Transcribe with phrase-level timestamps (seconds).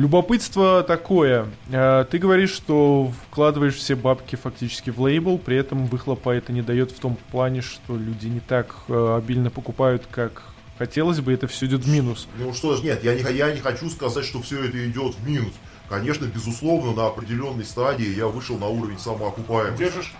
[0.00, 1.46] Любопытство такое.
[1.70, 6.62] Э, ты говоришь, что вкладываешь все бабки фактически в лейбл, при этом выхлопа это не
[6.62, 10.44] дает в том плане, что люди не так э, обильно покупают, как
[10.78, 12.28] хотелось бы, это все идет в минус.
[12.38, 15.28] Ну что ж, нет, я не, я не хочу сказать, что все это идет в
[15.28, 15.52] минус.
[15.86, 19.84] Конечно, безусловно, на определенной стадии я вышел на уровень самоокупаемости.
[19.84, 20.14] Держишь?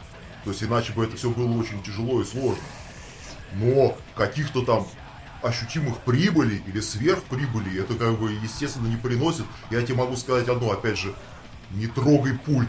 [0.45, 2.63] То есть иначе бы это все было очень тяжело и сложно.
[3.55, 4.87] Но каких-то там
[5.43, 9.45] ощутимых прибыли или сверхприбыли это как бы естественно не приносит.
[9.71, 11.15] Я тебе могу сказать одно, опять же,
[11.71, 12.69] не трогай пульт.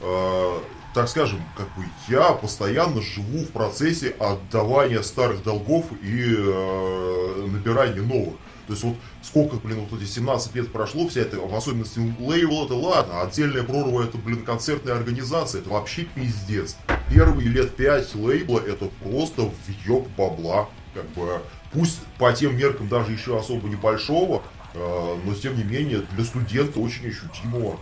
[0.00, 0.58] Э,
[0.94, 8.02] так скажем, как бы я постоянно живу в процессе отдавания старых долгов и э, набирания
[8.02, 8.34] новых.
[8.66, 12.66] То есть вот сколько, блин, вот эти 17 лет прошло, вся эта, в особенности лейбл,
[12.66, 16.76] это ладно, отдельная прорва, это, блин, концертная организация, это вообще пиздец.
[17.12, 21.40] Первые лет 5 лейбла, это просто въеб бабла, как бы,
[21.72, 24.42] пусть по тем меркам даже еще особо небольшого,
[24.74, 27.78] э, но тем не менее для студента очень ощутимого.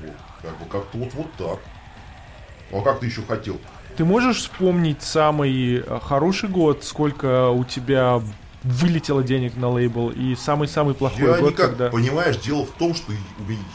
[0.00, 1.58] Вот, как бы как-то вот, вот так.
[2.70, 3.58] Ну, а как ты еще хотел?
[3.96, 8.20] Ты можешь вспомнить самый э, хороший год, сколько у тебя
[8.62, 11.90] вылетело денег на лейбл и самый-самый плохой я год, никак, когда...
[11.90, 13.12] Понимаешь, дело в том, что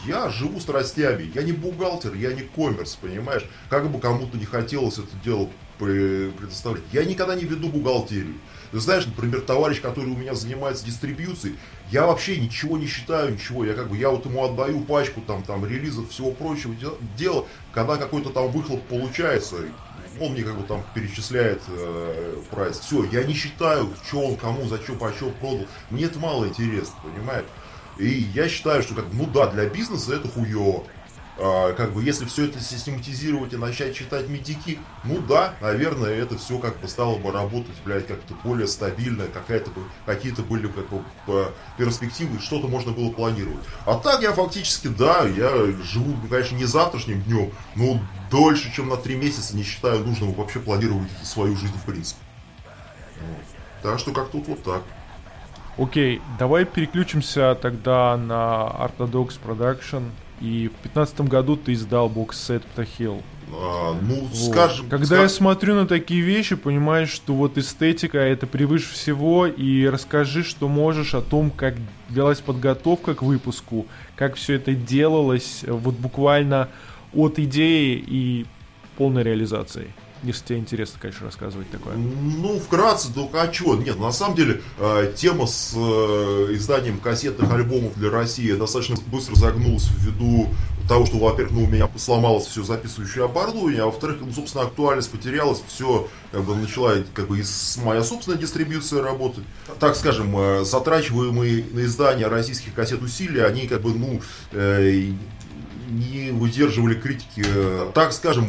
[0.06, 3.46] я живу страстями, я не бухгалтер, я не коммерс, понимаешь?
[3.70, 6.84] Как бы кому-то не хотелось это дело предоставлять.
[6.92, 8.36] Я никогда не веду бухгалтерию.
[8.74, 11.58] Ты знаешь, например, товарищ, который у меня занимается дистрибьюцией,
[11.92, 13.64] я вообще ничего не считаю, ничего.
[13.64, 16.74] Я как бы, я вот ему отдаю пачку там, там релизов, всего прочего
[17.16, 17.46] дела.
[17.72, 19.58] Когда какой-то там выхлоп получается,
[20.20, 22.80] он мне как бы там перечисляет э, прайс.
[22.80, 25.68] Все, я не считаю, что он кому, за что, по что продал.
[25.92, 27.46] Мне это мало интересно, понимаешь?
[28.00, 30.84] И я считаю, что как ну да, для бизнеса это хуево.
[31.40, 36.38] А, как бы если все это систематизировать и начать читать медики, ну да, наверное, это
[36.38, 40.86] все как бы стало бы работать, блядь, как-то более стабильно, какая-то бы, какие-то были как
[41.26, 43.64] бы перспективы, что-то можно было планировать.
[43.86, 45.50] А так я фактически, да, я
[45.84, 50.60] живу, конечно, не завтрашним днем, но дольше, чем на три месяца не считаю нужным вообще
[50.60, 52.22] планировать свою жизнь в принципе.
[53.20, 53.46] Вот.
[53.82, 54.84] Так что как тут вот так.
[55.78, 60.12] Окей, давай переключимся тогда на Orthodox Production.
[60.42, 63.22] И в пятнадцатом году ты издал бокс-сет Птахил.
[63.56, 64.36] А, ну, вот.
[64.36, 64.90] скажем...
[64.90, 65.24] Когда скажем...
[65.24, 70.68] я смотрю на такие вещи, понимаешь, что вот эстетика это превыше всего, и расскажи, что
[70.68, 71.76] можешь о том, как
[72.10, 73.86] велась подготовка к выпуску,
[74.16, 76.70] как все это делалось, вот буквально
[77.14, 78.46] от идеи и
[78.98, 79.94] полной реализации.
[80.24, 81.96] Если тебе интересно, конечно, рассказывать такое.
[81.96, 83.76] Ну, вкратце, ну а чего?
[83.76, 89.36] Нет, на самом деле, э, тема с э, изданием кассетных альбомов для России достаточно быстро
[89.36, 90.48] загнулась ввиду
[90.88, 95.12] того, что, во-первых, ну, у меня сломалось все записывающее оборудование, а во-вторых, ну, собственно, актуальность
[95.12, 99.44] потерялась, все как бы начала как бы из моя собственная дистрибьюция работать.
[99.80, 105.14] Так скажем, э, затрачиваемые на издание российских кассет усилия, они как бы, ну, э,
[105.94, 107.46] не выдерживали критики.
[107.94, 108.48] Так скажем,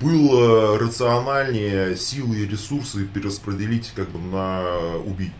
[0.00, 5.32] было рациональнее силы и ресурсы перераспределить как бы на убить.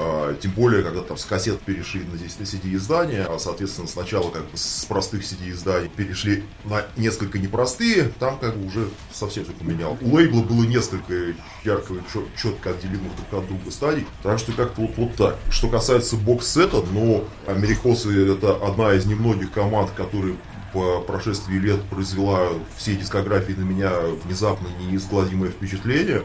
[0.00, 3.88] А, тем более, когда там с кассет перешли на, здесь на CD издания, а соответственно
[3.88, 8.88] сначала как бы с простых CD изданий перешли на несколько непростые, там как бы уже
[9.12, 9.98] совсем все поменял.
[10.00, 11.34] У лейбла было несколько
[11.64, 12.00] ярко и
[12.40, 15.38] четко отделимых друг от друга стадий, так что как-то вот, вот так.
[15.50, 20.36] Что касается бокс-сета, но америкосы это одна из немногих команд, которые
[20.72, 23.90] по прошествии лет произвела всей дискографии на меня
[24.24, 26.22] внезапно неизгладимое впечатление.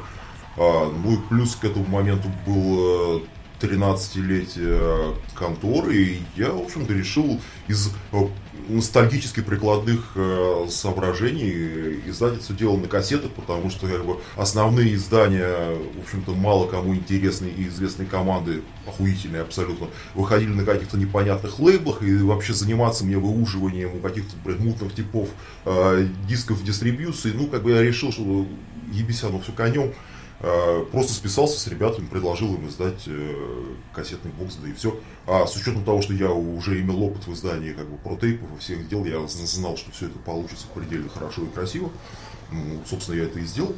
[0.57, 3.23] А, ну и плюс к этому моменту был
[3.63, 8.18] 13-летие конторы, и я, в общем-то, решил из э,
[8.68, 15.77] ностальгически прикладных э, соображений издать это дело на кассетах, потому что как бы, основные издания,
[15.95, 22.04] в общем-то, мало кому интересные и известные команды, охуительные абсолютно, выходили на каких-то непонятных лейблах,
[22.04, 25.30] и вообще заниматься мне выуживанием у каких-то мутных типов
[25.66, 28.45] э, дисков дистрибьюции, ну, как бы я решил, что
[28.92, 29.94] ебись оно все конем,
[30.92, 35.00] просто списался с ребятами, предложил им издать э, кассетный бокс, да и все.
[35.25, 38.60] А с учетом того, что я уже имел опыт в издании как бы протейпов и
[38.60, 41.90] всех дел, я знал, что все это получится предельно хорошо и красиво.
[42.51, 43.74] Ну, собственно, я это и сделал.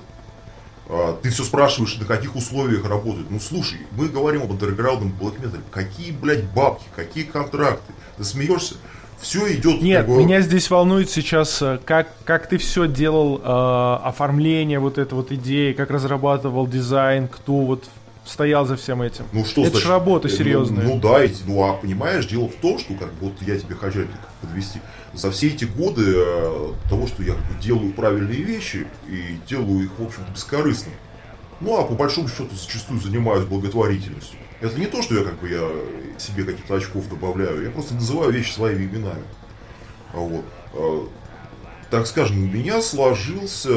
[0.87, 3.29] А, ты все спрашиваешь, на каких условиях работают.
[3.29, 5.35] Ну, слушай, мы говорим об андерграундном блэк
[5.71, 7.93] Какие, блядь, бабки, какие контракты?
[8.17, 8.75] Ты смеешься?
[9.19, 9.81] Все идет...
[9.81, 10.19] Нет, него...
[10.19, 15.31] меня здесь волнует сейчас, э, как, как ты все делал, э, оформление вот этой вот
[15.31, 17.85] идеи, как разрабатывал дизайн, кто вот
[18.25, 19.25] стоял за всем этим.
[19.31, 20.83] Ну что, Это же работа серьезная.
[20.83, 24.07] Ну, ну да, ну а понимаешь, дело в том, что как вот я тебе хочу
[24.41, 24.79] подвести.
[25.13, 30.03] За все эти годы э, того, что я делаю правильные вещи и делаю их, в
[30.03, 30.91] общем-то, бескорыстно.
[31.61, 35.49] Ну а по большому счету зачастую занимаюсь благотворительностью Это не то, что я как бы
[35.49, 35.69] я
[36.17, 39.23] себе каких-то очков добавляю, я просто называю вещи своими именами.
[40.13, 40.45] Вот.
[40.73, 41.09] А,
[41.89, 43.69] так скажем, у меня сложился,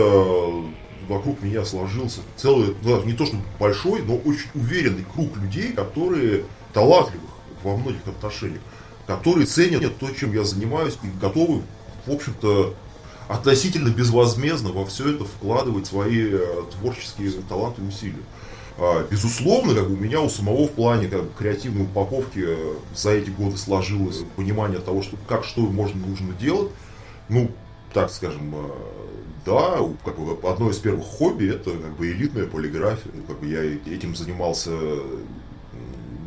[1.08, 6.44] вокруг меня сложился целый, ну, не то что большой, но очень уверенный круг людей, которые
[6.72, 7.30] талантливых
[7.62, 8.60] во многих отношениях,
[9.06, 11.62] которые ценят то, чем я занимаюсь, и готовы,
[12.06, 12.74] в общем-то,
[13.28, 18.22] относительно безвозмездно во все это вкладывать свои э, творческие таланты и усилия.
[18.80, 22.74] А, безусловно, как бы у меня у самого в плане как бы, креативной упаковки э,
[22.94, 26.70] за эти годы сложилось понимание того, что как что можно нужно делать.
[27.28, 27.50] Ну,
[27.92, 28.68] так скажем, э,
[29.44, 33.10] да, как бы одно из первых хобби это как бы элитная полиграфия.
[33.26, 34.70] Как бы я этим занимался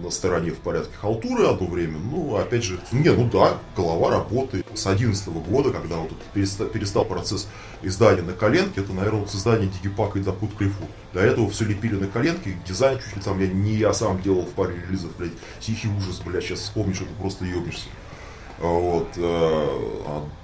[0.01, 1.97] на стороне в порядке халтуры одно время.
[1.99, 4.65] Ну, опять же, не, ну да, голова работает.
[4.73, 7.47] С 11 года, когда вот перестал, перестал процесс
[7.81, 10.83] издания на коленке, это, наверное, вот создание дигипака и Дакут Крифу.
[11.13, 14.43] До этого все лепили на коленке, дизайн чуть ли там я не я сам делал
[14.43, 17.87] в паре релизов, блядь, тихий ужас, блядь, сейчас вспомнишь, это просто ебнешься.
[18.61, 19.07] Вот.
[19.17, 19.67] Э,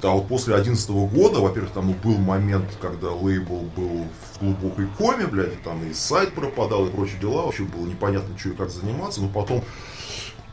[0.02, 5.28] а, вот после 2011 года, во-первых, там был момент, когда лейбл был в глубокой коме,
[5.28, 9.22] блядь, там и сайт пропадал, и прочие дела, вообще было непонятно, что и как заниматься,
[9.22, 9.64] но потом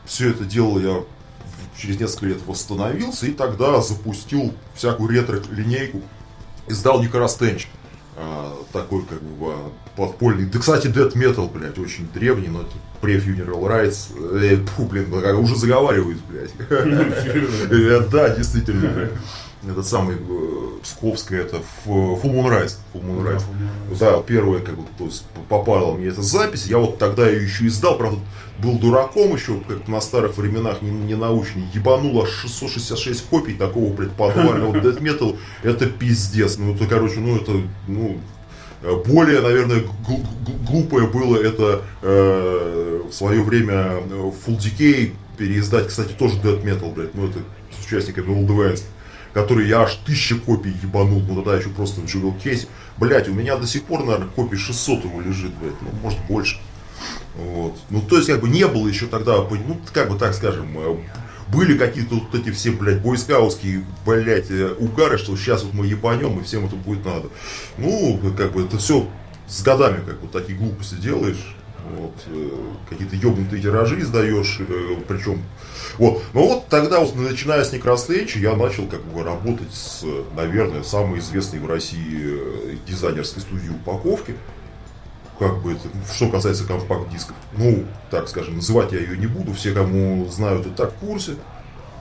[0.05, 1.03] все это дело я
[1.75, 6.01] через несколько лет восстановился, и тогда запустил всякую ретро-линейку,
[6.67, 7.67] издал Николас Тенч.
[8.15, 10.45] А, такой как бы а, подпольный.
[10.45, 12.71] Да, кстати, Dead Metal, блядь, очень древний, но это
[13.01, 14.11] pre-funeral rights.
[14.41, 16.51] Э, фу, блин, уже заговариваюсь, блядь.
[16.69, 19.09] Э, да, действительно.
[19.67, 22.75] Этот самый э, Псковская, это Full Moon Rise.
[22.93, 23.43] Full Moon Rise.
[23.99, 24.83] Да, первая, как бы,
[25.49, 26.67] попала мне эта запись.
[26.67, 28.19] Я вот тогда ее еще издал, правда,
[28.59, 33.91] был дураком еще, как на старых временах, не, не научный, ебанул аж 666 копий такого,
[33.91, 36.57] блядь, подвального Death Metal, это пиздец.
[36.57, 37.53] Ну, это, короче, ну, это,
[37.87, 38.19] ну,
[39.05, 39.83] более, наверное,
[40.67, 46.93] глупое было это э, в свое время э, Full Decay переиздать, кстати, тоже Death Metal,
[46.93, 47.39] блядь, ну, это
[47.71, 48.81] с участниками Old
[49.33, 52.67] который я аж тысяча копий ебанул, ну тогда еще просто в Jewel Case.
[52.95, 56.57] Блять, у меня до сих пор, наверное, копий 600 его лежит, блядь, ну, может больше.
[57.35, 57.77] Вот.
[57.89, 60.95] Ну, то есть, как бы не было еще тогда, ну, как бы так скажем, э,
[61.47, 66.39] были какие-то вот эти все, блядь, бойскаутские, блядь, э, угары, что сейчас вот мы ебанем,
[66.39, 67.29] и всем это будет надо.
[67.77, 69.07] Ну, как бы это все
[69.47, 71.55] с годами, как бы, такие глупости делаешь,
[71.97, 72.49] вот, э,
[72.89, 74.59] какие-то ебнутые тиражи издаешь,
[75.07, 75.43] причем,
[75.99, 80.03] вот, ну вот тогда, вот, начиная с Necrostage, я начал, как бы, работать с,
[80.35, 82.39] наверное, самой известной в России
[82.87, 84.35] дизайнерской студией упаковки,
[85.39, 89.73] как бы это, что касается компакт-дисков, ну, так скажем, называть я ее не буду, все,
[89.73, 91.35] кому знают, и так в курсе.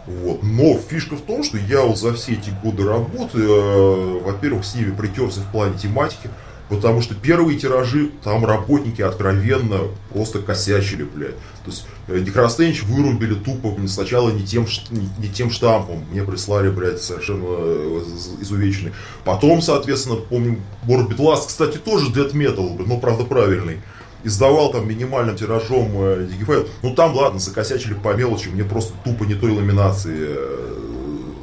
[0.06, 0.42] Вот.
[0.42, 4.74] Но фишка в том, что я вот за все эти годы работы, э, во-первых, с
[4.74, 6.28] ними притерся в плане тематики,
[6.68, 9.80] Потому что первые тиражи, там работники откровенно
[10.12, 11.36] просто косячили, блядь.
[11.64, 16.04] То есть Декрастенч э, вырубили тупо сначала не тем, не, тем штампом.
[16.10, 18.02] Мне прислали, блядь, совершенно э,
[18.40, 18.92] изувеченный.
[19.24, 23.80] Потом, соответственно, помню, Morbid Last, кстати, тоже Dead Metal, но, правда, правильный.
[24.22, 26.66] Издавал там минимальным тиражом э, Digifile.
[26.82, 28.48] Ну там, ладно, закосячили по мелочи.
[28.48, 30.34] Мне просто тупо не той ламинации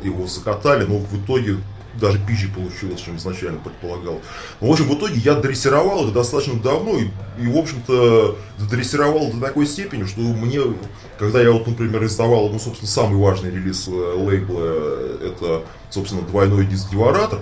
[0.03, 0.85] его закатали.
[0.85, 1.57] Но в итоге
[1.99, 4.21] даже пизже получилось, чем изначально предполагал.
[4.59, 7.07] Но, в общем, в итоге я дрессировал их достаточно давно и,
[7.39, 8.37] и в общем-то,
[8.69, 10.61] дрессировал до такой степени, что мне,
[11.17, 16.65] когда я вот, например, издавал, ну, собственно, самый важный релиз э, лейбла, это, собственно, двойной
[16.65, 17.39] диск Деворатор,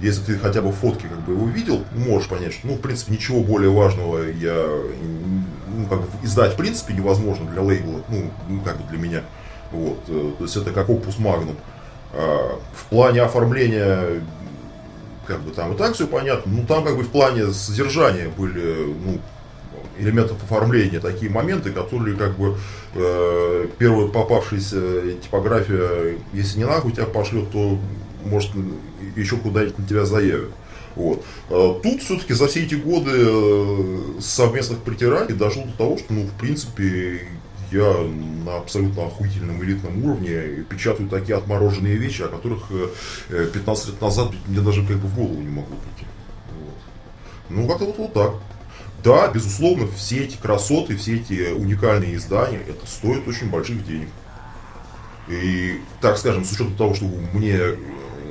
[0.00, 3.12] если ты хотя бы фотки как бы его видел, можешь понять, что, ну, в принципе,
[3.12, 4.66] ничего более важного я,
[5.68, 9.22] ну, как бы, издать, в принципе, невозможно для лейбла, ну, ну как бы для меня.
[9.72, 11.56] Вот, э, то есть это как опус магнум.
[12.12, 14.22] А, в плане оформления,
[15.26, 18.94] как бы там и так все понятно, ну там как бы в плане содержания были,
[19.04, 19.20] ну,
[19.98, 22.56] элементов оформления, такие моменты, которые как бы
[22.94, 27.78] э, первая попавшаяся типография, если не нахуй тебя пошлет, то
[28.24, 28.50] может
[29.14, 30.50] еще куда-нибудь на тебя заявят.
[30.96, 31.24] Вот.
[31.48, 36.24] А тут все-таки за все эти годы э, совместных притираний дошло до того, что, ну,
[36.24, 37.28] в принципе,
[37.72, 37.94] я
[38.44, 42.68] на абсолютно охуительном элитном уровне печатаю такие отмороженные вещи, о которых
[43.28, 46.10] 15 э, лет назад мне даже как бы в голову не могло прийти.
[46.58, 46.74] Вот.
[47.48, 48.34] Ну, как-то вот, вот так.
[49.02, 54.08] Да, безусловно, все эти красоты, все эти уникальные издания, это стоит очень больших денег.
[55.28, 57.58] И, так скажем, с учетом того, что мне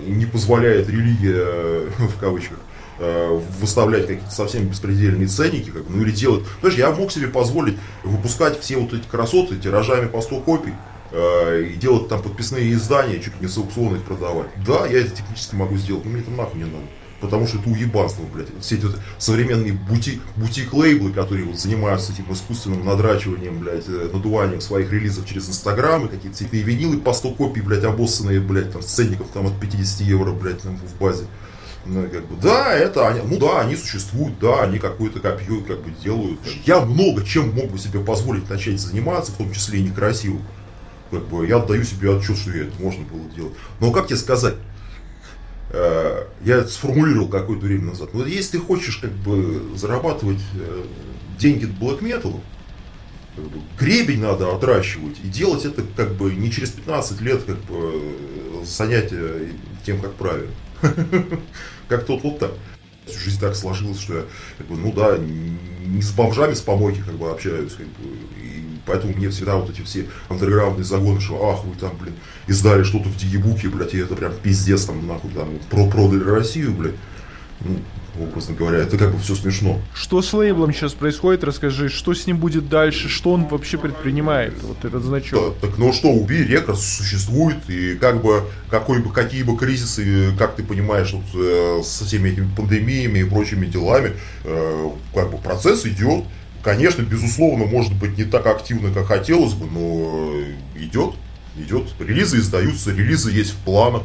[0.06, 2.69] не позволяет религия, в кавычках, Э,
[3.00, 6.44] выставлять какие-то совсем беспредельные ценники, как, ну или делать.
[6.60, 10.74] Знаешь, я мог себе позволить выпускать все вот эти красоты тиражами по 100 копий
[11.12, 14.50] э, и делать там подписные издания, чуть ли не с аукциона их продавать.
[14.66, 16.86] Да, я это технически могу сделать, но мне это нахуй не надо.
[17.22, 18.48] потому что это уебанство, блядь.
[18.62, 24.62] Все эти вот современные бутик, бутик-лейблы, которые вот занимаются этим искусственным надрачиванием, блядь, э, надуванием
[24.62, 28.82] своих релизов через Инстаграм, и какие-то цветные винилы по 100 копий, блядь, обоссанные, блядь, там,
[28.82, 31.26] с ценников там от 50 евро, блядь, там, в базе.
[31.86, 35.82] Ну, как бы, да, это они, ну да, они существуют, да, они какое-то копье как
[35.82, 36.40] бы делают.
[36.66, 40.40] Я много чем мог бы себе позволить начать заниматься, в том числе и некрасиво.
[41.10, 43.54] Как бы я отдаю себе отчет, что я это можно было делать.
[43.80, 44.56] Но как тебе сказать?
[45.72, 48.10] Э, я это сформулировал какое-то время назад.
[48.14, 50.84] Вот если ты хочешь как бы зарабатывать э,
[51.38, 52.40] деньги black metal,
[53.36, 57.58] как бы, гребень надо отращивать и делать это как бы не через 15 лет как
[57.58, 59.54] бы э, занятие
[59.86, 60.52] тем, как правильно.
[61.88, 62.52] Как-то вот, так.
[63.08, 64.24] Жизнь так сложилась, что я,
[64.58, 68.64] как бы, ну да, не с бомжами с помойки как бы общаюсь, как бы, и
[68.86, 72.14] поэтому мне всегда вот эти все андерграундные загоны, что ах, вы там, блин,
[72.46, 76.74] издали что-то в Диебуке, блядь, и это прям пиздец, там, нахуй, там, про продали Россию,
[76.74, 76.96] блядь.
[77.62, 77.80] Ну,
[78.20, 78.80] образно говоря.
[78.80, 79.80] Это как бы все смешно.
[79.94, 84.54] Что с лейблом сейчас происходит, расскажи, что с ним будет дальше, что он вообще предпринимает,
[84.64, 85.56] вот этот значок.
[85.62, 90.34] Да, так ну что, убей рекорд существует, и как бы, какой бы, какие бы кризисы,
[90.38, 94.14] как ты понимаешь, вот, э, со всеми этими пандемиями и прочими делами,
[94.44, 96.26] э, как бы процесс идет.
[96.64, 100.34] Конечно, безусловно, может быть не так активно, как хотелось бы, но
[100.76, 101.14] идет,
[101.58, 101.88] идет.
[102.00, 104.04] Релизы издаются, релизы есть в планах.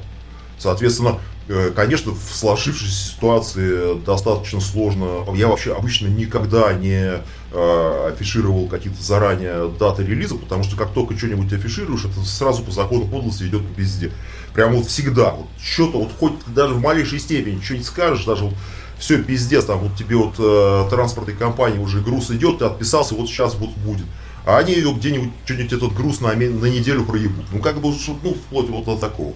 [0.57, 1.34] Соответственно, Э,
[1.75, 5.25] конечно, в сложившейся ситуации достаточно сложно.
[5.35, 7.21] Я вообще обычно никогда не
[7.53, 12.71] э, афишировал какие-то заранее даты релиза, потому что как только что-нибудь афишируешь, это сразу по
[12.71, 14.11] закону подлости идет везде.
[14.55, 15.33] Прям вот всегда.
[15.33, 18.55] Вот что-то, вот хоть даже в малейшей степени что-нибудь скажешь, даже вот
[18.99, 23.29] все пиздец, там вот тебе вот э, транспортной компании уже груз идет, ты отписался, вот
[23.29, 24.07] сейчас вот будет.
[24.47, 27.47] А они где-нибудь что-нибудь этот груз на, на неделю проебут.
[27.53, 29.35] Ну, как бы, ну, вплоть вот до такого.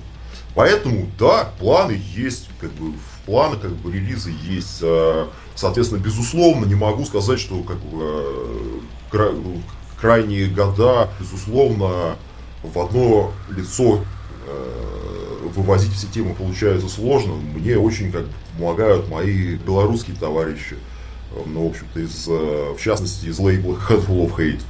[0.59, 4.81] Поэтому, да, планы есть, как бы, в планы, как бы, релизы есть.
[4.83, 8.81] А, соответственно, безусловно, не могу сказать, что, как бы,
[9.13, 9.63] э, ну,
[10.01, 12.17] крайние года, безусловно,
[12.65, 14.01] в одно лицо
[14.49, 17.35] э, вывозить все темы получается сложно.
[17.35, 18.25] Мне очень как
[18.59, 20.75] помогают мои белорусские товарищи.
[21.47, 24.63] Ну, в общем-то, из, э, в частности, из лейбла Handful of Hate.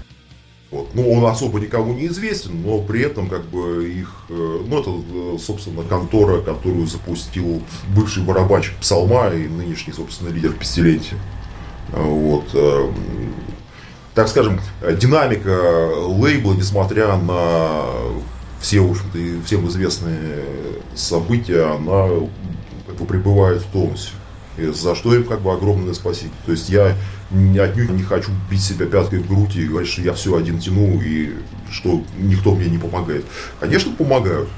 [0.71, 0.89] Вот.
[0.93, 4.91] Ну, он особо никому не известен, но при этом, как бы, их, э, ну, это,
[4.91, 7.63] э, собственно, контора, которую запустил
[7.97, 11.19] бывший барабанщик Псалма и нынешний, собственно, лидер Пестилентия.
[11.93, 12.51] Вот.
[12.53, 12.91] Э,
[14.15, 14.61] так скажем,
[15.01, 17.85] динамика лейбла, несмотря на
[18.61, 20.45] все, в общем-то, всем известные
[20.95, 22.09] события, она
[22.87, 24.11] как бы пребывает в тонусе.
[24.59, 26.33] За что им как бы огромное спасибо.
[26.45, 26.97] То есть я
[27.31, 31.01] отнюдь не хочу бить себя пяткой в грудь и говорить, что я все один тяну
[31.01, 31.35] и
[31.71, 33.25] что никто мне не помогает.
[33.61, 34.49] Конечно, помогают.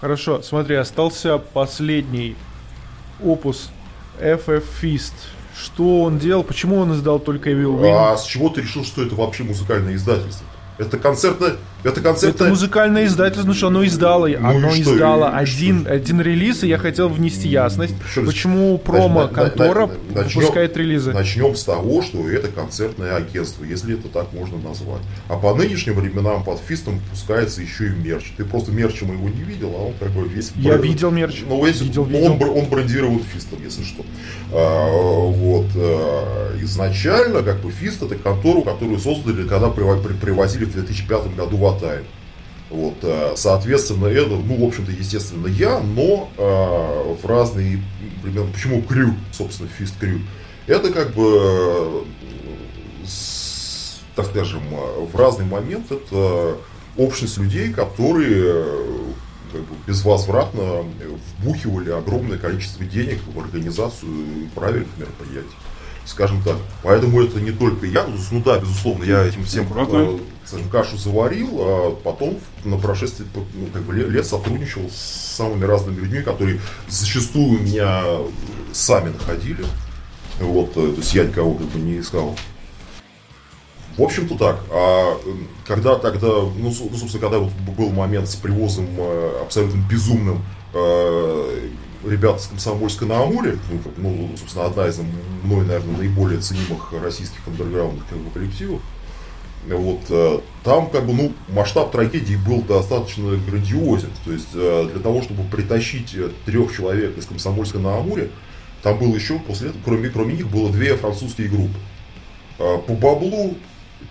[0.00, 2.36] Хорошо, смотри, остался последний
[3.22, 3.70] опус
[4.18, 5.14] FF Fist.
[5.58, 6.44] Что он делал?
[6.44, 7.94] Почему он издал только Evil Wing?
[7.94, 10.46] А с чего ты решил, что это вообще музыкальное издательство?
[10.78, 12.34] Это концертное это концепт...
[12.36, 15.92] Это музыкальное издательство, что оно издало, ну оно что, издало один, что?
[15.92, 21.12] один релиз, и я хотел внести ясность, что, почему промо-контора выпускает релизы.
[21.12, 25.02] Начнем с того, что это концертное агентство, если это так можно назвать.
[25.28, 28.32] А по нынешним временам под фистом выпускается еще и мерч.
[28.36, 30.52] Ты просто мерчем его не видел, а он как бы весь...
[30.56, 30.84] Я бренд...
[30.84, 31.42] видел мерч.
[31.48, 32.32] Ну, весь, видел, он, видел.
[32.32, 34.04] Он, он брендирован фистом, если что.
[34.52, 35.66] А, вот.
[35.76, 41.66] А, изначально, как бы, фист это контору, которую создали, когда привозили в 2005 году в
[41.76, 42.04] хватает.
[42.68, 47.80] Вот, э, соответственно, это, ну, в общем-то, естественно, я, но э, в разные
[48.22, 48.46] времена.
[48.52, 50.20] Почему крю, собственно, фист крю?
[50.66, 52.04] Это как бы,
[53.04, 54.62] с, так скажем,
[55.12, 56.56] в разный момент это
[56.96, 58.64] общность людей, которые
[59.52, 60.82] как бы безвозвратно
[61.38, 64.10] вбухивали огромное количество денег в организацию
[64.56, 65.54] правильных мероприятий
[66.06, 66.56] скажем так.
[66.82, 71.48] Поэтому это не только я, ну да, безусловно, я этим всем э, скажем, кашу заварил,
[71.58, 77.60] а потом на прошествии ну, как бы, лет сотрудничал с самыми разными людьми, которые зачастую
[77.60, 78.02] меня
[78.72, 79.64] сами находили.
[80.40, 82.36] Вот, э, то есть я никого как бы не искал.
[83.96, 84.60] В общем-то так.
[84.70, 85.18] А
[85.66, 90.42] когда тогда, ну, ну собственно, когда вот был момент с привозом э, абсолютно безумным
[92.04, 94.98] э, ребят с Комсомольска на Амуре, ну, ну, собственно, одна из
[95.42, 98.82] мной, наверное, наиболее ценимых российских андерграундных коллективов,
[99.74, 104.10] вот, э, там как бы, ну, масштаб трагедии был достаточно грандиозен.
[104.24, 108.30] То есть э, для того, чтобы притащить э, трех человек из Комсомольска на Амуре,
[108.82, 111.78] там было еще, после этого, кроме, кроме них, было две французские группы.
[112.58, 113.56] По баблу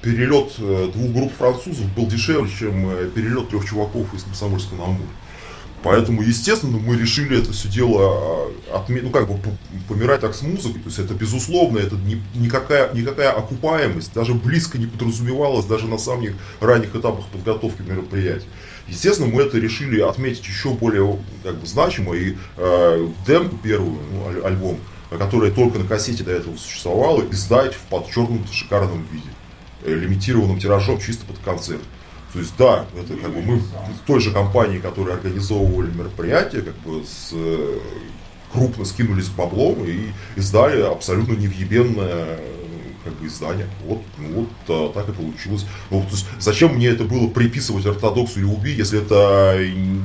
[0.01, 5.07] перелет двух групп французов был дешевле, чем перелет трех чуваков из Комсомольска на Амуре.
[5.85, 9.39] Поэтому, естественно, мы решили это все дело а, отметить, ну как бы
[9.87, 10.81] помирать так с музыкой.
[10.81, 15.99] То есть это безусловно, это ни, никакая, никакая окупаемость даже близко не подразумевалась даже на
[15.99, 18.47] самых ранних этапах подготовки мероприятий.
[18.87, 22.15] Естественно, мы это решили отметить еще более как бы, значимо.
[22.15, 24.79] И э, демку первую, ну, аль- альбом,
[25.11, 29.29] которая только на кассете до этого существовала, издать в подчеркнуто шикарном виде.
[29.83, 31.81] Э, лимитированным тиражом чисто под концерт.
[32.35, 36.75] То есть, да, это как бы мы в той же компании, которая организовывали мероприятие, как
[36.79, 37.79] бы с, э,
[38.51, 42.37] крупно скинулись баблом и издали абсолютно невъебенное
[43.05, 43.67] как бы издание.
[43.85, 45.65] Вот, ну, вот а, так и получилось.
[45.89, 49.57] Ну, то есть, зачем мне это было приписывать ортодоксу или уби, если это,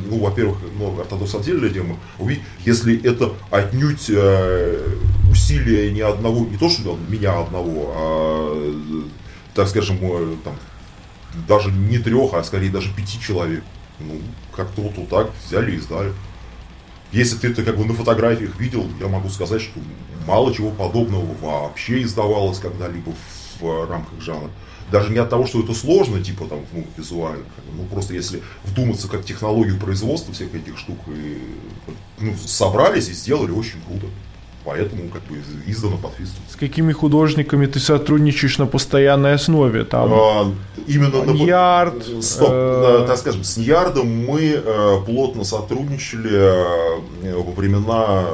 [0.09, 4.87] ну, во-первых, ну, ортодокс отдельная тема, уби, если это отнюдь э,
[5.29, 9.05] усилия ни одного, не то что меня одного, а,
[9.53, 9.99] так скажем,
[10.45, 10.55] там,
[11.49, 13.63] даже не трех, а скорее даже пяти человек.
[13.99, 14.21] Ну,
[14.55, 16.13] как-то вот, вот так взяли и сдали.
[17.13, 19.81] Если ты это как бы на фотографиях видел, я могу сказать, что
[20.27, 23.13] мало чего подобного вообще издавалось когда-либо
[23.61, 24.51] в рамках жанра.
[24.91, 27.45] Даже не от того, что это сложно, типа там, ну, визуально.
[27.75, 31.39] Ну, просто если вдуматься как технологию производства всех этих штук, и,
[32.19, 34.07] ну, собрались и сделали очень круто
[34.65, 36.37] поэтому как бы издано под фисту.
[36.51, 39.85] С какими художниками ты сотрудничаешь на постоянной основе?
[39.85, 40.53] Там а,
[40.87, 43.05] именно на Ньярд, Стоп, э...
[43.07, 48.25] так скажем, с Ньярдом мы э, плотно сотрудничали э, во времена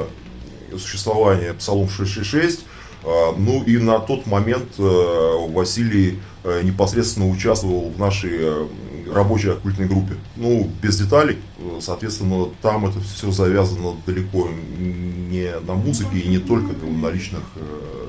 [0.77, 2.65] существования Псалом 666.
[3.03, 8.67] Э, ну и на тот момент э, Василий э, непосредственно участвовал в нашей
[9.11, 10.15] рабочей оккультной группе.
[10.35, 11.37] Ну, без деталей,
[11.79, 18.07] соответственно, там это все завязано далеко не на музыке и не только на личных э,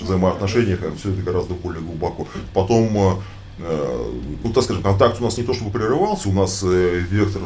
[0.00, 2.26] взаимоотношениях, а все это гораздо более глубоко.
[2.54, 3.20] Потом
[3.58, 4.10] э,
[4.44, 7.42] ну, так скажем, контакт у нас не то чтобы прерывался, у нас э, вектор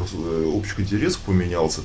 [0.53, 1.81] общих интересов поменялся,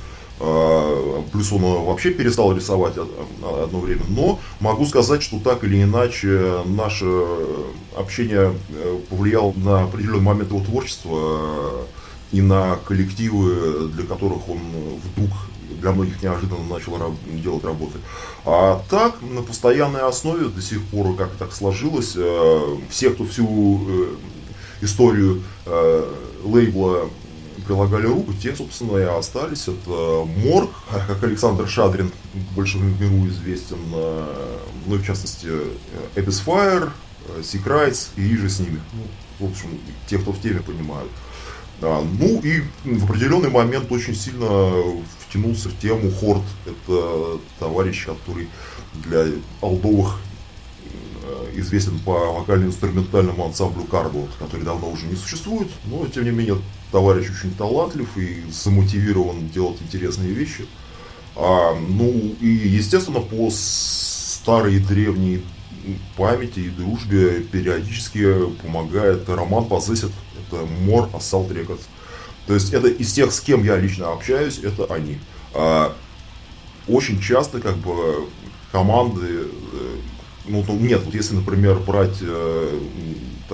[1.31, 7.05] плюс он вообще перестал рисовать одно время, но могу сказать, что так или иначе наше
[7.95, 8.53] общение
[9.09, 11.85] повлияло на определенный момент его творчества
[12.31, 14.59] и на коллективы, для которых он
[15.15, 15.29] вдруг
[15.83, 17.99] для многих неожиданно начал делать работы.
[18.45, 23.81] А так, на постоянной основе до сих пор, как так сложилось, э, все, кто всю
[23.87, 24.15] э,
[24.81, 26.05] историю э,
[26.43, 27.09] лейбла
[27.63, 29.67] прилагали руку, те, собственно, и остались.
[29.67, 30.69] Это Морг,
[31.07, 32.11] как Александр Шадрин,
[32.55, 35.47] больше в миру известен, ну и в частности
[36.15, 36.91] Abyss Fire,
[37.39, 38.81] Sea и же с ними.
[38.93, 39.69] Ну, в общем,
[40.07, 41.11] те, кто в теме понимают.
[41.81, 44.71] Да, ну и в определенный момент очень сильно
[45.19, 46.43] втянулся в тему Хорд.
[46.65, 48.47] Это товарищ, который
[48.93, 49.25] для
[49.59, 50.19] алдовых
[51.23, 56.57] э, известен по вокально-инструментальному ансамблю Кардо, который давно уже не существует, но тем не менее
[56.93, 60.67] товарищ очень талантлив и замотивирован делать интересные вещи.
[61.35, 62.07] А, ну
[62.39, 65.43] и естественно по старой древней
[66.15, 71.81] памяти и дружбе периодически помогает Роман Позесит это More Assault Records.
[72.45, 75.17] То есть это из тех, с кем я лично общаюсь, это они.
[75.55, 75.95] А,
[76.87, 78.27] очень часто как бы
[78.71, 79.95] команды, э,
[80.45, 82.79] ну, ну нет, вот если, например, брать, э,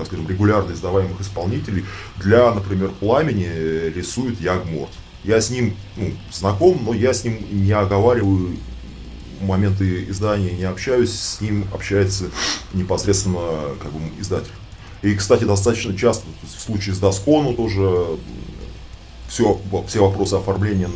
[0.00, 1.84] так скажем, регулярно издаваемых исполнителей,
[2.16, 4.92] для, например, Пламени рисует Ягморт.
[5.24, 8.56] Я с ним ну, знаком, но я с ним не оговариваю
[9.42, 12.26] моменты издания, не общаюсь, с ним общается
[12.72, 14.52] непосредственно как бы, издатель.
[15.02, 18.18] И, кстати, достаточно часто, в случае с Доскону тоже
[19.28, 20.88] все, все вопросы оформления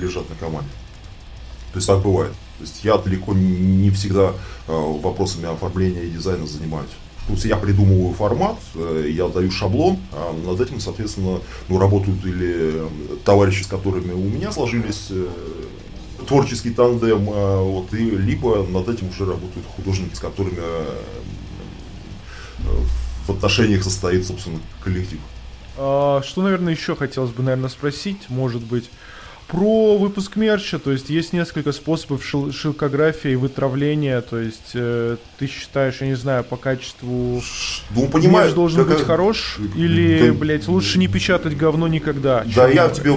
[0.00, 0.70] лежат на команде.
[1.72, 2.32] То есть так бывает.
[2.58, 4.32] То есть я далеко не всегда
[4.68, 6.90] э, вопросами оформления и дизайна занимаюсь.
[7.26, 12.24] То есть я придумываю формат, э, я даю шаблон, а над этим, соответственно, ну, работают
[12.24, 12.82] или
[13.24, 15.26] товарищи, с которыми у меня сложились э,
[16.26, 20.60] творческий тандем, вот, и либо над этим уже работают художники, с которыми
[23.26, 25.18] в отношениях состоит, собственно, коллектив.
[25.76, 28.90] А, что, наверное, еще хотелось бы, наверное, спросить, может быть,
[29.48, 35.16] про выпуск мерча, то есть есть несколько способов шил шелкографии и вытравления, то есть э,
[35.38, 37.42] ты считаешь, я не знаю, по качеству
[37.90, 38.96] ну, понимаешь, мерч должен как...
[38.96, 42.44] быть хорош, или, да, блядь, лучше не печатать говно никогда?
[42.54, 43.16] Да, я тебе,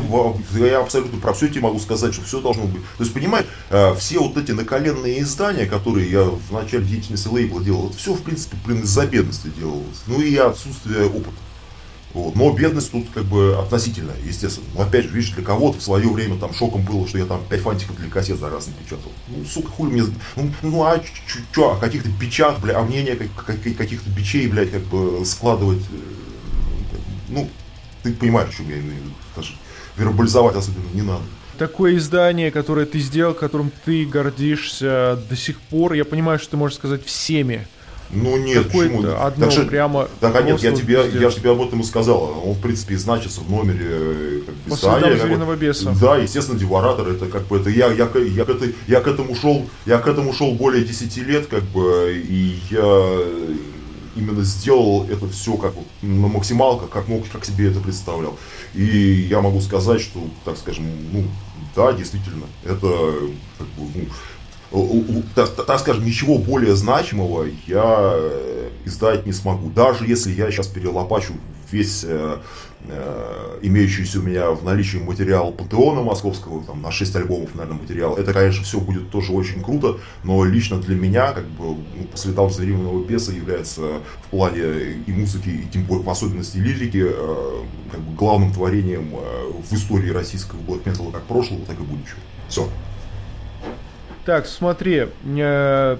[0.68, 2.82] я абсолютно про все тебе могу сказать, что все должно быть.
[2.98, 7.63] То есть, понимаешь, э, все вот эти наколенные издания, которые я в начале деятельности лейбла
[7.63, 10.04] делал, это все, в принципе, блин, из-за бедности делалось.
[10.08, 11.47] Ну и отсутствие опыта.
[12.18, 12.36] Вот.
[12.36, 14.66] Но бедность тут как бы относительная, естественно.
[14.74, 17.44] Но опять же, видишь, для кого-то в свое время там шоком было, что я там
[17.48, 19.12] 5 фантиков для кассет за раз напечатал.
[19.28, 20.04] Ну, сука, хуй мне...
[20.36, 21.00] Ну, ну а
[21.52, 25.84] что, о каких-то печах, бля, о мнении каких-то бичей, блядь, как бы складывать...
[25.92, 25.98] Э,
[27.30, 27.48] ну,
[28.02, 29.12] ты понимаешь, что я имею в виду.
[29.36, 29.54] Даже
[29.96, 31.24] вербализовать особенно не надо.
[31.60, 35.94] такое издание, которое ты сделал, которым ты гордишься до сих пор.
[35.94, 37.68] Я понимаю, что ты можешь сказать всеми.
[38.12, 39.04] Ну нет, почему?
[39.20, 40.08] Одно так, прямо.
[40.20, 42.41] Так, нет, я тебе, я же тебе об этом и сказал.
[42.46, 45.17] Он, в принципе, значится в номере э, как бы, издания.
[45.17, 45.96] Как беса.
[46.00, 49.08] Да, естественно, Деворатор, это как бы это я, я, я, я, к это, я к
[49.08, 53.20] этому шел, я к этому шел более 10 лет, как бы, и я
[54.15, 58.38] именно сделал это все как на максималках, как мог, как себе это представлял.
[58.74, 61.26] И я могу сказать, что, так скажем, ну,
[61.76, 62.88] да, действительно, это
[63.58, 64.06] как бы, ну,
[65.36, 69.70] так, так скажем, ничего более значимого я э, издать не смогу.
[69.70, 71.34] Даже если я сейчас перелопачу
[71.72, 72.38] весь э,
[72.88, 78.16] э, имеющийся у меня в наличии материал Пантеона Московского, там, на 6 альбомов, наверное, материал,
[78.16, 82.18] это, конечно, все будет тоже очень круто, но лично для меня, как бы, ну, по
[82.18, 83.82] следам звериного беса является
[84.26, 89.14] в плане и музыки, и тем более в особенности лирики, э, как бы главным творением
[89.14, 92.20] э, в истории российского блэк как прошлого, так и будущего.
[92.50, 92.68] Все.
[94.28, 95.98] Так, смотри, э,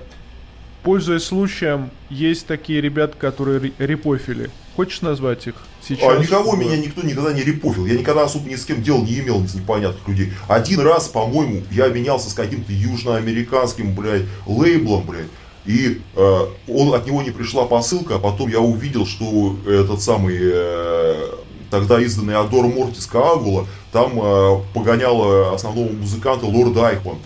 [0.84, 4.50] пользуясь случаем, есть такие ребята, которые репофили.
[4.76, 6.04] Хочешь назвать их сейчас?
[6.06, 7.86] А никого меня никто никогда не репофил.
[7.86, 10.34] Я никогда особо ни с кем дел не имел, с непонятных людей.
[10.50, 15.30] Один раз, по-моему, я менялся с каким-то южноамериканским, блядь, лейблом, блядь.
[15.66, 20.38] И э, он, от него не пришла посылка, а потом я увидел, что этот самый
[20.38, 21.30] э,
[21.72, 27.20] тогда изданный Адор Мортис Каагула там э, погонял основного музыканта Лорда Айхман.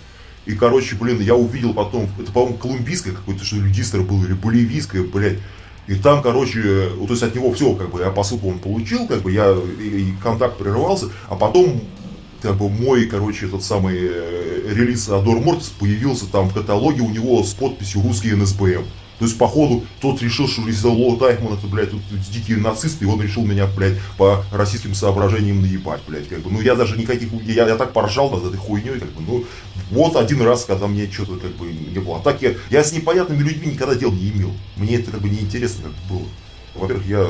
[0.46, 4.34] И, короче, блин, я увидел потом, это, по-моему, колумбийское какое-то, что ли, дистро было, или
[4.34, 5.38] боливийское, блядь.
[5.88, 9.22] И там, короче, то есть от него все, как бы, я посылку он получил, как
[9.22, 11.82] бы, я, и контакт прерывался, а потом,
[12.42, 17.10] как бы, мой, короче, этот самый э, релиз Адор Мортис появился там в каталоге у
[17.10, 18.86] него с подписью «Русский НСБМ».
[19.22, 23.08] То есть, походу, тот решил, что из-за Ло Тайхман это, блядь, тут дикие нацисты, и
[23.08, 26.50] он решил меня, блядь, по российским соображениям наебать, блядь, как бы.
[26.50, 29.46] Ну, я даже никаких, я, я так поржал над этой хуйней, как бы, ну,
[29.92, 32.18] вот один раз, когда мне что-то, как бы, не было.
[32.18, 34.54] А так я, я с непонятными людьми никогда дел не имел.
[34.76, 36.28] Мне это, как бы, неинтересно, как было.
[36.74, 37.30] Во-первых, я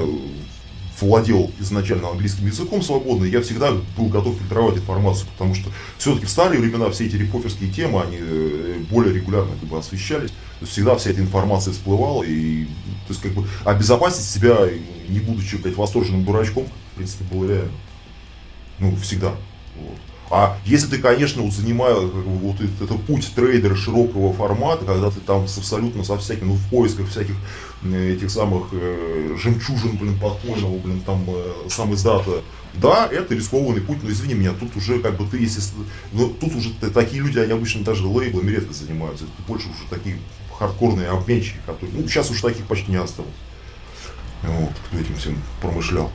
[1.01, 6.29] владел изначально английским языком свободно, я всегда был готов фильтровать информацию, потому что все-таки в
[6.29, 10.31] старые времена все эти репоферские темы, они э, более регулярно как бы, освещались.
[10.31, 14.69] То есть всегда вся эта информация всплывала, и то есть как бы обезопасить себя,
[15.07, 17.71] не будучи блядь, восторженным дурачком, в принципе, было реально.
[18.79, 19.35] Ну, всегда.
[19.79, 20.11] Вот.
[20.33, 25.45] А если ты, конечно, вот занимаешь вот это, путь трейдера широкого формата, когда ты там
[25.45, 27.35] с абсолютно со всяким, ну, в поисках всяких
[27.83, 32.43] этих самых э, жемчужин, блин, подпольного, блин, там, э, сам издата,
[32.75, 35.61] да, это рискованный путь, но извини меня, тут уже как бы ты, если,
[36.13, 40.17] ну, тут уже такие люди, они обычно даже лейблами редко занимаются, это больше уже такие
[40.57, 43.31] хардкорные обменщики, которые, ну, сейчас уж таких почти не осталось.
[44.43, 46.09] Вот, кто этим всем промышлял.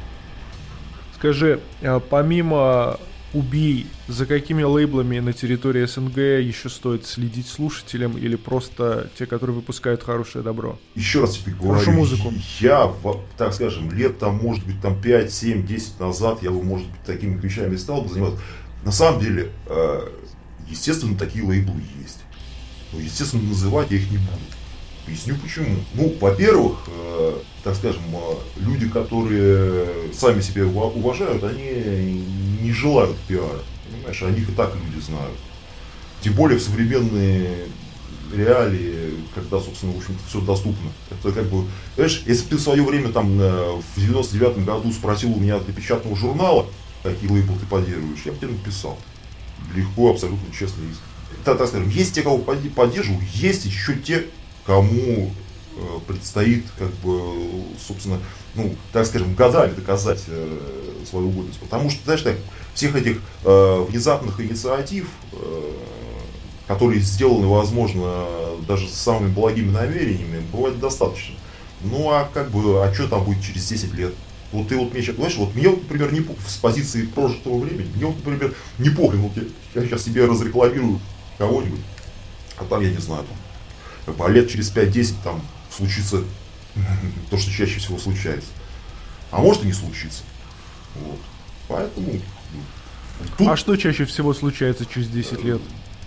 [1.16, 2.98] Скажи, а помимо
[3.34, 9.56] убей, за какими лейблами на территории СНГ еще стоит следить слушателям или просто те, которые
[9.56, 10.78] выпускают хорошее добро?
[10.94, 12.32] Еще раз тебе говорю, Хорошую музыку.
[12.60, 12.92] я,
[13.36, 17.00] так скажем, лет там, может быть, там 5, 7, 10 назад я бы, может быть,
[17.02, 18.40] такими вещами стал бы заниматься.
[18.84, 20.08] На самом деле, э,
[20.68, 22.20] естественно, такие лейблы есть.
[22.92, 24.30] Но, естественно, называть я их не буду.
[25.06, 25.76] Поясню почему.
[25.94, 32.24] Ну, во-первых, э, так скажем, э, люди, которые сами себя уважают, они
[32.60, 33.62] не желают пиара.
[33.88, 35.36] Понимаешь, о них и так люди знают.
[36.22, 37.68] Тем более в современные
[38.34, 40.90] реалии, когда, собственно, в общем-то, все доступно.
[41.10, 45.32] Это как бы, знаешь, если ты в свое время там э, в 99 году спросил
[45.32, 46.66] у меня для печатного журнала,
[47.02, 48.98] какие лейблы ты поддерживаешь, я бы тебе написал.
[49.74, 50.82] Легко, абсолютно честно.
[51.44, 54.26] Так, так скажем, есть те, кого поддерживаю, есть еще те,
[54.66, 55.30] кому
[55.76, 58.18] э, предстоит, как бы, собственно,
[58.54, 60.58] ну, так скажем, годами доказать э,
[61.08, 61.60] свою годность.
[61.60, 62.36] Потому что, знаешь, так,
[62.74, 65.08] всех этих э, внезапных инициатив,
[66.66, 68.26] которые сделаны, возможно,
[68.66, 71.36] даже с самыми благими намерениями, бывает достаточно.
[71.82, 74.14] Ну, а как бы, а что там будет через 10 лет?
[74.52, 77.90] Вот ты вот мне сейчас, знаешь, вот мне, вот, например, не с позиции прожитого времени,
[77.94, 79.42] мне вот, например, не похрен, вот я,
[79.80, 81.00] я сейчас себе разрекламирую
[81.38, 81.80] кого-нибудь,
[82.56, 83.36] а там, я не знаю, там,
[84.18, 86.22] а лет через 5-10 там случится
[87.30, 88.48] то, что чаще всего случается.
[89.30, 90.22] А может и не случится.
[90.94, 91.18] Вот.
[91.68, 92.20] Поэтому...
[93.38, 93.48] Тут...
[93.48, 95.60] А что чаще всего случается через 10 лет?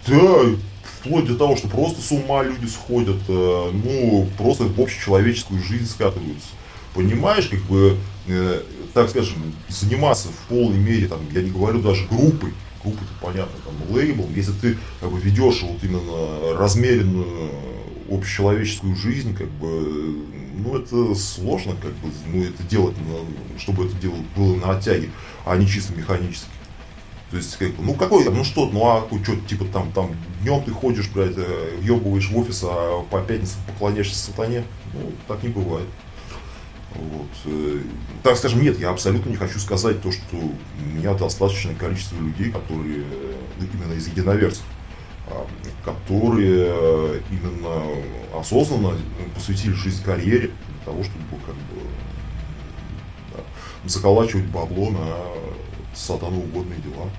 [0.07, 0.45] Да,
[0.83, 5.87] вплоть до того, что просто с ума люди сходят, э, ну, просто в общечеловеческую жизнь
[5.87, 6.49] скатываются.
[6.93, 8.61] Понимаешь, как бы, э,
[8.93, 13.95] так скажем, заниматься в полной мере, там, я не говорю даже группой, это понятно, там,
[13.95, 17.51] лейблом, если ты как бы ведешь вот именно размеренную
[18.11, 20.23] общечеловеческую жизнь, как бы,
[20.57, 22.95] ну, это сложно, как бы, ну, это делать,
[23.57, 25.09] чтобы это дело было на оттяге,
[25.45, 26.49] а не чисто механически.
[27.31, 30.71] То есть, как, ну какой, ну что, ну а что, типа там, там днем ты
[30.71, 34.63] ходишь, блядь, э, въебываешь в офис, а по пятницам поклоняешься сатане?
[34.93, 35.85] Ну, так не бывает.
[36.95, 37.27] Вот.
[37.45, 37.81] Э,
[38.23, 42.51] так скажем, нет, я абсолютно не хочу сказать то, что у меня достаточное количество людей,
[42.51, 43.03] которые
[43.59, 44.63] именно из единоверцев,
[45.83, 48.97] которые именно осознанно
[49.35, 51.81] посвятили жизнь карьере для того, чтобы как бы
[53.33, 53.39] да,
[53.85, 55.15] заколачивать бабло на
[55.95, 57.09] сатану угодные дела.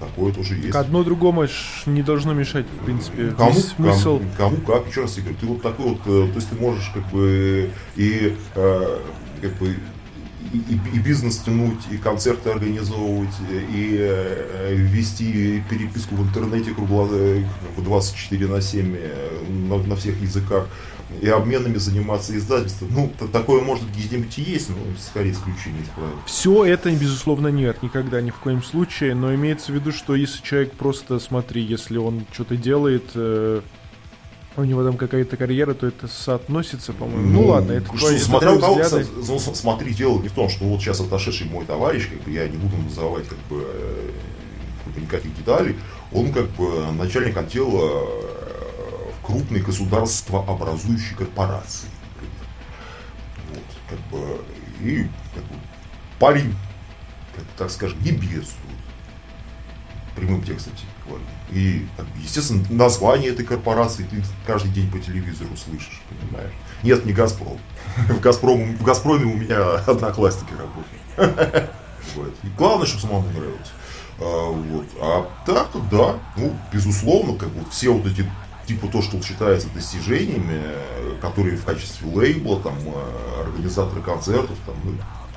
[0.00, 0.74] Такое тоже есть.
[0.74, 1.46] Одно другому
[1.86, 3.30] не должно мешать, в принципе.
[3.30, 4.20] Кому, смысл...
[4.36, 6.56] кому, кому как, еще раз я говорю, ты вот такой вот, э, то есть ты
[6.56, 8.98] можешь как бы и э,
[9.40, 9.76] как бы
[10.54, 17.08] и, и, бизнес тянуть, и концерты организовывать, и э, вести переписку в интернете кругло
[17.78, 18.96] 24 на 7
[19.68, 20.68] на, на всех языках
[21.20, 22.88] и обменами заниматься издательством.
[22.92, 25.82] Ну, такое может где-нибудь и есть, но скорее исключение.
[26.26, 30.42] Все это, безусловно, нет, никогда, ни в коем случае, но имеется в виду, что если
[30.42, 33.60] человек просто, смотри, если он что-то делает, э,
[34.56, 37.22] у него там какая-то карьера, то это соотносится, по-моему.
[37.22, 38.80] Ну, ну ладно, это что, твои, смотря у кого,
[39.26, 42.48] ну, смотри, дело не в том, что вот сейчас отошедший мой товарищ, как бы я
[42.48, 44.10] не буду называть как бы, э,
[44.84, 45.76] как бы никаких деталей,
[46.12, 48.06] он как бы начальник отдела
[49.24, 51.88] крупной государствообразующей корпорации.
[53.50, 54.40] Вот, как бы,
[54.80, 55.54] и как бы,
[56.18, 56.54] парень,
[57.34, 58.54] как, так скажем, не бедствует.
[60.14, 60.74] Прямым текстом
[61.06, 61.24] говорю.
[61.50, 61.86] И,
[62.22, 66.52] естественно, название этой корпорации ты каждый день по телевизору слышишь, понимаешь?
[66.82, 67.58] Нет, не Газпром.
[68.08, 71.70] В, Газпром, в Газпроме у меня одноклассники работают.
[72.14, 72.34] Вот.
[72.42, 73.72] И главное, чтобы самому нравилось.
[74.18, 74.86] А, вот.
[75.00, 78.28] а так-то да, ну, безусловно, как вот все вот эти
[78.66, 80.60] типа то, что считается достижениями,
[81.20, 84.92] которые в качестве лейбла, там, э, организаторы концертов, там, ну,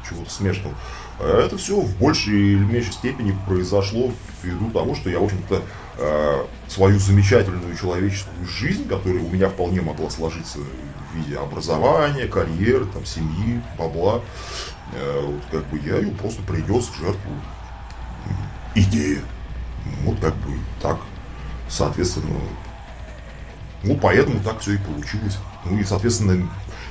[0.08, 0.76] чего-то смешного,
[1.20, 4.12] это все в большей или меньшей степени произошло
[4.44, 5.62] ввиду того, что я, в общем-то,
[5.98, 12.86] э, свою замечательную человеческую жизнь, которая у меня вполне могла сложиться в виде образования, карьеры,
[12.86, 14.22] там, семьи, бабла,
[14.94, 17.32] э, вот, как бы я ее просто принес в жертву
[18.76, 19.22] идеи.
[20.04, 21.00] Вот как бы так.
[21.70, 22.40] Соответственно,
[23.84, 25.38] ну, поэтому так все и получилось.
[25.66, 26.48] Ну и, соответственно,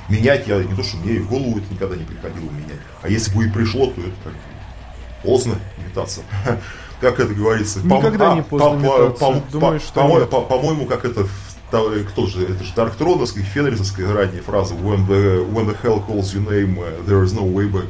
[0.09, 2.79] менять я не то, что мне и в голову это никогда не приходило менять.
[3.01, 4.33] А если бы и пришло, то это как
[5.23, 6.21] поздно метаться.
[6.99, 7.79] Как это говорится?
[7.81, 9.43] Никогда не поздно метаться.
[9.51, 11.27] Думаю, что По-моему, как это
[11.69, 16.47] кто же, это же Дарктроновская, Фенрисовская ранняя фраза when the, when the hell calls your
[16.47, 17.87] name, there is no way back.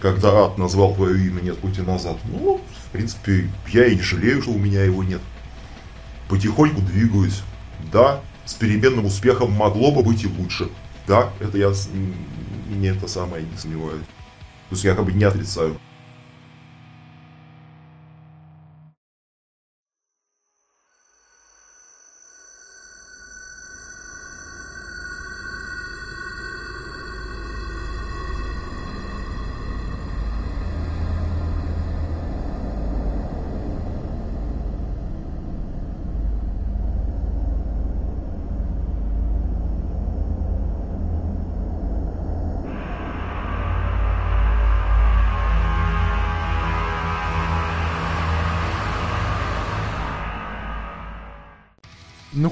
[0.00, 2.16] Когда ад назвал твое имя, нет пути назад.
[2.24, 5.20] Ну, в принципе, я и не жалею, что у меня его нет.
[6.28, 7.42] Потихоньку двигаюсь.
[7.92, 10.68] Да, с переменным успехом могло бы быть и лучше.
[11.06, 11.72] Да, это я
[12.70, 14.02] не это самое не сомневаюсь.
[14.70, 15.78] То есть я как бы не отрицаю.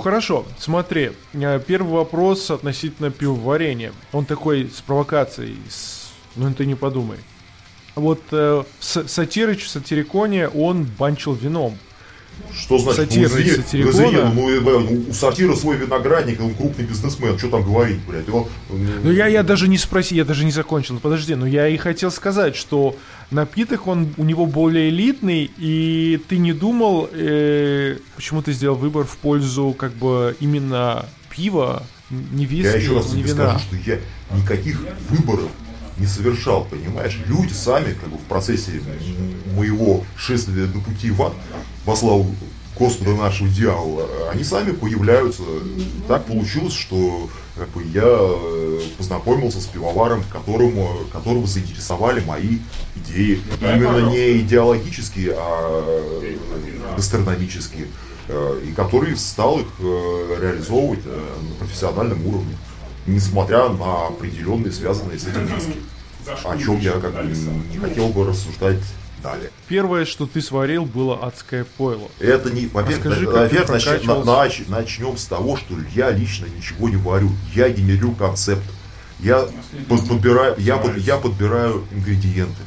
[0.08, 3.92] Хорошо, смотри, э, первый вопрос относительно пивоварения.
[4.12, 6.12] Он такой с провокацией, с...
[6.34, 7.18] ну ты не подумай.
[7.94, 11.76] Вот э, Сатирыч в Сатириконе он банчил вином.
[12.54, 13.04] Что значит?
[13.04, 17.48] Сатира ну, извини, ну, извини, ну, ну, у сатира свой виноградник, он крупный бизнесмен, что
[17.48, 18.26] там говорить, блядь?
[18.26, 18.48] Его...
[18.70, 22.10] Ну я, я даже не спросил, я даже не закончил, подожди, но я и хотел
[22.10, 22.96] сказать, что
[23.30, 29.04] напиток, он у него более элитный, и ты не думал, э, почему ты сделал выбор
[29.04, 33.50] в пользу как бы именно пива, не виски, Я еще раз не тебе вина.
[33.50, 33.98] скажу, что я
[34.36, 35.50] никаких выборов
[35.98, 37.18] не совершал, понимаешь?
[37.26, 38.80] Люди сами, как бы в процессе
[39.54, 41.32] моего шествия на пути в ад,
[41.84, 42.34] во славу
[42.78, 45.42] Господа нашего дьявола, они сами появляются.
[46.06, 52.58] Так получилось, что как бы, я э, познакомился с пивоваром, которому, которого заинтересовали мои
[52.94, 53.40] идеи.
[53.60, 57.88] Именно не идеологические, а гастрономические.
[58.28, 62.56] Э, и который стал их э, реализовывать на профессиональном уровне
[63.08, 65.76] несмотря на определенные связанные с этим риски.
[66.44, 67.34] О чем я как бы
[67.72, 68.78] не хотел бы рассуждать
[69.22, 69.50] далее.
[69.66, 72.08] Первое, что ты сварил, было адское пойло.
[72.20, 77.30] Это не, во-первых, во-первых нач, нач, начнем с того, что я лично ничего не варю.
[77.54, 78.62] Я генерю концепт.
[79.20, 79.48] Я
[79.88, 82.62] под, подбираю, я, под, я подбираю ингредиенты.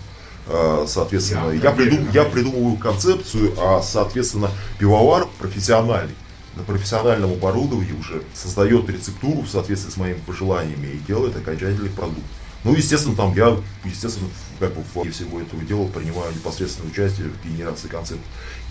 [0.48, 6.14] э, соответственно, я, придум, я придумываю концепцию, а, соответственно, пивовар профессиональный
[6.56, 12.26] на профессиональном оборудовании уже создает рецептуру в соответствии с моими пожеланиями и делает окончательный продукт.
[12.64, 17.48] Ну, естественно, там я, естественно, как бы в всего этого дела принимаю непосредственное участие в
[17.48, 18.24] генерации концепта.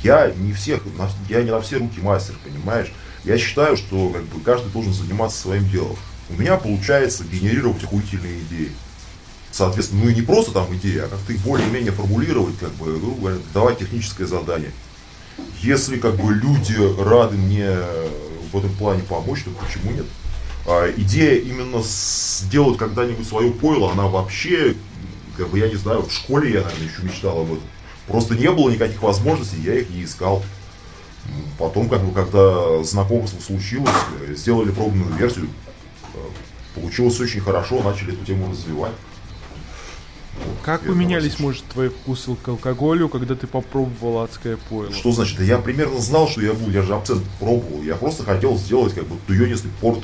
[0.04, 0.82] Я не всех,
[1.28, 2.92] я не на все руки мастер, понимаешь?
[3.24, 5.96] Я считаю, что как бы, каждый должен заниматься своим делом.
[6.28, 8.70] У меня получается генерировать охуительные идеи.
[9.50, 13.20] Соответственно, ну и не просто там идеи, а как-то их более-менее формулировать, как бы, грубо
[13.20, 14.70] говоря, давать техническое задание.
[15.60, 17.70] Если как бы люди рады мне
[18.52, 20.06] в этом плане помочь, то почему нет?
[20.66, 24.74] А, идея именно сделать когда-нибудь свое пойло, она вообще,
[25.36, 27.62] как бы я не знаю, в школе я, наверное, еще мечтал об этом.
[28.06, 30.42] Просто не было никаких возможностей, я их не искал.
[31.58, 33.90] Потом, как бы, когда знакомство случилось,
[34.30, 35.48] сделали пробную версию,
[36.74, 38.92] получилось очень хорошо, начали эту тему развивать.
[40.62, 44.92] Как поменялись, может, твои вкусы к алкоголю, когда ты попробовал адское пойло?
[44.92, 45.38] Что значит?
[45.38, 47.82] Да я примерно знал, что я буду, я же абсент пробовал.
[47.82, 50.02] Я просто хотел сделать как бы туйонистый порт.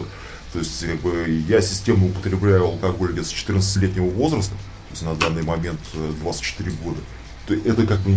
[0.53, 5.14] То есть как бы, я системно употребляю алкоголь где-то с 14-летнего возраста, то есть на
[5.14, 5.81] данный момент
[6.22, 7.01] 24 э, года.
[7.68, 8.16] Это как бы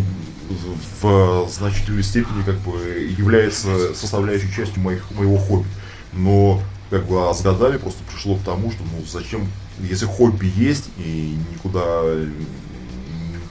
[1.01, 2.79] в значительной степени как бы
[3.17, 5.67] является составляющей частью моих, моего хобби.
[6.13, 9.47] Но как бы а с годами просто пришло к тому, что ну зачем
[9.79, 12.03] если хобби есть и никуда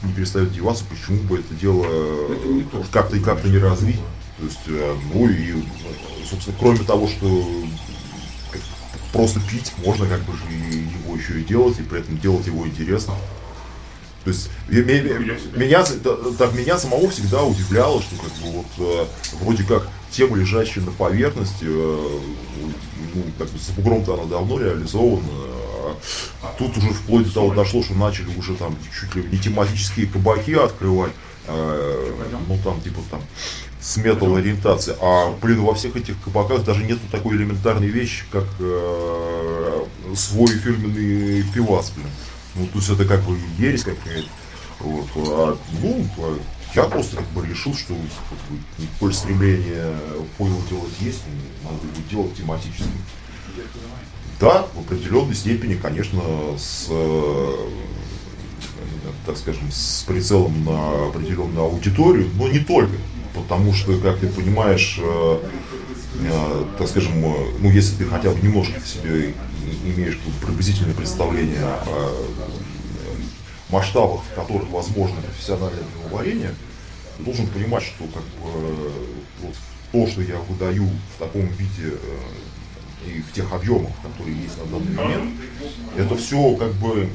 [0.02, 1.86] не перестает деваться, почему бы это дело
[2.92, 4.00] как-то как-то не развить?
[4.38, 5.64] То есть, э, ну и,
[6.28, 7.48] собственно, кроме того, что
[9.12, 12.66] просто пить, можно как бы же его еще и делать, и при этом делать его
[12.66, 13.14] интересно.
[14.24, 15.84] То есть меня,
[16.38, 19.06] так, меня самого всегда удивляло, что как бы вот э,
[19.40, 22.18] вроде как тема, лежащая на поверхности, э,
[23.14, 25.22] ну, как бы за бугром-то она давно реализована,
[26.42, 30.06] а тут уже вплоть до того дошло, что начали уже там чуть ли не тематические
[30.06, 31.12] кабаки открывать,
[31.46, 32.12] э,
[32.48, 33.20] ну там типа там
[33.80, 34.96] с метал ориентацией.
[35.00, 41.42] А, блин, во всех этих кабаках даже нету такой элементарной вещи, как э, свой фирменный
[41.54, 42.08] пивас, блин.
[42.54, 44.28] Ну, то есть это как бы ересь какая-то.
[44.80, 45.06] Вот.
[45.16, 46.38] А, ну, а
[46.74, 47.94] я просто как бы решил, что
[48.28, 49.94] как бы, коль стремление
[50.36, 51.22] понял делать есть,
[51.62, 52.84] надо его делать тематически.
[54.40, 56.22] Да, в определенной степени, конечно,
[56.56, 57.68] с, э,
[59.26, 62.94] так скажем, с прицелом на определенную аудиторию, но не только.
[63.34, 65.40] Потому что, как ты понимаешь, э,
[66.20, 69.34] э, так скажем, ну, если ты хотя бы немножко себе
[69.84, 72.26] имеешь приблизительное представление о
[73.70, 76.54] масштабах, в которых возможно профессиональное пивоварение,
[77.18, 78.92] должен понимать, что как бы,
[79.42, 79.54] вот,
[79.90, 81.94] то, что я выдаю в таком виде
[83.06, 85.30] и в тех объемах, которые есть на данный момент,
[85.96, 87.08] это все как бы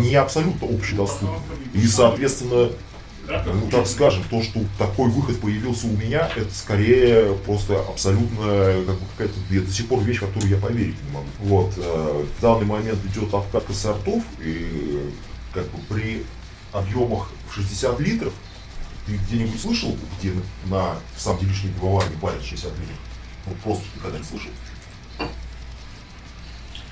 [0.00, 1.38] не абсолютно общедоступно.
[1.74, 2.70] И, соответственно,
[3.28, 8.98] ну так скажем, то, что такой выход появился у меня, это скорее просто абсолютно как
[8.98, 11.28] бы какая-то до сих пор вещь, в которую я поверить не могу.
[11.40, 15.10] Вот, э, в данный момент идет обкатка сортов, и
[15.54, 16.24] как бы при
[16.72, 18.32] объемах в 60 литров,
[19.06, 20.32] ты где-нибудь слышал, где
[20.66, 22.96] на, в самом делешней пивоварне парят 60 литров?
[23.46, 24.50] Вот просто никогда не слышал.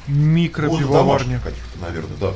[0.09, 1.41] Микропивоварня.
[1.81, 2.33] наверное, да.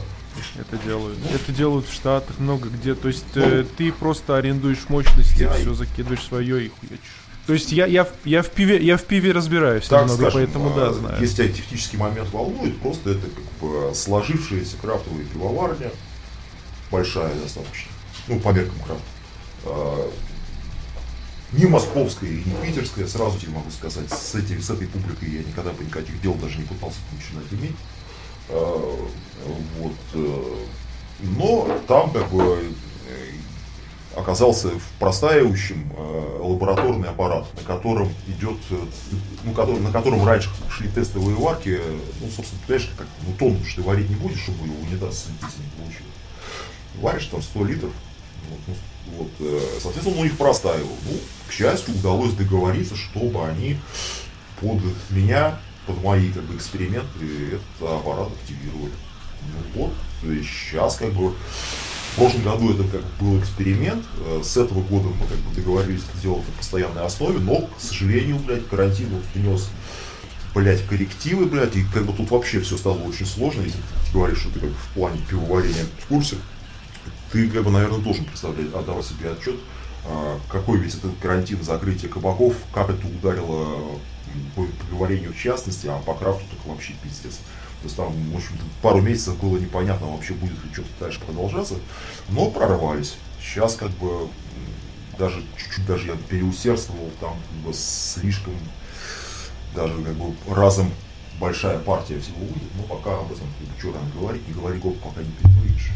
[0.58, 1.18] Это делают.
[1.22, 2.94] Ну, это делают в Штатах много где.
[2.94, 5.52] То есть ну, э, ты просто арендуешь мощности, я...
[5.52, 7.22] все закидываешь свое и хуячишь.
[7.46, 10.74] То есть я, я, я, в пиве, я в пиве разбираюсь так немного, скажем, поэтому
[10.74, 11.20] да, а, знаю.
[11.20, 15.90] Если тебя технический момент волнует, просто это как бы сложившаяся крафтовая пивоварня,
[16.90, 17.90] большая достаточно,
[18.28, 20.12] ну, по меркам крафта.
[21.52, 25.70] Ни московская, ни питерская, сразу тебе могу сказать, с, этим, с этой публикой я никогда
[25.72, 27.76] бы никаких дел даже не пытался начинать иметь.
[28.48, 29.08] А,
[29.78, 29.92] вот.
[30.14, 30.64] Э,
[31.20, 32.42] но там как бы
[33.08, 38.58] э, оказался в простаивающем э, лабораторный аппарат, на котором идет,
[39.44, 41.78] ну, который, на котором раньше шли тестовые варки,
[42.20, 45.70] ну, собственно, понимаешь, как ну, тонну что ты варить не будешь, чтобы его унитаз не
[45.76, 46.12] получилось.
[46.94, 47.92] Варишь там 100 литров,
[48.48, 48.74] вот, ну,
[49.06, 49.30] вот,
[49.80, 50.96] соответственно, он у них простаивал.
[51.06, 53.76] Ну, к счастью, удалось договориться, чтобы они
[54.60, 54.80] под
[55.10, 58.92] меня, под мои как бы, эксперименты этот аппарат активировали.
[59.74, 59.92] Ну вот,
[60.22, 61.34] сейчас как бы
[62.12, 64.04] в прошлом году это как был эксперимент.
[64.18, 67.80] Э, с этого года мы как бы договорились это делать на постоянной основе, но, к
[67.80, 69.68] сожалению, блядь, карантин вот внес
[70.54, 74.40] блядь, коррективы, блядь, и как бы тут вообще все стало очень сложно, если ты говоришь,
[74.40, 76.36] что ты как в плане пивоварения в курсе,
[77.32, 79.56] ты, как бы, наверное, должен представлять, отдавать себе отчет,
[80.04, 83.98] а, какой весь этот карантин закрытия кабаков, как это ударило
[84.54, 87.36] по пивоварению в частности, а по крафту так вообще пиздец.
[87.36, 91.74] То есть там, в общем пару месяцев было непонятно вообще, будет ли что-то дальше продолжаться.
[92.28, 93.16] Но прорвались.
[93.40, 94.28] Сейчас как бы
[95.18, 98.54] даже чуть-чуть даже я переусердствовал, там как бы слишком
[99.74, 100.90] даже как бы разом
[101.40, 104.98] большая партия всего будет, но пока об этом как что там говорить, не говори гоп,
[105.00, 105.90] пока не перепрыгнешь.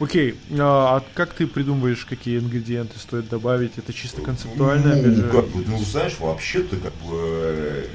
[0.00, 3.72] Окей, а, а как ты придумываешь, какие ингредиенты стоит добавить?
[3.76, 5.22] Это чисто концептуально, ну, опять же?
[5.28, 7.86] Как бы, ну, знаешь, вообще-то как бы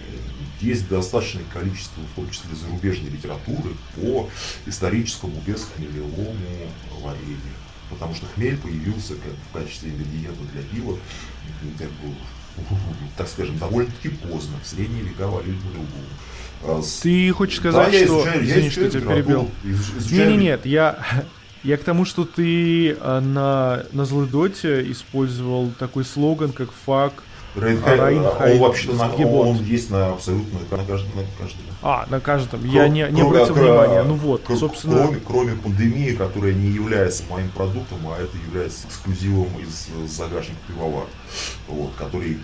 [0.61, 4.29] есть достаточное количество, в том числе зарубежной литературы, по
[4.67, 6.35] историческому бесхмелевому
[7.01, 7.39] варенью.
[7.89, 10.97] Потому что хмель появился как в качестве ингредиента для пива,
[11.79, 12.15] как бы,
[13.17, 16.83] так скажем, довольно-таки поздно, в средние века варили по-другому.
[17.01, 18.05] Ты хочешь сказать, да, что...
[18.05, 19.51] Изучаю, Извини, что я тебя перебил.
[19.63, 20.29] Изучаю...
[20.31, 21.25] Нет, нет, я
[21.65, 27.23] я к тому, что ты э, на, на злой доте использовал такой слоган, как фак.
[28.53, 31.61] Он вообще-то на, он есть на абсолютно на каждом, на каждом.
[31.81, 32.59] А, на каждом.
[32.59, 34.03] Кром, я не, не обратил кроме, внимания.
[34.03, 34.97] Ну вот, кроме, собственно.
[34.97, 41.05] Кроме, кроме пандемии, которая не является моим продуктом, а это является эксклюзивом из загашника пивовар,
[41.67, 42.39] вот, который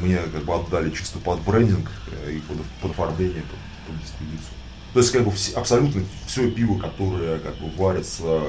[0.00, 1.90] мне как бы отдали чисто под брендинг
[2.24, 3.58] э, и под, под оформление, под,
[3.88, 4.53] под дистрибуцию.
[4.94, 8.42] То есть как бы все, абсолютно все пиво, которое как бы варится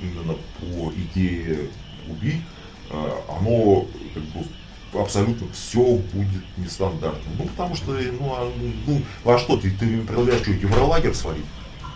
[0.00, 1.68] именно по идее
[2.08, 2.40] уби,
[2.88, 7.34] э, оно как бы абсолютно все будет нестандартным.
[7.38, 8.50] Ну, потому что, ну, а,
[8.86, 11.44] ну а что, ты, ты предлагаешь что, евролагер сварить?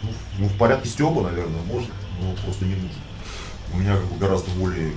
[0.03, 3.01] Ну, ну, в порядке стеба, наверное, можно, но просто не нужно.
[3.73, 4.93] У меня как бы гораздо более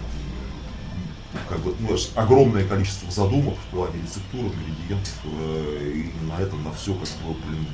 [1.47, 6.73] как бы, ну, огромное количество задумок в плане рецептуры, ингредиентов, э, и на этом, на
[6.73, 7.65] все, как бы, блин,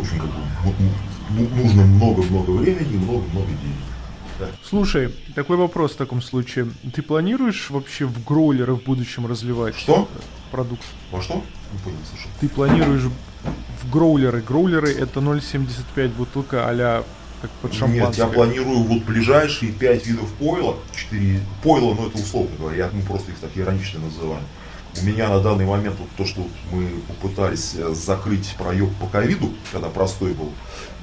[0.00, 3.76] общем, как бы, нужно много-много времени много-много денег.
[4.38, 4.46] Да.
[4.64, 6.66] Слушай, такой вопрос в таком случае.
[6.92, 10.08] Ты планируешь вообще в гроулеры в будущем разливать Что?
[10.50, 10.82] продукт?
[11.12, 11.42] Во что?
[11.72, 12.28] Не понял, слушай.
[12.40, 13.02] Ты планируешь
[13.82, 14.40] в гроулеры.
[14.40, 17.04] Гроулеры это 0,75 бутылка а
[17.42, 18.06] как под шампанское.
[18.06, 23.02] Нет, я планирую вот ближайшие 5 видов пойла, 4 пойла, но это условно говоря, мы
[23.02, 24.44] просто их так иронично называем.
[25.00, 29.52] У меня на данный момент вот то, что мы попытались э, закрыть проеб по ковиду,
[29.72, 30.52] когда простой был,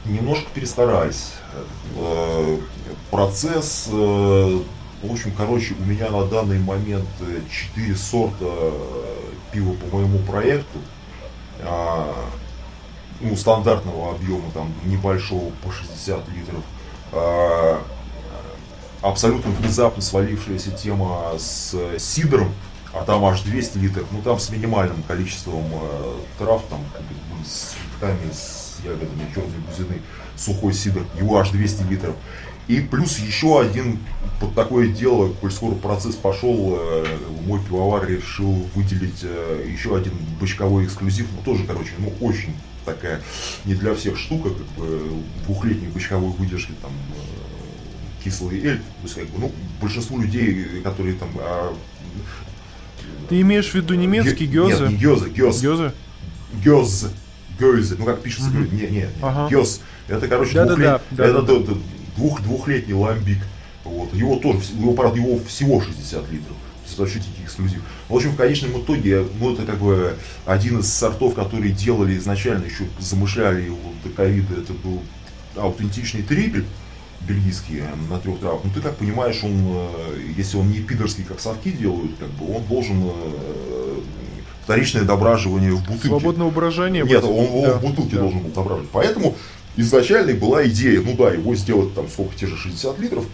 [0.05, 1.33] немножко перестарались.
[1.97, 2.57] Э,
[3.09, 4.61] процесс, э,
[5.03, 7.07] в общем, короче, у меня на данный момент
[7.75, 8.45] 4 сорта
[9.51, 10.79] пива по моему проекту.
[11.63, 12.13] А,
[13.19, 16.63] ну, стандартного объема, там, небольшого по 60 литров.
[17.11, 17.81] А,
[19.01, 22.53] абсолютно внезапно свалившаяся тема с сидром,
[22.93, 26.83] а там аж 200 литров, ну там с минимальным количеством э, трав, там
[27.45, 30.01] с цветами, с ягодами черной бузины,
[30.35, 32.15] сухой сидр, его аж 200 литров.
[32.67, 33.99] И плюс еще один
[34.39, 40.13] под такое дело, коль скоро процесс пошел, э, мой пивовар решил выделить э, еще один
[40.39, 43.21] бочковой эксклюзив, ну тоже, короче, ну очень такая
[43.65, 45.01] не для всех штука, как бы
[45.45, 51.15] двухлетней бочковой выдержки там э, кислый эль, то есть как бы, ну, большинству людей, которые
[51.15, 51.75] там а,
[53.31, 54.83] ты имеешь в виду немецкий гёзе?
[54.83, 55.61] Нет, не гёзе, гёз.
[55.61, 55.93] Гёзе?
[56.65, 57.07] Гёз.
[57.57, 57.95] Гёзе.
[57.97, 58.73] Ну как пишется, mm-hmm.
[58.73, 59.09] не, не, не.
[59.21, 59.47] Ага.
[59.49, 59.79] Гёз.
[60.09, 60.85] Это, короче, да, двухлет...
[60.85, 61.73] да, да, это да, да.
[62.17, 63.37] Двух, двухлетний ламбик.
[63.85, 64.13] Вот.
[64.13, 66.57] Его тоже, его, правда, его всего 60 литров.
[66.97, 67.81] Вообще дикий эксклюзив.
[68.09, 72.65] В общем, в конечном итоге, ну, это как бы один из сортов, которые делали изначально,
[72.65, 75.01] еще замышляли его до ковида, это был
[75.55, 76.65] аутентичный трипель
[77.27, 81.23] бельгийский э, на трех травах, ну ты как понимаешь, он, э, если он не пидорский,
[81.23, 83.99] как совки делают, как бы он должен э,
[84.63, 86.07] вторичное дображивание в бутылке.
[86.07, 87.03] Свободное брожение.
[87.03, 87.73] Нет, он, он да.
[87.73, 88.21] в бутылке да.
[88.21, 88.89] должен был дображивать.
[88.91, 89.35] Поэтому
[89.75, 93.25] изначально была идея, ну да, его сделать там сколько, те же 60 литров,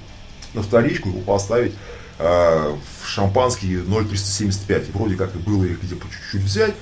[0.53, 1.73] на вторичку его поставить
[2.19, 4.89] э, в шампанский 0,375.
[4.93, 6.73] Вроде как и было их где по чуть-чуть взять.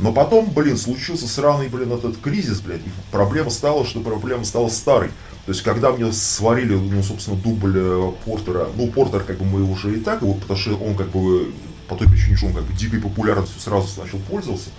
[0.00, 4.68] Но потом, блин, случился сраный, блин, этот кризис, блядь, и проблема стала, что проблема стала
[4.70, 5.08] старой.
[5.44, 9.62] То есть, когда мне сварили, ну, собственно, дубль э, Портера, ну, Портер, как бы, мы
[9.62, 11.52] уже и так, вот, потому что он, как бы,
[11.86, 14.70] по той причине, что он, как бы, дикой популярностью сразу начал пользоваться,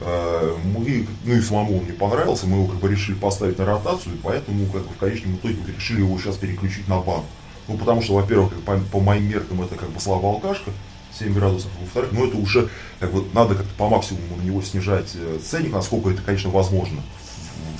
[0.00, 3.66] э, мы, ну, и самому он мне понравился, мы его, как бы, решили поставить на
[3.66, 7.22] ротацию, поэтому, как бы, в конечном итоге решили его сейчас переключить на бан.
[7.68, 10.70] Ну, потому что, во-первых, по, по моим меркам, это, как бы, слабая алкашка,
[11.18, 11.70] 7 градусов.
[11.80, 12.68] Во-вторых, ну это уже
[13.00, 17.02] как бы надо как-то по максимуму на него снижать э, ценник, насколько это, конечно, возможно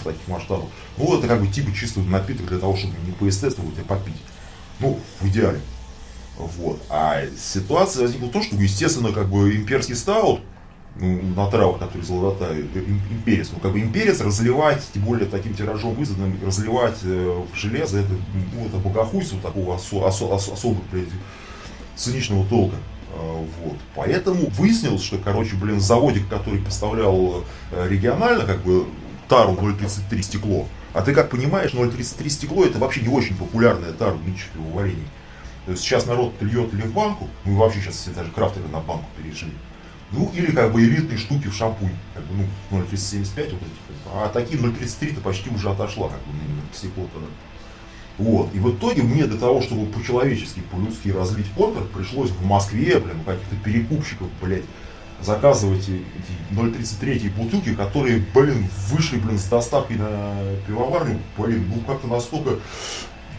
[0.01, 0.69] в таких масштабах.
[0.97, 4.17] Ну, это как бы типа чистый напиток для того, чтобы не поестествовать, а попить.
[4.81, 5.61] Ну, в идеале.
[6.37, 6.83] Вот.
[6.89, 10.41] А ситуация возникла то, что, естественно, как бы имперский стаут,
[10.97, 16.01] ну, на травах, который золотая, имперец, ну, как бы имперец разливать, тем более таким тиражом
[16.03, 18.13] изданным, разливать э, в железо, это,
[18.55, 20.83] ну, это богохульство такого осо, осо, осо, особого,
[21.97, 22.77] циничного толка.
[23.13, 23.77] А, вот.
[23.95, 28.87] Поэтому выяснилось, что, короче, блин, заводик, который поставлял э, регионально, как бы,
[29.29, 34.15] тару 0,33 стекло, а ты как понимаешь, 0,33 стекло это вообще не очень популярная тара
[34.15, 35.05] в.
[35.65, 38.81] То есть сейчас народ льет или в банку, мы вообще сейчас все даже крафтеры на
[38.81, 39.53] банку перешли.
[40.11, 44.29] Ну, или как бы элитные штуки в шампунь, как бы, ну, 0,375 вот эти, а
[44.29, 47.19] такие 0,33-то почти уже отошла, как бы, ну, стекло-то.
[48.19, 48.55] Вот.
[48.55, 53.21] И в итоге мне для того, чтобы по-человечески, по-людски развить портер, пришлось в Москве, блин,
[53.21, 54.65] у каких-то перекупщиков, блядь,
[55.21, 56.03] заказывать эти
[56.51, 60.35] 0,33 бутылки, которые, блин, вышли, блин, с доставкой на
[60.67, 62.59] пивоварню, блин, ну как-то настолько,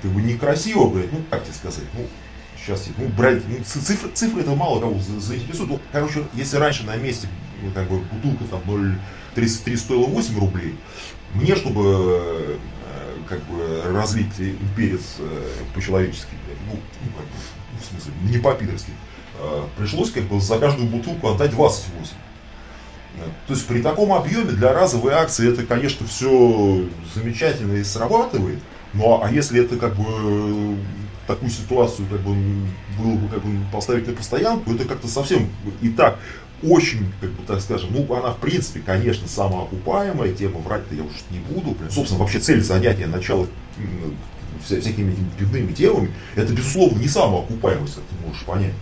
[0.01, 2.07] как бы некрасиво, блядь, ну как тебе сказать, ну
[2.63, 5.69] сейчас, ну, брать, ну, цифры, цифры это мало кого заинтересует.
[5.69, 7.27] Ну, короче, если раньше на месте,
[7.61, 10.75] ну, как бы, бутылка там 0,33 стоила 8 рублей,
[11.33, 12.59] мне, чтобы
[13.33, 14.33] как бы разлить
[14.75, 16.29] перец э, по-человечески,
[16.67, 16.79] ну,
[17.17, 18.91] как бы, в смысле, не по-пидорски,
[19.39, 21.83] э, пришлось как бы за каждую бутылку отдать 28.
[23.47, 28.59] То есть при таком объеме для разовой акции это, конечно, все замечательно и срабатывает.
[28.93, 30.77] Ну а если это как бы
[31.27, 32.35] такую ситуацию как бы
[32.97, 35.49] было бы как бы поставить на постоянку, это как-то совсем
[35.81, 36.19] и так
[36.63, 41.11] очень, как бы так скажем, ну, она в принципе, конечно, самоокупаемая тема, врать-то я уж
[41.29, 41.75] не буду.
[41.89, 43.47] Собственно, вообще цель занятия, начала
[44.63, 48.73] вся, всякими пивными темами, это, безусловно, не самоокупаемость, как ты можешь понять.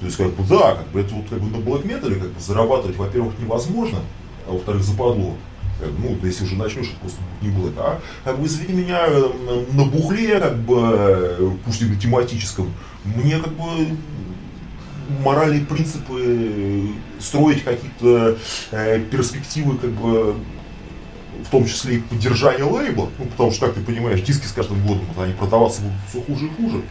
[0.00, 2.28] То есть, как бы, да, как бы это вот как бы на блэк метале как
[2.28, 4.00] бы зарабатывать, во-первых, невозможно,
[4.46, 5.34] а во-вторых, западло.
[5.98, 7.74] Ну, если уже начнешь, это просто не блэк.
[7.78, 9.06] А, как бы, извини меня,
[9.72, 12.72] на бухле, как бы, пусть и тематическом,
[13.04, 13.64] мне как бы
[15.24, 16.90] моральные принципы,
[17.20, 18.38] строить какие-то
[18.70, 20.36] э, перспективы, как бы,
[21.44, 24.84] в том числе и поддержания лейбла, ну, потому что, как ты понимаешь, диски с каждым
[24.86, 26.82] годом, вот, они продаваться будут все хуже и хуже.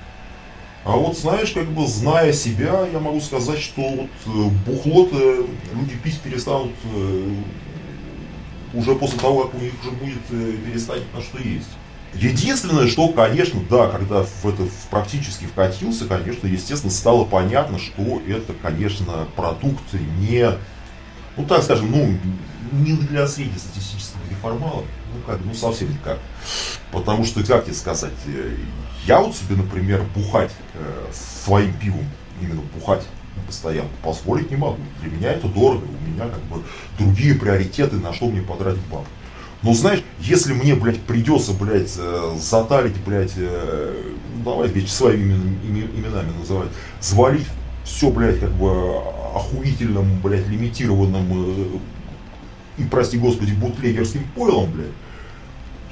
[0.85, 5.95] А вот знаешь, как бы зная себя, я могу сказать, что вот э, бухло-то люди
[6.03, 7.35] пить перестанут э,
[8.73, 11.69] уже после того, как у них уже будет э, перестанет на что есть.
[12.15, 18.53] Единственное, что, конечно, да, когда в это практически вкатился, конечно, естественно, стало понятно, что это,
[18.61, 19.81] конечно, продукт
[20.19, 20.47] не,
[21.37, 22.17] ну так скажем, ну,
[22.71, 24.83] не для среднестатистического реформала,
[25.13, 26.19] ну как, ну совсем никак.
[26.91, 28.55] Потому что, как тебе сказать, э,
[29.07, 32.05] я вот себе, например, бухать э, своим пивом,
[32.41, 33.03] именно бухать
[33.47, 34.77] постоянно позволить не могу.
[35.01, 36.63] Для меня это дорого, у меня как бы
[36.97, 39.09] другие приоритеты, на что мне потратить бабки.
[39.63, 46.37] Но знаешь, если мне, блядь, придется, блядь, э, затарить, блядь, ну, давай, блядь, своими именами
[46.37, 47.47] называть, завалить
[47.83, 48.97] все, блядь, как бы
[49.35, 51.77] охуительным, блядь, лимитированным э,
[52.77, 54.87] и, прости господи, бутлегерским пойлом, блядь,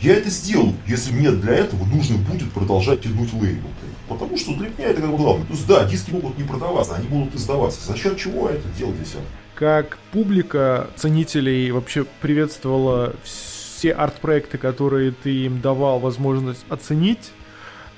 [0.01, 3.69] я это сделаю, если мне для этого нужно будет продолжать тянуть лейбл.
[4.07, 5.45] Потому что для меня это как бы главное.
[5.45, 7.85] То есть да, диски могут не продаваться, они будут издаваться.
[7.85, 9.15] За счет чего это делать здесь?
[9.53, 13.50] Как публика ценителей вообще приветствовала все
[13.89, 17.31] арт-проекты, которые ты им давал возможность оценить,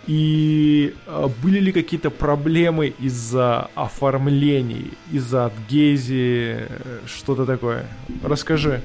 [0.06, 6.68] и а, были ли какие-то проблемы из-за оформлений, из-за адгезии,
[7.06, 7.86] что-то такое?
[8.22, 8.82] Расскажи.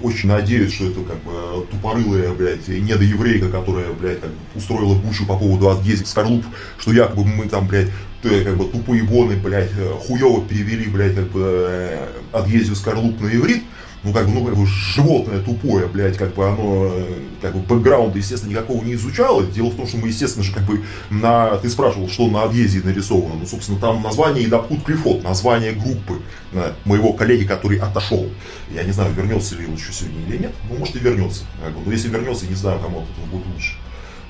[0.00, 5.26] Очень надеюсь, что это как бы тупорылая, блядь, недоеврейка, которая, блядь, как бы устроила бучу
[5.26, 6.44] по поводу адгезии скорлуп,
[6.78, 7.88] что якобы мы там, блядь,
[8.22, 9.72] как бы тупые боны, блядь,
[10.06, 13.64] хуево перевели, блядь, как бы э, адгезию скорлуп на иврит
[14.04, 16.92] ну, как бы, ну, как бы животное тупое, блядь, как бы оно,
[17.40, 19.44] как бы, бэкграунда, естественно, никакого не изучало.
[19.44, 22.80] Дело в том, что мы, естественно же, как бы, на, ты спрашивал, что на адгезии
[22.80, 23.34] нарисовано.
[23.34, 26.20] Ну, собственно, там название Идапкут Клифот, название группы
[26.52, 28.28] да, моего коллеги, который отошел.
[28.70, 30.52] Я не знаю, вернется ли он еще сегодня или нет.
[30.68, 31.44] Ну, может и вернется.
[31.62, 33.74] Как бы, но если вернется, не знаю, кому от этого будет лучше.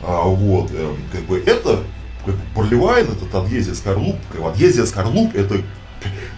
[0.03, 1.83] А, вот, э, как бы, это,
[2.27, 4.17] как бы, проливает этот адгезия скорлуп.
[4.31, 5.63] Как бы, адгезия скорлуп, это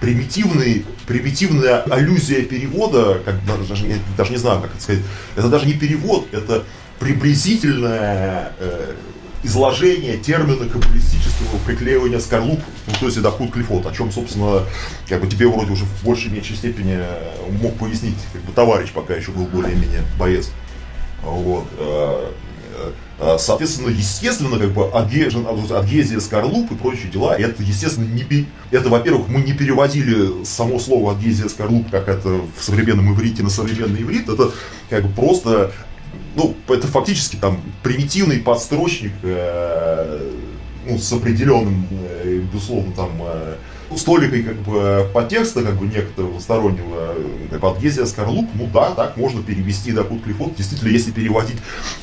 [0.00, 5.02] примитивный, примитивная аллюзия перевода, как даже, я даже не знаю, как это сказать,
[5.36, 6.64] это даже не перевод, это
[6.98, 8.94] приблизительное э,
[9.42, 14.62] изложение термина каббалистического приклеивания скорлуп, ну, то есть Ахуд Клифот, о чем, собственно,
[15.08, 16.98] как бы тебе вроде уже в большей меньшей степени
[17.60, 20.50] мог пояснить как бы, товарищ, пока еще был более-менее боец.
[21.22, 21.66] Вот.
[23.18, 29.28] Э, соответственно, естественно, как бы адгезия скорлуп и прочие дела, это, естественно, не, это, во-первых,
[29.28, 34.28] мы не переводили само слово адгезия скорлуп, как это в современном иврите на современный иврит,
[34.28, 34.50] это
[34.90, 35.72] как бы просто,
[36.34, 40.32] ну, это фактически там примитивный подстрочник, э,
[40.86, 43.12] ну, с определенным, э, безусловно, там,
[43.94, 47.14] э, столикой как бы по текста как бы некоторого стороннего
[47.62, 50.56] адгезия скорлуп, ну да, так можно перевести до Кут Клифот.
[50.56, 51.56] Действительно, если переводить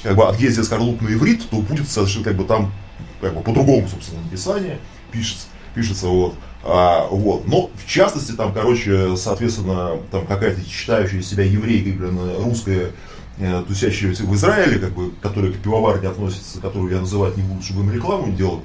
[0.04, 2.72] как бы адгезия скорлуп на иврит, то будет совершенно как бы там
[3.20, 4.80] как бы по-другому, собственно, написание
[5.12, 6.36] пишется, пишется вот.
[6.64, 7.48] А, вот.
[7.48, 12.92] Но, в частности, там, короче, соответственно, там какая-то считающая себя еврейкой, блин, русская,
[13.38, 17.64] э, тусящаяся в Израиле, как бы, которая к пивоварне относится, которую я называть не буду,
[17.64, 18.62] чтобы им рекламу не делать,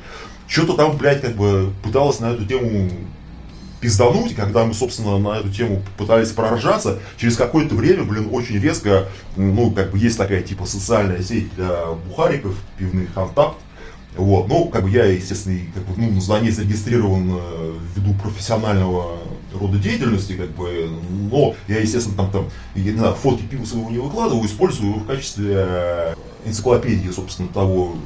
[0.47, 2.91] что-то там, блядь, как бы пыталась на эту тему
[3.81, 9.09] пиздануть, когда мы, собственно, на эту тему пытались проржаться, через какое-то время, блин, очень резко,
[9.37, 13.57] ну, как бы есть такая, типа, социальная сеть для бухариков, пивных контакт,
[14.17, 19.19] вот, ну, как бы я, естественно, как бы, ну, на ней зарегистрирован э, ввиду профессионального
[19.53, 20.89] рода деятельности, как бы,
[21.31, 25.01] но я, естественно, там, там, я не знаю, фотки пива своего не выкладываю, использую его
[25.01, 26.15] в качестве э,
[26.47, 27.97] энциклопедии, собственно, того,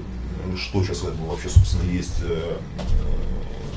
[0.57, 2.57] что сейчас вообще, собственно, есть э,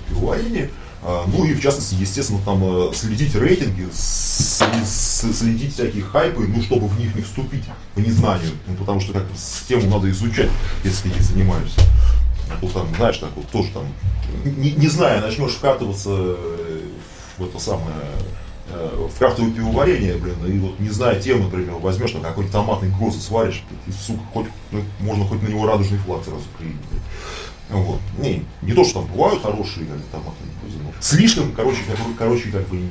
[0.10, 0.70] пивоварение.
[1.06, 6.88] А, ну и в частности, естественно, там э, следить рейтинги, следить всякие хайпы, ну, чтобы
[6.88, 8.52] в них не вступить по незнанию.
[8.68, 9.26] Ну, потому что как
[9.68, 10.50] тему надо изучать,
[10.84, 11.82] если не занимаешься.
[12.50, 13.84] А то там, знаешь, так вот тоже там,
[14.46, 16.82] не, не зная, начнешь вкатываться э,
[17.38, 17.98] в это самое,
[18.70, 22.90] э, в крафтовое пивоварение, блин, и вот не зная темы, например, возьмешь там какой-нибудь томатный
[22.90, 26.80] грозы сваришь, и, сука, хоть, ну, можно хоть на него радужный флаг сразу применить.
[27.82, 28.00] Вот.
[28.18, 30.34] Не, не то, что там бывают хорошие как, но
[31.00, 32.82] слишком, короче, как, короче, как бы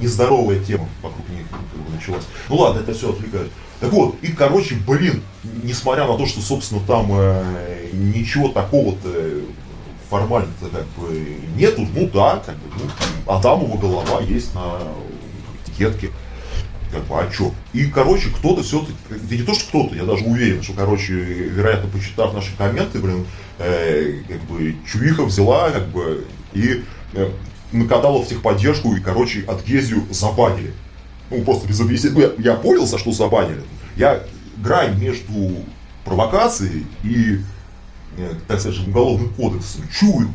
[0.00, 2.24] нездоровая тема вокруг них как бы, началась.
[2.48, 3.50] Ну ладно, это все отвлекает.
[3.80, 5.22] Так вот, и, короче, блин,
[5.62, 9.42] несмотря на то, что, собственно, там э, ничего такого-то
[10.08, 14.78] формально-то как бы нету, ну да, как бы, ну, Адамова голова есть на
[15.66, 16.10] этикетке.
[16.92, 17.52] Как бы, а что?
[17.72, 21.90] И, короче, кто-то все-таки, да не то, что кто-то, я даже уверен, что, короче, вероятно,
[21.90, 23.26] почитав наши комменты, блин,
[23.58, 26.84] э, как бы, Чувиха взяла, как бы, и
[27.14, 27.30] э,
[27.72, 30.72] накатала в техподдержку, и, короче, от Гезию забанили.
[31.30, 32.14] Ну, просто без объяснения.
[32.14, 33.62] Ну, я, я понял, за что забанили.
[33.96, 34.22] Я
[34.58, 35.56] грань между
[36.04, 37.40] провокацией и,
[38.16, 40.30] э, так сказать, уголовным кодексом чую.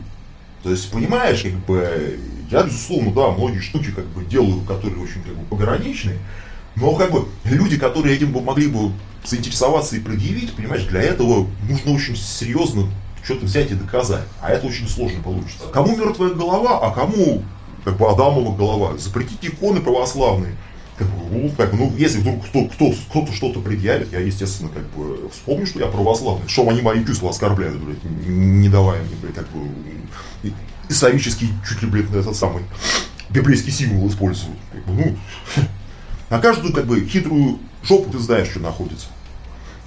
[0.64, 2.20] То есть, понимаешь, как бы,
[2.52, 6.20] я, безусловно, да, многие штуки как бы делаю, которые очень как бы пограничные,
[6.76, 8.92] но как бы люди, которые этим бы могли бы
[9.26, 12.88] заинтересоваться и предъявить, понимаешь, для этого нужно очень серьезно
[13.24, 14.24] что-то взять и доказать.
[14.42, 15.68] А это очень сложно получится.
[15.72, 17.44] Кому мертвая голова, а кому
[17.84, 18.98] как бы Адамова голова.
[18.98, 20.56] Запретить иконы православные.
[21.02, 24.84] Как бы, ну, как ну, если вдруг кто, кто, кто-то что-то предъявит, я, естественно, как
[24.92, 26.48] бы вспомню, что я православный.
[26.48, 29.68] Что они мои чувства оскорбляют, блядь, не давая мне, блядь, как бы
[30.90, 32.64] исторический, чуть ли, блядь, этот самый
[33.32, 34.58] библейский символ используют.
[34.72, 35.64] Как бы, ну,
[36.30, 39.08] на каждую, как бы, хитрую жопу ты знаешь, что находится.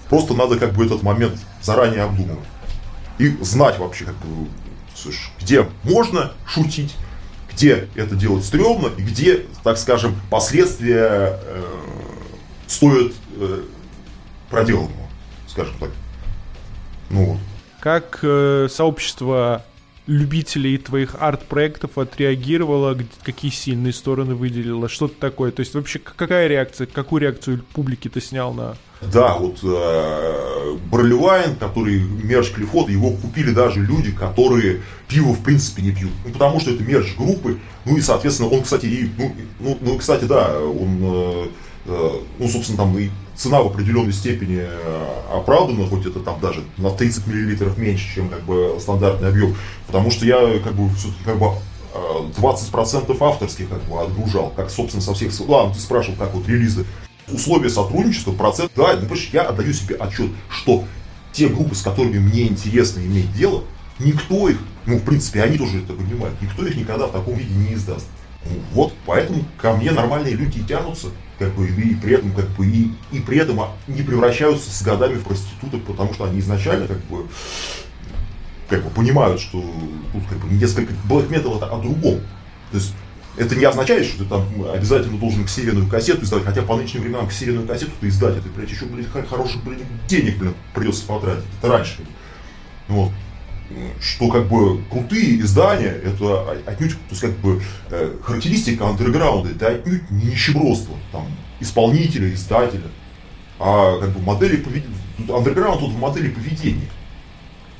[0.08, 2.48] Просто надо, как бы, этот момент заранее обдумывать
[3.18, 4.48] и знать вообще, как бы,
[4.96, 6.96] слушай, где можно шутить,
[7.54, 11.62] где это делать стрёмно и где, так скажем, последствия э,
[12.66, 13.62] стоят э,
[14.50, 15.08] проделанного,
[15.48, 15.90] скажем так.
[17.10, 17.38] Ну вот.
[17.80, 19.64] Как э, сообщество
[20.06, 25.50] любителей твоих арт-проектов отреагировало, какие сильные стороны выделило, что-то такое.
[25.50, 28.76] То есть вообще какая реакция, какую реакцию публики ты снял на...
[29.12, 35.82] Да, вот э, Барлевайн, который мерч Клифот, его купили даже люди, которые пиво в принципе
[35.82, 36.12] не пьют.
[36.24, 37.58] Ну, потому что это мерч группы.
[37.84, 41.46] Ну и, соответственно, он, кстати, и, ну, ну, ну, кстати, да, он, э,
[41.86, 46.62] э, ну, собственно, там и цена в определенной степени э, оправдана, хоть это там даже
[46.76, 51.24] на 30 миллилитров меньше, чем как бы стандартный объем, потому что я как бы все-таки
[51.24, 51.48] как бы
[51.94, 55.32] 20% э, авторских как бы отгружал, как, собственно, со всех...
[55.48, 56.84] Ладно, ты спрашивал, как вот релизы.
[57.28, 58.72] Условия сотрудничества, процент...
[58.76, 60.84] Да, ну, я отдаю себе отчет, что
[61.32, 63.64] те группы, с которыми мне интересно иметь дело,
[63.98, 67.54] никто их, ну, в принципе, они тоже это понимают, никто их никогда в таком виде
[67.54, 68.06] не издаст.
[68.72, 71.08] Вот, поэтому ко мне нормальные люди тянутся,
[71.38, 75.14] как бы, и при этом, как бы, и, и при этом не превращаются с годами
[75.14, 77.26] в проституток, потому что они изначально, как бы,
[78.68, 79.60] как бы понимают, что
[80.12, 82.20] тут как бы несколько black metal это о другом.
[82.70, 82.92] То есть
[83.36, 87.28] это не означает, что ты там обязательно должен ксеренную кассету издавать, хотя по нынешним временам
[87.28, 91.44] ксеренную кассету-то издать, это, блядь, еще, блядь, хороших, блядь, денег, блядь, придется потратить.
[91.60, 91.98] Это раньше.
[92.88, 93.10] Вот
[94.00, 99.68] что как бы крутые издания, это отнюдь, то есть как бы э, характеристика андерграунда, это
[99.68, 101.26] отнюдь не нищебродство, там,
[101.60, 102.90] исполнителя, издателя,
[103.58, 104.94] а как бы модели поведения,
[105.28, 106.88] андерграунд тут в модели поведения.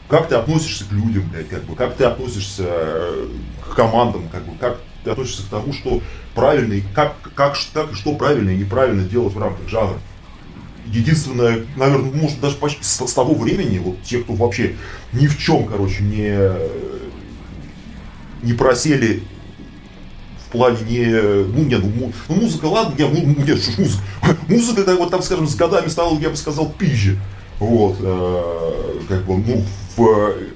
[0.09, 3.29] Как ты относишься к людям, блядь, как бы, как ты относишься э,
[3.63, 6.01] к командам, как бы, как ты относишься к тому, что
[6.35, 9.99] правильно, и как, как, как и что правильно и неправильно делать в рамках жанра.
[10.87, 14.77] Единственное, наверное, может даже почти с, с того времени, вот те, кто вообще
[15.13, 16.37] ни в чем, короче, не,
[18.43, 19.23] не просели
[20.47, 24.05] в плане не, ну, не, ну, ну музыка, ладно, не, ну, нет, что музыка,
[24.49, 27.19] музыка, это вот там, скажем, с годами стала, я бы сказал, пизже,
[27.59, 29.65] вот, э, как бы, ну,
[29.97, 30.54] в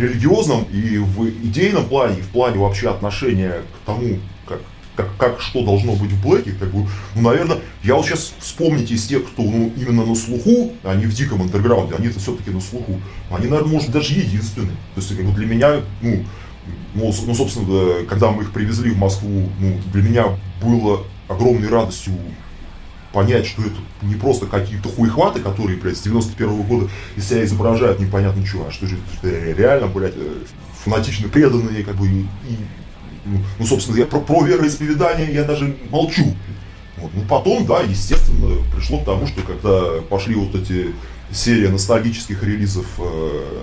[0.00, 4.60] религиозном и в идейном плане, и в плане вообще отношения к тому, как
[4.96, 8.94] как, как что должно быть в Блэке, как бы, ну, наверное, я вот сейчас вспомните
[8.94, 12.60] из тех, кто ну, именно на слуху, не в диком андерграунде, они это все-таки на
[12.60, 14.76] слуху, они, наверное, может, даже единственные.
[14.94, 16.24] То есть, как бы для меня, ну,
[16.94, 20.26] ну, ну, собственно, когда мы их привезли в Москву, ну, для меня
[20.62, 22.14] было огромной радостью
[23.14, 27.44] понять, что это не просто какие-то хуйхваты, которые, блядь, с 91 -го года из себя
[27.44, 30.42] изображают непонятно чего, а что же это реально, блядь, э,
[30.84, 32.26] фанатично преданные, как бы, и,
[33.24, 36.34] ну, ну, собственно, я про, про вероисповедание я даже молчу.
[36.96, 37.12] Вот.
[37.14, 40.88] Ну, потом, да, естественно, пришло к тому, что когда пошли вот эти
[41.30, 43.62] серии ностальгических релизов э,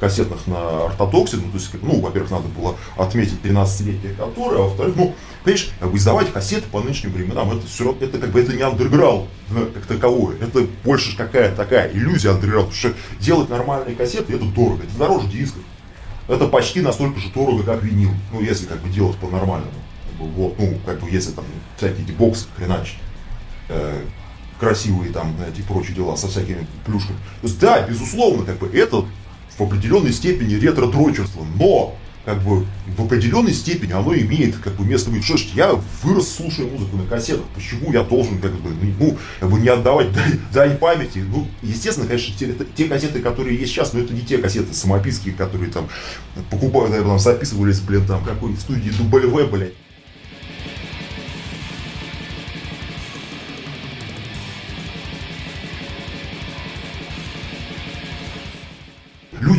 [0.00, 4.94] кассетных на ортодоксе, ну, то есть, ну, во-первых, надо было отметить 13-летие которые, а во-вторых,
[4.96, 8.40] ну, понимаешь, как бы издавать кассеты по нынешним временам, это все равно, это как бы,
[8.40, 9.28] это не андерграунд
[9.74, 14.82] как таковое, это больше какая-то такая иллюзия андерграунда, потому что делать нормальные кассеты, это дорого,
[14.82, 15.62] это дороже дисков,
[16.28, 19.72] это почти настолько же дорого, как винил, ну, если как бы делать по-нормальному,
[20.18, 21.44] вот, ну, как бы, если там
[21.76, 22.98] всякие эти боксы хреначить,
[23.68, 24.02] э,
[24.58, 27.18] красивые там эти прочие дела со всякими плюшками.
[27.40, 29.04] То есть, да, безусловно, как бы это
[29.58, 35.10] в определенной степени ретро-дрочерство, но как бы в определенной степени оно имеет как бы место
[35.10, 35.24] быть.
[35.24, 39.50] Что ж, я вырос, слушая музыку на кассетах, почему я должен как бы, ну, как
[39.50, 40.08] бы не отдавать
[40.52, 41.18] дань памяти?
[41.18, 45.34] Ну, естественно, конечно, те, те кассеты, которые есть сейчас, но это не те кассеты самописские,
[45.34, 45.88] которые там
[46.50, 49.74] покупают, там записывались, блин, там какой студии W, блядь.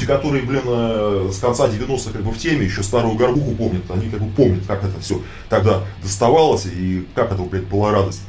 [0.05, 3.83] Люди, которые, блин, э, с конца 90-х как бы в теме, еще старую горбуху помнят,
[3.89, 8.21] они как бы помнят, как это все тогда доставалось и как это, блядь, была радость.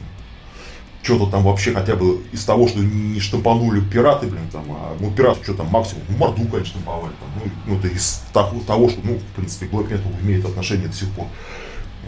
[1.03, 5.13] Что-то там вообще хотя бы из того, что не штампанули пираты, блин, там, а, ну,
[5.13, 9.01] пираты, что там, максимум, ну, морду, конечно, штамповали, там, ну, ну, это из того, что,
[9.05, 11.27] ну, в принципе, Black Metal имеет отношение до сих пор.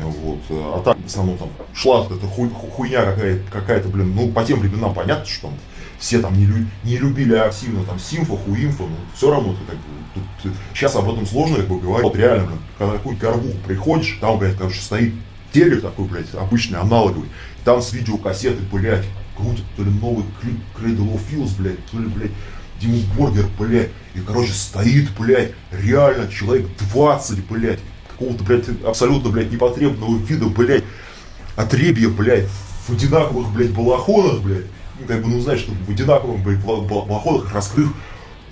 [0.00, 0.38] Вот.
[0.50, 4.58] А так, в основном, там, шла эта хуй, хуйня какая-то, какая-то, блин, ну, по тем
[4.58, 5.52] временам понятно, что там
[5.98, 10.24] все там не, лю, не любили активно там симфа, хуимфа, но все равно ты бы,
[10.42, 12.04] тут, сейчас об этом сложно как бы говорить.
[12.04, 15.14] Вот реально, когда какую-нибудь горбуху приходишь, там, блядь, короче, стоит
[15.52, 17.28] телек такой, блядь, обычный, аналоговый,
[17.64, 19.04] там с видеокассеты, блядь,
[19.36, 22.32] крутят то ли новый клип Cradle of Fills, блядь, то ли, блядь,
[22.80, 29.50] Диму Боргер, блядь, и, короче, стоит, блядь, реально человек 20, блядь, какого-то, блядь, абсолютно, блядь,
[29.50, 30.84] непотребного вида, блядь,
[31.56, 32.48] отребья, блядь,
[32.86, 34.66] в одинаковых, блядь, балахонах, блядь,
[35.06, 37.92] как бы, ну, знаешь, что в одинаковом, блядь, балахонах, раскрыв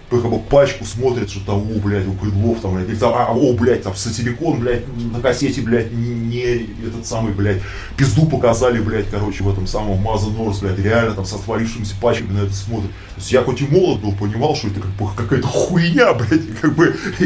[0.08, 3.52] как бы пачку смотрит, что там, о, блядь, у Кыдлов там, блядь, там, а, о,
[3.54, 7.60] блядь, там, сатирикон, блядь, на кассете, блядь, не, не этот самый, блядь,
[7.96, 12.32] пизду показали, блядь, короче, в этом самом Маза Норс, блядь, реально там с отвалившимися пачками
[12.32, 12.90] на это смотрит.
[12.90, 16.56] То есть я хоть и молод был, понимал, что это как бы какая-то хуйня, блядь,
[16.60, 17.24] как бы, и,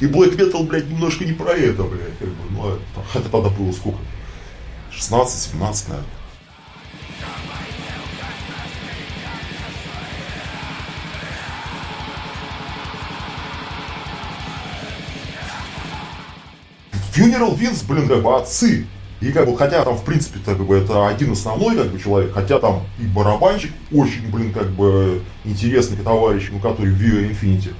[0.00, 3.50] и Black Metal, блядь, немножко не про это, блядь, как бы, ну, это, это тогда
[3.50, 3.98] было сколько?
[4.98, 6.23] 16-17, наверное.
[17.14, 18.86] Funeral Винс, блин, как бы отцы.
[19.20, 22.32] И как бы, хотя там, в принципе, как бы, это один основной как бы, человек,
[22.34, 27.72] хотя там и барабанщик очень, блин, как бы интересный товарищ, ну, который в Vio Infinity.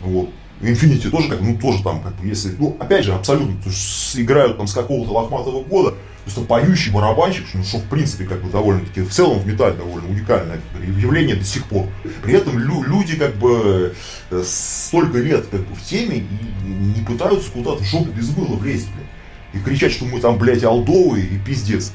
[0.00, 0.28] Вот.
[0.60, 4.18] Infinity тоже, как, ну, тоже там, как бы, если, ну, опять же, абсолютно, то есть,
[4.18, 5.94] играют там с какого-то лохматого года,
[6.26, 10.08] Просто поющий барабанщик, что, что в принципе как бы довольно-таки в целом в металле довольно
[10.08, 11.86] уникальное явление до сих пор.
[12.24, 13.94] При этом лю- люди как бы
[14.30, 16.26] э, столько лет как бы в теме и
[16.66, 19.06] не пытаются куда-то жопу без мыла влезть, блядь.
[19.54, 21.92] И кричать, что мы там, блядь, алдовые и пиздец.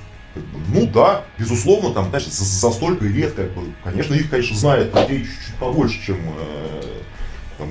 [0.74, 4.96] Ну да, безусловно, там, знаешь, за, за столько лет, как бы, конечно, их, конечно, знает
[4.96, 6.82] людей чуть-чуть побольше, чем, э,
[7.58, 7.68] там,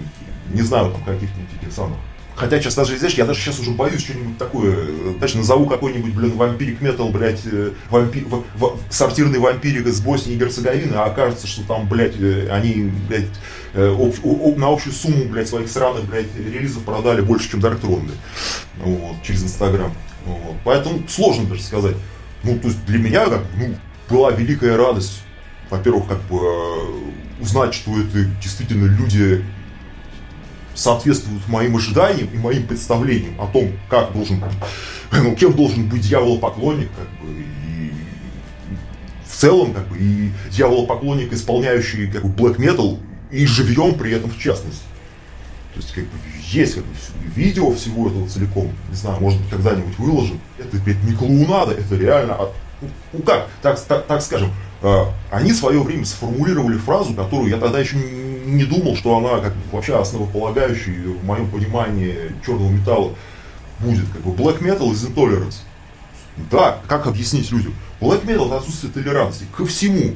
[0.53, 1.97] не знаю, там, каких-нибудь этих самых
[2.41, 4.75] Хотя сейчас даже, знаешь, я даже сейчас уже боюсь что-нибудь такое.
[5.19, 10.37] Знаешь, назову какой-нибудь, блин, вампирик метал, блядь, э, вампи, в, в, сортирный вампирик из Боснии
[10.37, 13.27] и Герцеговины, а окажется, что там, блядь, э, они, блядь,
[13.75, 17.83] э, об, об, на общую сумму, блядь, своих сраных, блядь, релизов продали больше, чем Dark
[17.83, 18.11] Throne,
[18.83, 19.93] вот, через Инстаграм.
[20.25, 20.57] Вот.
[20.65, 21.97] Поэтому сложно даже сказать.
[22.43, 23.75] Ну, то есть для меня, как, ну,
[24.09, 25.21] была великая радость,
[25.69, 26.41] во-первых, как бы
[27.39, 29.45] узнать, что это действительно люди
[30.81, 34.43] соответствуют моим ожиданиям и моим представлениям о том, как должен
[35.13, 37.93] ну, кем должен быть дьяволопоклонник, как бы, и
[39.27, 42.99] в целом, как бы, и дьяволопоклонник, исполняющий как бы, black metal,
[43.31, 44.83] и живьем при этом в частности.
[45.75, 46.11] То есть, как бы,
[46.51, 46.91] есть как бы,
[47.37, 50.41] видео всего этого целиком, не знаю, может быть, когда-нибудь выложим.
[50.59, 52.53] Это, блядь, не клоунада, это реально от,
[53.13, 54.51] ну как, так, так, так скажем,
[54.83, 59.17] э, они в свое время сформулировали фразу, которую я тогда еще не не думал, что
[59.17, 63.15] она как бы вообще основополагающей в моем понимании черного металла
[63.79, 64.05] будет.
[64.13, 65.57] Как бы black metal is intolerance.
[66.51, 67.75] Да, как объяснить людям?
[68.01, 70.15] Black metal это отсутствие толерантности ко всему.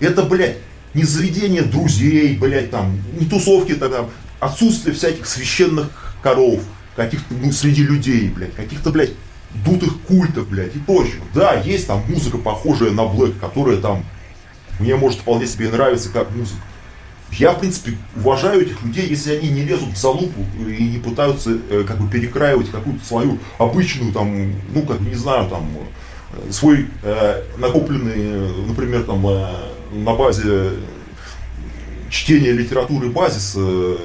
[0.00, 0.58] Это, блядь,
[0.94, 4.10] не заведение друзей, блядь, там, не тусовки, там,
[4.40, 6.60] отсутствие всяких священных коров,
[6.94, 9.12] каких-то, ну, среди людей, блядь, каких-то, блядь,
[9.64, 11.24] дутых культов, блядь, и прочего.
[11.34, 14.04] Да, есть там музыка, похожая на Блэк, которая там
[14.78, 16.60] мне может вполне себе нравиться как музыка.
[17.32, 21.58] Я, в принципе, уважаю этих людей, если они не лезут в залупу и не пытаются
[21.70, 25.68] э, как бы перекраивать какую-то свою обычную, там, ну, как не знаю, там,
[26.32, 29.48] э, свой э, накопленный, например, там, э,
[29.92, 30.70] на базе
[32.08, 33.96] чтения литературы базис, э,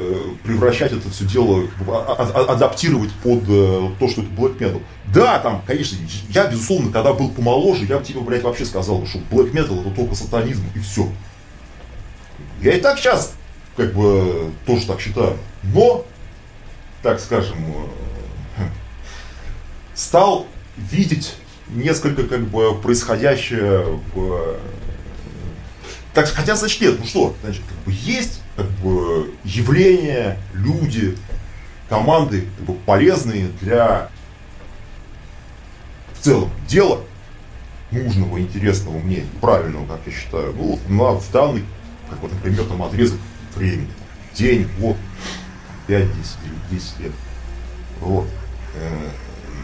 [0.44, 4.82] превращать это все дело, а, а, а, адаптировать под то, что это Black Metal.
[5.14, 5.96] Да, там, конечно,
[6.30, 9.92] я, безусловно, когда был помоложе, я бы тебе, блядь, вообще сказал, что Black Metal это
[9.92, 11.08] только сатанизм и все.
[12.62, 13.34] Я и так сейчас,
[13.76, 15.38] как бы, тоже так считаю.
[15.64, 16.06] Но,
[17.02, 17.58] так скажем,
[18.58, 18.64] э,
[19.96, 20.46] стал
[20.78, 21.36] видеть
[21.70, 24.60] несколько, как бы, происходящее в
[26.14, 31.18] так, хотя, значит, нет, ну что, значит, как бы есть как бы, явления, люди,
[31.88, 34.10] команды как бы, полезные для
[36.14, 37.00] в целом дела
[37.92, 41.64] нужного, интересного мне, правильного, как я считаю, ну, на, в данный,
[42.12, 43.20] как вот, например, там отрезок
[43.56, 43.88] времени,
[44.36, 44.98] день, год,
[45.88, 46.38] 5, 10,
[46.72, 47.12] 10 лет.
[48.02, 48.28] Вот.
[48.76, 49.10] Э,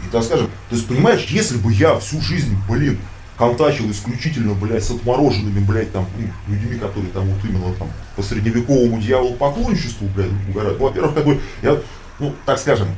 [0.06, 2.98] и так скажем, то есть, понимаешь, если бы я всю жизнь, блин,
[3.36, 8.22] контачил исключительно, блядь, с отмороженными, блядь, там, ну, людьми, которые там вот именно там по
[8.22, 10.78] средневековому дьяволу поклонничеству, блядь, угорают.
[10.78, 11.78] Во-первых, как бы, я,
[12.18, 12.88] ну, так скажем,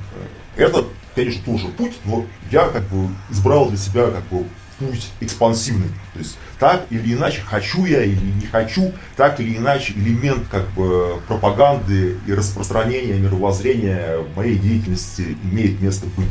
[0.56, 0.84] э, это,
[1.14, 4.46] конечно, тоже путь, но я как бы избрал для себя как бы
[4.80, 5.88] путь экспансивный.
[6.14, 10.68] То есть так или иначе, хочу я или не хочу, так или иначе элемент как
[10.70, 16.28] бы пропаганды и распространения мировоззрения в моей деятельности имеет место быть.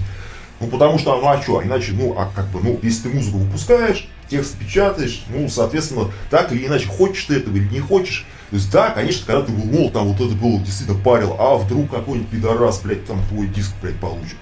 [0.59, 3.37] Ну, потому что, ну, а что, иначе, ну, а как бы, ну, если ты музыку
[3.37, 8.25] выпускаешь, текст печатаешь, ну, соответственно, так или иначе, хочешь ты этого или не хочешь.
[8.49, 11.55] То есть, да, конечно, когда ты был молод, там вот это было действительно парил, а
[11.55, 14.35] вдруг какой-нибудь пидорас, блядь, там твой диск, блядь, получит.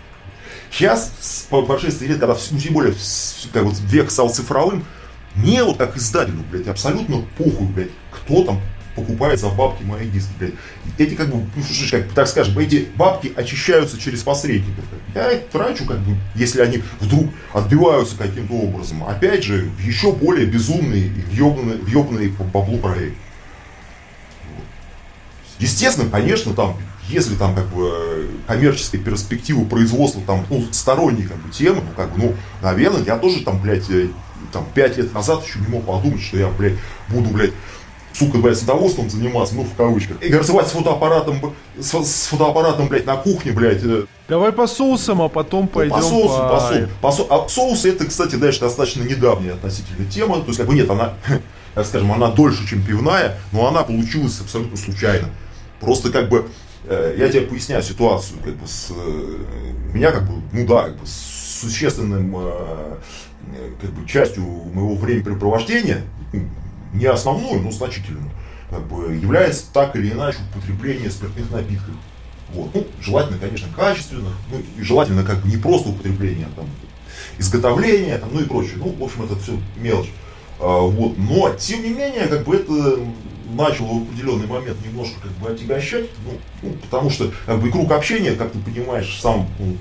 [0.72, 2.93] Сейчас, по прошествии лет, когда, ну, тем более,
[3.53, 4.86] как вот век стал цифровым,
[5.36, 8.59] мне вот как издателю, блядь, абсолютно похуй, блядь, кто там
[8.95, 10.53] покупает за бабки мои диски, блядь.
[10.97, 14.84] Эти, как бы, ну, как, так скажем, эти бабки очищаются через посредников.
[15.13, 19.03] Я их трачу, как бы, если они вдруг отбиваются каким-то образом.
[19.03, 23.15] Опять же, еще более безумный, въебанный, въебанный по баблу проект.
[25.59, 26.78] Естественно, конечно, там,
[27.10, 32.12] если там как бы коммерческая перспектива производства там, ну, сторонней как бы темы, ну, как
[32.14, 34.10] бы, ну, наверное, я тоже там, блядь, э,
[34.51, 36.76] там, пять лет назад еще не мог подумать, что я, блядь,
[37.10, 37.53] буду, блядь,
[38.14, 40.22] сука, блядь, садоводством заниматься, ну, в кавычках.
[40.22, 43.84] И горцевать с фотоаппаратом, с, с фотоаппаратом, блядь, на кухне, блядь.
[43.84, 44.05] Э.
[44.28, 46.01] Давай по соусам, а потом пойдем по...
[46.01, 46.49] Соусу, по...
[46.49, 47.34] по соусу, по соусу.
[47.34, 50.39] А соусы, это, кстати, дальше достаточно недавняя относительно тема.
[50.41, 51.14] То есть, как бы, нет, она,
[51.76, 55.30] так скажем, она дольше, чем пивная, но она получилась абсолютно случайно.
[55.80, 56.49] Просто, как бы,
[56.90, 59.38] я тебе поясняю ситуацию, как бы, с, э,
[59.94, 62.36] меня, как бы, ну да, как бы, с существенным,
[63.82, 66.04] как бы, частью моего времяпрепровождения,
[66.94, 68.30] не основную, но значительную,
[68.70, 71.96] как бы, является так или иначе употребление спиртных напитков.
[72.54, 72.74] Вот.
[72.74, 76.70] Ну, желательно, конечно, качественно, ну, и желательно как бы не просто употребление, а там,
[77.38, 78.76] изготовление, там, ну и прочее.
[78.78, 80.10] Ну, в общем, это все мелочь.
[80.60, 81.18] А, вот.
[81.18, 83.00] Но, тем не менее, как бы это
[83.56, 86.32] начало в определенный момент немножко как бы отягощать, ну,
[86.64, 89.78] ну, потому что как бы, круг общения, как ты понимаешь, сам, ну,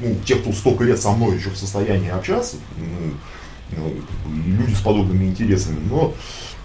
[0.00, 3.14] ну, те, кто столько лет со мной еще в состоянии общаться, ну,
[3.76, 3.94] ну,
[4.46, 5.78] люди с подобными интересами.
[5.88, 6.14] Но,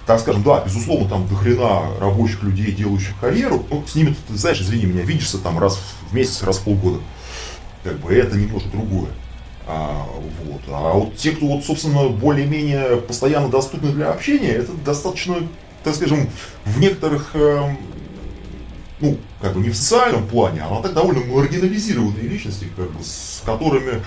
[0.05, 3.65] так скажем, да, безусловно, там дохрена рабочих людей, делающих карьеру.
[3.70, 6.99] Ну, с ними, ты знаешь, извини меня, видишься там раз в месяц, раз в полгода.
[7.84, 9.09] Как бы это немножко другое.
[9.68, 10.05] А
[10.45, 10.61] вот.
[10.70, 15.36] а вот те, кто, вот, собственно, более-менее постоянно доступны для общения, это достаточно,
[15.84, 16.30] так скажем,
[16.65, 17.75] в некоторых, э,
[18.99, 23.41] ну, как бы не в социальном плане, а так довольно маргинализированные личности, как бы, с
[23.45, 24.01] которыми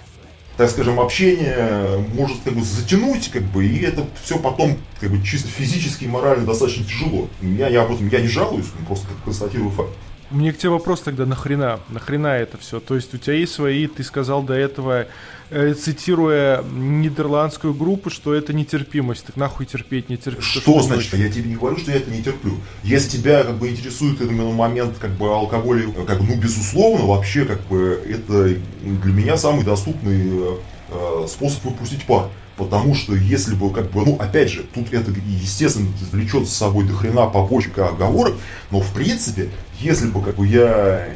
[0.60, 5.24] так скажем, общение может как бы затянуть, как бы, и это все потом как бы
[5.24, 7.28] чисто физически и морально достаточно тяжело.
[7.40, 9.88] Я, я об этом я не жалуюсь, просто как констатирую факт.
[10.30, 11.80] Мне к тебе вопрос тогда, нахрена?
[11.88, 12.78] Нахрена это все?
[12.78, 15.06] То есть у тебя есть свои, ты сказал до этого,
[15.50, 19.26] э, цитируя нидерландскую группу, что это нетерпимость.
[19.26, 20.44] Так нахуй терпеть не терпеть.
[20.44, 21.12] Что, что значит?
[21.14, 22.58] Я тебе не говорю, что я это не терплю.
[22.84, 27.44] Если тебя как бы интересует именно момент как бы алкоголя, как бы, ну безусловно, вообще
[27.44, 30.58] как бы это для меня самый доступный
[30.90, 32.28] э, способ выпустить пар.
[32.60, 36.84] Потому что если бы, как бы, ну, опять же, тут это, естественно, влечет за собой
[36.84, 38.34] до хрена побочек и оговорок,
[38.70, 39.48] но, в принципе,
[39.80, 41.08] если бы, как бы, я,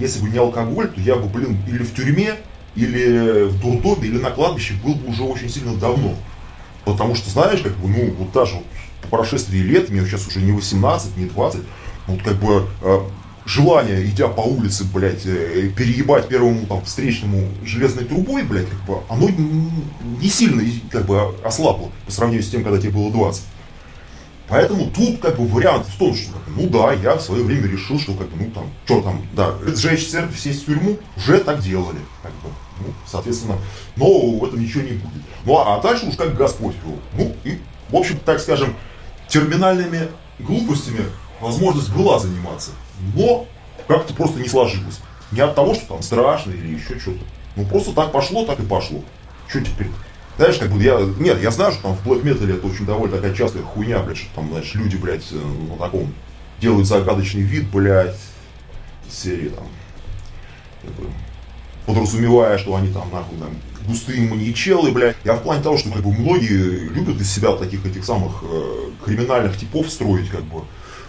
[0.00, 2.34] если бы не алкоголь, то я бы, блин, или в тюрьме,
[2.74, 6.16] или в дурдоме, или на кладбище был бы уже очень сильно давно.
[6.84, 8.64] Потому что, знаешь, как бы, ну, вот даже вот
[9.02, 11.60] по прошествии лет, мне сейчас уже не 18, не 20,
[12.08, 13.00] ну, вот как бы э,
[13.48, 19.00] желание, идя по улице, блядь, э, переебать первому там встречному железной трубой, блядь, как бы,
[19.08, 19.28] оно
[20.20, 23.42] не сильно как бы ослабло по сравнению с тем, когда тебе было 20.
[24.48, 27.98] Поэтому тут как бы вариант в том, что ну да, я в свое время решил,
[27.98, 31.60] что как бы, ну там, что там, да, сжечь церковь, сесть в тюрьму, уже так
[31.60, 31.98] делали.
[32.22, 32.48] Как бы,
[32.80, 33.56] ну, соответственно,
[33.96, 35.22] но в этом ничего не будет.
[35.44, 36.98] Ну а, а дальше уж как Господь вел.
[37.14, 37.58] Ну и,
[37.90, 38.74] в общем, так скажем,
[39.28, 41.04] терминальными глупостями
[41.40, 42.72] возможность была заниматься
[43.14, 43.46] но
[43.86, 45.00] как-то просто не сложилось.
[45.32, 47.20] Не от того, что там страшно или еще что-то.
[47.56, 49.02] Ну просто так пошло, так и пошло.
[49.48, 49.88] Что теперь?
[50.36, 53.16] Знаешь, как бы я, нет, я знаю, что там в Black Metal это очень довольно
[53.16, 55.36] такая частая хуйня, блядь, что там, знаешь, люди, блядь, э,
[55.68, 56.14] на таком
[56.60, 58.14] делают загадочный вид, блядь,
[59.10, 59.66] серии там,
[60.82, 61.10] как бы,
[61.86, 63.50] подразумевая, что они там, нахуй, там,
[63.84, 65.16] густые маньячелы, блядь.
[65.24, 68.90] Я в плане того, что, как бы, многие любят из себя таких этих самых э,
[69.04, 70.62] криминальных типов строить, как бы,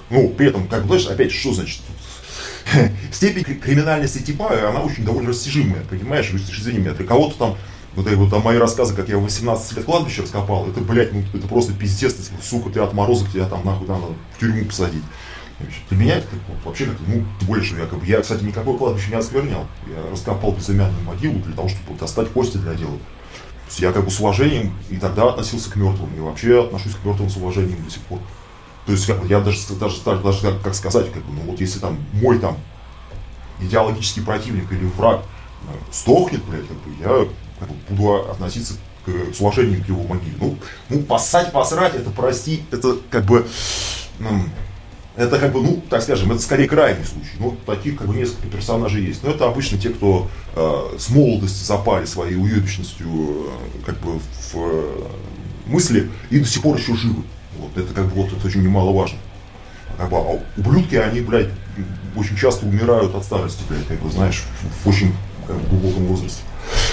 [0.09, 1.81] ну, при этом, как знаешь, опять, что значит?
[3.11, 7.57] Степень криминальности типа, она очень довольно растяжимая, понимаешь, точки зрения Для кого-то там,
[7.95, 11.13] вот, и вот там мои рассказы, как я в 18 лет кладбище раскопал, это, блядь,
[11.13, 14.05] ну, это просто пиздец, ты, сука, ты отморозок, тебя там нахуй надо
[14.35, 15.03] в тюрьму посадить.
[15.89, 16.27] Для меня это
[16.63, 19.67] вообще ну, больше я, как бы, я, кстати, никакое кладбище не осквернял.
[19.87, 22.97] Я раскопал безымянную могилу для того, чтобы достать кости для дела.
[23.77, 27.29] Я как бы с уважением и тогда относился к мертвым, и вообще отношусь к мертвым
[27.29, 28.19] с уважением до сих пор.
[28.89, 31.99] То есть, как, я даже, даже, даже, как, как сказать, как ну вот если там
[32.11, 32.57] мой там
[33.61, 35.21] идеологический противник или враг
[35.61, 37.27] ну, стохнет, блядь, как бы, я
[37.59, 38.73] как буду относиться
[39.05, 40.33] к, с уважением к его могиле.
[40.41, 40.57] Ну,
[40.89, 43.45] ну, поссать, посрать, это, прости, это как бы,
[44.17, 44.45] ну,
[45.15, 47.37] это как бы, ну, так скажем, это скорее крайний случай.
[47.37, 49.21] Ну, таких как бы несколько персонажей есть.
[49.21, 54.55] Но это обычно те, кто э, с молодости запали своей уебищностью э, как бы в
[54.55, 55.07] э,
[55.67, 57.21] мысли и до сих пор еще живы.
[57.59, 59.17] Вот это как бы вот это очень немаловажно.
[59.97, 61.49] Как бы, а ублюдки, они, блядь,
[62.15, 65.13] очень часто умирают от старости, блядь, как бы, знаешь, в, в очень
[65.45, 66.41] как бы, глубоком возрасте.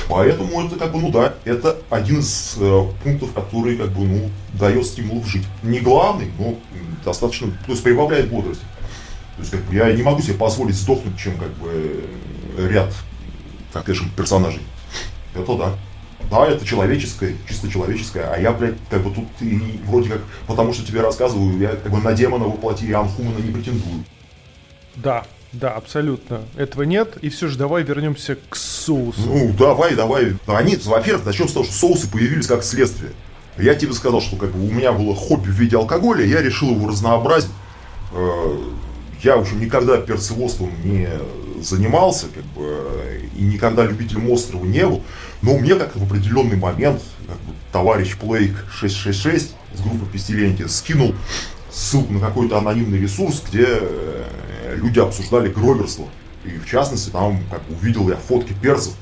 [0.08, 4.30] Поэтому это как бы, ну да, это один из э, пунктов, который как бы, ну,
[4.54, 5.44] дает стимул жить.
[5.62, 6.56] Не главный, но
[7.04, 8.60] достаточно, то есть прибавляет бодрость.
[9.36, 12.04] То есть как бы я не могу себе позволить сдохнуть, чем как бы
[12.56, 12.92] ряд,
[13.72, 14.62] так скажем, персонажей.
[15.34, 15.74] Это да.
[16.30, 20.72] Да, это человеческое, чисто человеческое, а я, блядь, как бы тут и вроде как, потому
[20.72, 24.04] что тебе рассказываю, я как бы на демона воплоти Анхумана не претендую.
[24.96, 26.42] Да, да, абсолютно.
[26.56, 27.16] Этого нет.
[27.22, 29.20] И все же давай вернемся к соусу.
[29.20, 30.36] Ну, давай, давай.
[30.46, 33.12] Они, во-первых, начнем с того, что соусы появились как следствие.
[33.56, 36.70] Я тебе сказал, что как бы у меня было хобби в виде алкоголя, я решил
[36.70, 37.50] его разнообразить.
[38.12, 38.58] Э,
[39.22, 41.08] я, в общем, никогда перцеводством не
[41.62, 45.02] занимался, как бы, и никогда любителем острова не был.
[45.46, 51.14] Но мне как-то в определенный момент как бы, товарищ Плейк 666 из группы Пестиленти скинул
[51.70, 56.06] ссылку на какой-то анонимный ресурс, где э, люди обсуждали гроверство.
[56.44, 58.94] И в частности, там как увидел я фотки перцев.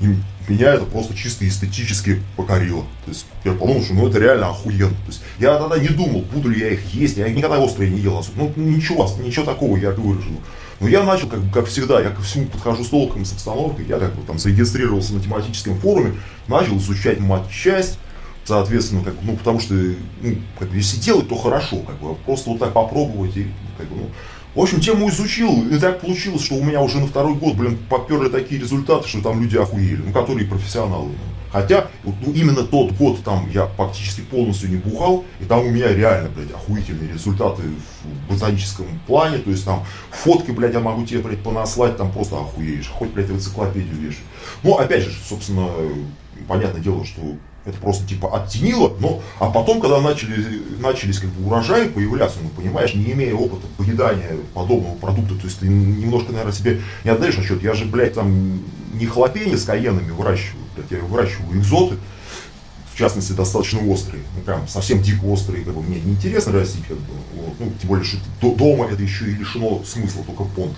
[0.00, 0.16] И
[0.48, 2.82] меня это просто чисто эстетически покорило.
[3.04, 4.88] То есть я подумал, что ну это реально охуенно.
[4.88, 7.18] То есть я тогда не думал, буду ли я их есть.
[7.18, 8.36] Я никогда острые не ел особо.
[8.36, 10.40] Ну ничего, ничего такого я выражу.
[10.82, 14.00] Но я начал, как, как всегда, я ко всему подхожу с толком, с обстановкой, я
[14.00, 16.16] как бы там зарегистрировался на тематическом форуме,
[16.48, 18.00] начал изучать мат-часть,
[18.44, 22.50] соответственно, как, ну, потому что, ну, как бы, если делать, то хорошо, как бы, просто
[22.50, 23.46] вот так попробовать, и,
[23.78, 24.10] как бы, ну,
[24.54, 27.78] в общем, тему изучил, и так получилось, что у меня уже на второй год, блин,
[27.88, 31.12] поперли такие результаты, что там люди охуели, ну, которые профессионалы.
[31.50, 35.92] Хотя, ну, именно тот год там я практически полностью не бухал, и там у меня
[35.92, 41.20] реально, блядь, охуительные результаты в ботаническом плане, то есть там фотки, блядь, я могу тебе,
[41.20, 44.22] блядь, понаслать, там просто охуеешь, хоть, блядь, в энциклопедию вешай.
[44.62, 45.68] Ну, опять же, собственно,
[46.48, 47.20] понятное дело, что
[47.64, 52.48] это просто типа оттенило, но, а потом, когда начали, начались как бы урожаи появляться, ну,
[52.48, 57.38] понимаешь, не имея опыта поедания подобного продукта, то есть ты немножко, наверное, себе не отдаешь
[57.38, 58.60] отчет, я же, блядь, там
[58.94, 61.96] не хлопени с каенами выращиваю, блядь, я выращиваю экзоты,
[62.92, 66.98] в частности, достаточно острые, ну, прям совсем дико острые, как бы, мне неинтересно растить, как
[66.98, 70.74] бы, вот, ну, тем более, что дома это еще и лишено смысла, только понт,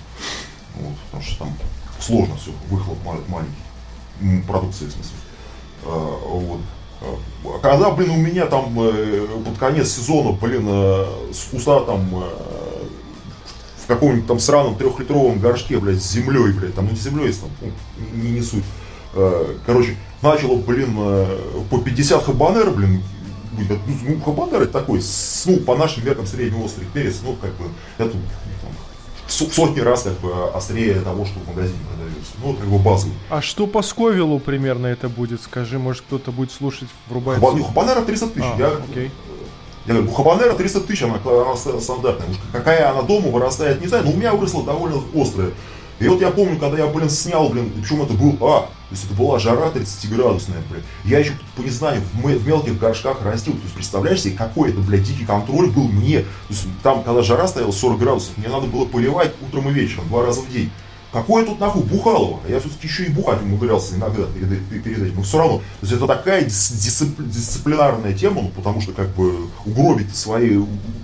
[0.76, 1.56] вот, потому что там
[1.98, 5.16] сложно все, выхлоп маленький, продукция, в смысле.
[5.86, 6.60] А, вот.
[7.62, 12.84] Когда, блин, у меня там э, под конец сезона, блин, э, с куста там э,
[13.82, 17.50] в каком-нибудь там сраном трехлитровом горшке, блядь, с землей, блядь, там, ну не землей, там,
[17.60, 17.70] ну,
[18.22, 18.64] не, не суть.
[19.66, 21.38] Короче, начало, блин, э,
[21.70, 23.02] по 50 хабанер, блин,
[24.06, 25.00] ну, хабанер это такой,
[25.46, 27.66] ну, по нашим меркам среднеострый перец, ну, как бы,
[27.98, 28.16] это
[29.28, 32.32] сотни раз как бы острее того, что в магазине продается.
[32.42, 33.14] Ну, как бы базовый.
[33.30, 35.42] А что по Сковилу примерно это будет?
[35.42, 37.38] Скажи, может кто-то будет слушать, врубать?
[37.38, 38.46] Хаба, ну, Хабанера 300 тысяч.
[38.54, 39.10] А, я, окей.
[39.86, 42.28] я говорю, у Хабанера 300 тысяч, она, она стандартная.
[42.28, 45.50] Уж какая она дома вырастает, не знаю, но у меня выросла довольно острая.
[46.00, 49.14] И вот я помню, когда я, блин, снял, блин, причем это был, а, есть это
[49.14, 50.82] была жара 30-градусная, блин.
[51.04, 53.54] Я еще по незнанию в, в мелких горшках растил.
[53.54, 56.20] То есть представляешь себе, какой это, блядь, дикий контроль был мне.
[56.20, 60.08] То есть там, когда жара стояла 40 градусов, мне надо было поливать утром и вечером,
[60.08, 60.70] два раза в день.
[61.14, 62.40] Какое тут нахуй Бухалово?
[62.48, 65.14] Я все-таки еще и бухать умудрялся иногда перед, перед этим.
[65.14, 65.58] Но все равно.
[65.58, 70.58] То есть это такая дисципли, дисциплинарная тема, ну, потому что как бы угробить свои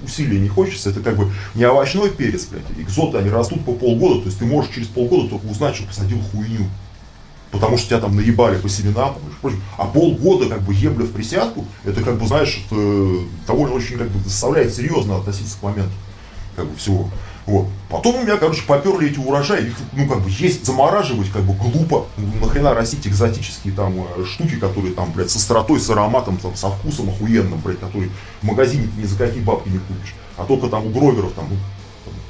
[0.05, 0.91] усилия не хочется.
[0.91, 2.65] Это как бы не овощной перец, блядь.
[2.77, 4.23] Экзоты, они растут по полгода.
[4.23, 6.67] То есть ты можешь через полгода только узнать, что посадил хуйню.
[7.51, 9.15] Потому что тебя там наебали по семенам.
[9.77, 14.09] А полгода как бы ебля в присядку, это как бы, знаешь, это довольно очень как
[14.09, 15.93] бы заставляет серьезно относиться к моменту
[16.57, 17.09] как бы всего.
[17.47, 17.67] Вот.
[17.89, 21.55] Потом у меня, короче, поперли эти урожаи, их, ну, как бы, есть, замораживать, как бы,
[21.55, 22.07] глупо.
[22.17, 26.55] Ну, нахрена растить экзотические там э, штуки, которые там, блядь, со остротой, с ароматом, там,
[26.55, 28.11] со вкусом охуенным, блядь, которые
[28.43, 30.15] в магазине ни за какие бабки не купишь.
[30.37, 31.49] А только там у гроверов, ну, там,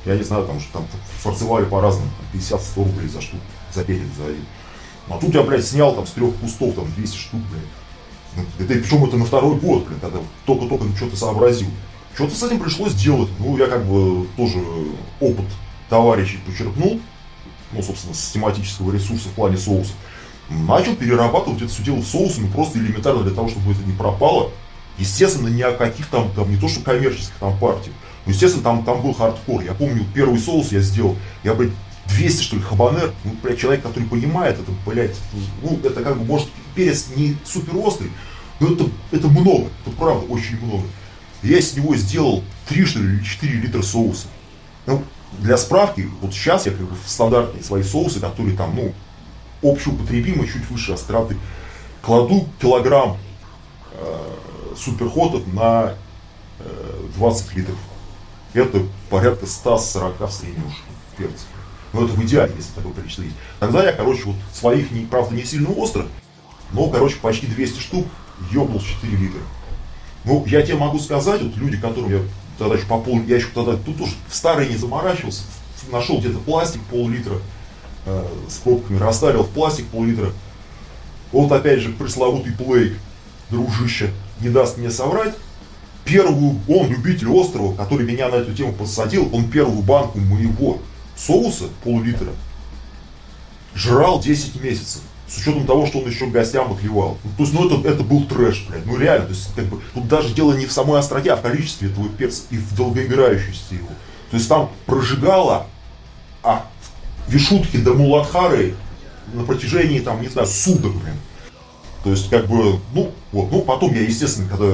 [0.06, 0.86] я не знаю, там, что там
[1.22, 3.42] фарцевали по-разному, 50-100 рублей за штуку,
[3.74, 4.44] за перец, за один.
[5.10, 7.62] А тут я, блядь, снял там с трех кустов, там, 200 штук, блядь.
[8.36, 11.68] Ну, это, причем это на второй год, блядь, когда только-только что-то сообразил.
[12.14, 13.28] Что-то с этим пришлось делать.
[13.38, 14.62] Ну, я как бы тоже
[15.20, 15.46] опыт
[15.88, 17.00] товарищей почерпнул,
[17.72, 19.94] ну, собственно, с тематического ресурса в плане соусов.
[20.48, 24.50] Начал перерабатывать это все дело ну, просто элементарно для того, чтобы это не пропало.
[24.98, 27.94] Естественно, ни о каких там, там не то что коммерческих там партиях,
[28.26, 29.62] но, естественно, там, там был хардкор.
[29.62, 31.72] Я помню, первый соус я сделал, я, блядь,
[32.16, 35.16] 200, что ли, хабанер, ну, блядь, человек, который понимает это, блядь,
[35.62, 38.10] ну, это как бы, может, перец не супер острый,
[38.58, 40.84] но это, это много, это правда очень много.
[41.42, 44.28] Я с него сделал 3 что ли, или 4 литра соуса.
[44.86, 45.02] Ну,
[45.38, 48.92] для справки, вот сейчас я как бы в стандартные свои соусы, которые там, ну,
[49.62, 51.36] общеупотребимы, чуть выше остроты,
[52.02, 53.18] кладу килограмм
[53.92, 54.34] э,
[54.76, 55.94] суперходов на
[56.58, 57.78] э, 20 литров.
[58.52, 60.72] Это порядка 140 в среднем
[61.16, 61.46] перцев.
[61.92, 63.36] Но это в идеале, если такое количество есть.
[63.58, 66.06] Тогда я, короче, вот своих, не, правда, не сильно острых,
[66.72, 68.06] но, короче, почти 200 штук
[68.52, 69.40] ёбнул 4 литра.
[70.24, 72.20] Ну, я тебе могу сказать, вот люди, которым я
[72.58, 75.42] тогда еще пополнил, я еще тогда тут уж в старый не заморачивался,
[75.90, 77.36] нашел где-то пластик пол-литра
[78.06, 80.30] э, с пробками, расставил в пластик пол-литра.
[81.32, 82.94] Вот опять же пресловутый плейк,
[83.50, 84.10] дружище,
[84.40, 85.34] не даст мне соврать.
[86.04, 90.78] Первую, он любитель острова, который меня на эту тему посадил, он первую банку моего
[91.26, 92.32] соуса пол-литра
[93.74, 97.18] жрал 10 месяцев с учетом того, что он еще гостям отливал.
[97.22, 99.80] Ну, то есть, ну это, это был трэш, блядь, ну реально, то есть, как бы,
[99.94, 103.74] тут даже дело не в самой остроте, а в количестве этого перца и в долгоиграющести
[103.74, 103.88] его.
[104.30, 105.66] То есть там прожигало,
[106.42, 106.66] а
[107.28, 108.74] вишутки до мулатхары
[109.32, 111.14] на протяжении, там, не знаю, суток, блин.
[112.02, 114.66] То есть, как бы, ну, вот, ну, потом я, естественно, когда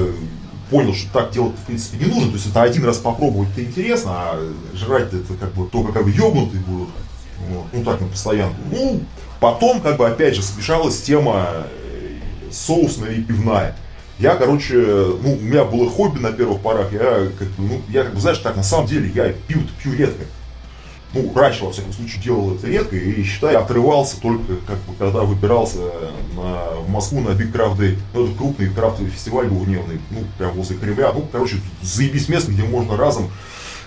[0.69, 3.63] понял, что так делать, в принципе, не нужно, то есть это один раз попробовать это
[3.63, 6.89] интересно, а жрать это как бы только как бы ёбнутые будут,
[7.49, 8.57] вот, ну так на постоянку.
[8.71, 9.01] Ну,
[9.39, 11.47] Потом, как бы, опять же, смешалась тема
[11.91, 12.17] э,
[12.51, 13.75] соусная и пивная.
[14.19, 18.03] Я, короче, ну, у меня было хобби на первых порах, я, как бы, ну, я,
[18.03, 20.23] как бы, знаешь, так, на самом деле, я пью пью редко.
[21.13, 25.21] Ну, раньше, во всяком случае, делал это редко, и, считай, отрывался только, как бы, когда
[25.21, 25.77] выбирался
[26.35, 27.97] на, в Москву на Big Craft Day.
[28.13, 31.13] Ну, это крупный крафтовый фестиваль двухдневный, ну, прям возле Кремля.
[31.13, 33.29] Ну, короче, заебись место, где можно разом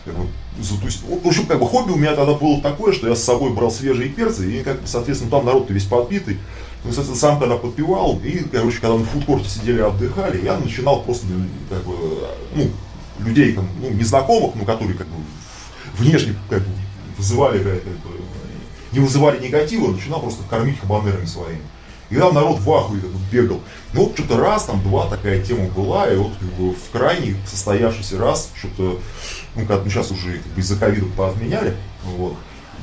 [0.05, 0.27] как бы,
[0.61, 1.03] затусить.
[1.03, 3.71] В общем, как бы хобби у меня тогда было такое, что я с собой брал
[3.71, 6.39] свежие перцы, и, как бы, соответственно, там народ-то весь подпитый.
[6.85, 11.27] Ну, соответственно, сам когда подпевал, и, короче, когда на фудкорте сидели отдыхали, я начинал просто,
[11.69, 11.93] как бы,
[12.55, 12.71] ну,
[13.19, 15.17] людей, там, ну, незнакомых, ну, которые, как бы,
[15.99, 16.71] внешне, как бы,
[17.21, 18.17] вызывали, как бы,
[18.93, 21.63] не вызывали негатива, начинал просто кормить хабанерами своими.
[22.09, 23.61] И там народ в ахуе бегал.
[23.93, 27.37] Ну вот что-то раз, там два такая тема была, и вот как бы в крайний
[27.47, 28.99] состоявшийся раз, что-то
[29.55, 32.37] ну, как, ну сейчас уже как бы, из-за ковида поотменяли, вот.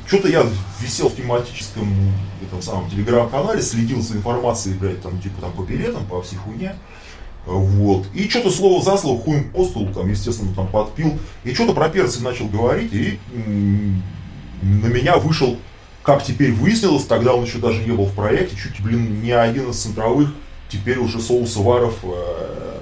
[0.06, 0.46] Что-то я
[0.80, 1.92] висел в тематическом
[2.42, 6.76] этом самом телеграм-канале, следил за информацией, блядь, там, типа, там, по билетам, по всей хуйне.
[7.44, 8.06] Вот.
[8.14, 11.18] И что-то слово за слово хуем постул, там, естественно, там подпил.
[11.44, 13.18] И что-то про перцы начал говорить, и
[14.62, 15.58] на меня вышел,
[16.02, 19.70] как теперь выяснилось, тогда он еще даже не был в проекте, чуть, блин, не один
[19.70, 20.30] из центровых,
[20.68, 22.78] теперь уже соусоваров э,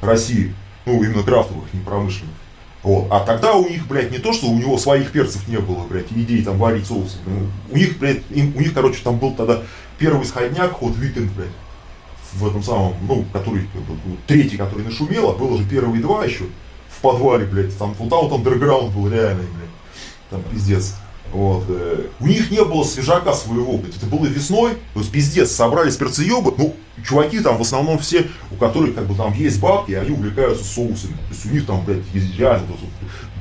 [0.00, 0.54] России.
[0.86, 2.34] Ну, именно крафтовых, не промышленных.
[2.82, 3.08] Вот.
[3.10, 6.12] А тогда у них, блядь, не то, что у него своих перцев не было, блядь,
[6.12, 7.16] идей там варить соусы.
[7.24, 9.62] Ну, у них, блядь, им, у них, короче, там был тогда
[9.98, 11.48] первый сходняк, hot weekend, блядь.
[12.34, 16.44] в этом самом, ну, который, ну, третий, который нашумел, а было же первые два еще
[16.90, 19.70] в подвале, блядь, там, вот там вот был реальный, блядь,
[20.28, 20.96] там пиздец.
[21.32, 21.64] Вот.
[21.68, 23.80] Э, у них не было свежака своего.
[23.84, 26.76] Это было весной, то есть пиздец, собрались перцеебы, ну,
[27.06, 31.12] чуваки там в основном все, у которых как бы там есть бабки, они увлекаются соусами.
[31.12, 32.66] То есть у них там, блядь, есть реально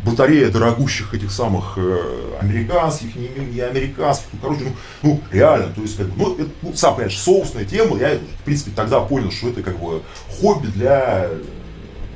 [0.04, 5.82] батарея дорогущих этих самых э, американских, не, не американских, ну, короче, ну, ну, реально, то
[5.82, 9.32] есть, как бы, ну, это, ну, сам, понимаешь, соусная тема, я, в принципе, тогда понял,
[9.32, 10.02] что это, как бы,
[10.40, 11.30] хобби для,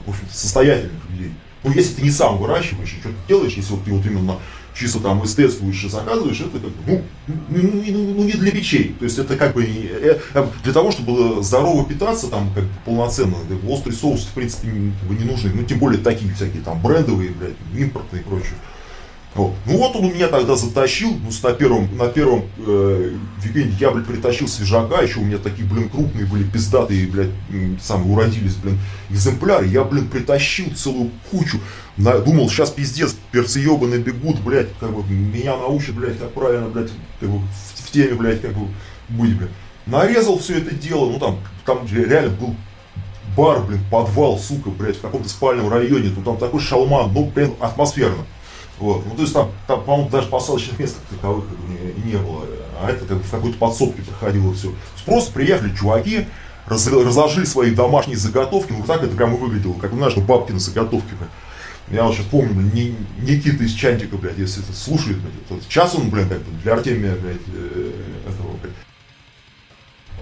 [0.05, 1.31] в общем состоятельных людей.
[1.63, 4.37] Ну, если ты не сам выращиваешь что-то делаешь, если вот ты вот именно
[4.77, 8.95] чисто там эстетствуешь и заказываешь, это как бы, ну, ну, ну, ну, не для печей.
[8.99, 10.19] То есть это как бы э,
[10.63, 13.37] для того, чтобы здорово питаться, там, как бы полноценно,
[13.67, 15.51] острый соус, в принципе, не, не нужны.
[15.53, 18.55] Ну, тем более такие всякие там брендовые, блядь, импортные и прочее.
[19.37, 19.53] Вот.
[19.67, 23.91] Ну вот он у меня тогда затащил, ну, на первом, на первом э, викенде я,
[23.91, 27.29] блядь, притащил свежака, еще у меня такие, блин, крупные были, пиздатые, блядь,
[27.79, 28.79] самые уродились, блин,
[29.11, 31.59] экземпляры, я, блин, притащил целую кучу,
[31.97, 36.69] на, думал, сейчас пиздец, перцы ебаные бегут, блядь, как бы, меня научат, блядь, как правильно,
[36.69, 36.89] блядь,
[37.19, 38.67] как бы, в, в теме, блядь, как бы,
[39.09, 39.51] быть, блядь.
[39.85, 42.55] Нарезал все это дело, ну, там, там реально был
[43.37, 47.53] бар, блин, подвал, сука, блядь, в каком-то спальном районе, ну, там такой шалман, ну, блин,
[47.59, 48.25] атмосферно.
[48.79, 49.05] Вот.
[49.05, 52.43] Ну, то есть там, там по-моему, даже посадочных мест таковых как бы, не, не было.
[52.81, 54.73] А это как бы в какой-то подсобке проходило все.
[55.05, 56.27] Просто приехали чуваки,
[56.67, 58.73] раз, разложили свои домашние заготовки.
[58.73, 61.15] Ну, так это прямо выглядело, как, знаешь, ну, бабки на заготовке.
[61.89, 66.09] Я вот сейчас помню, блин, Никита из Чантика, блядь, если это слушает, блядь, сейчас он,
[66.09, 67.91] блин, как бы для Артемия, блядь, э,
[68.27, 68.46] этого,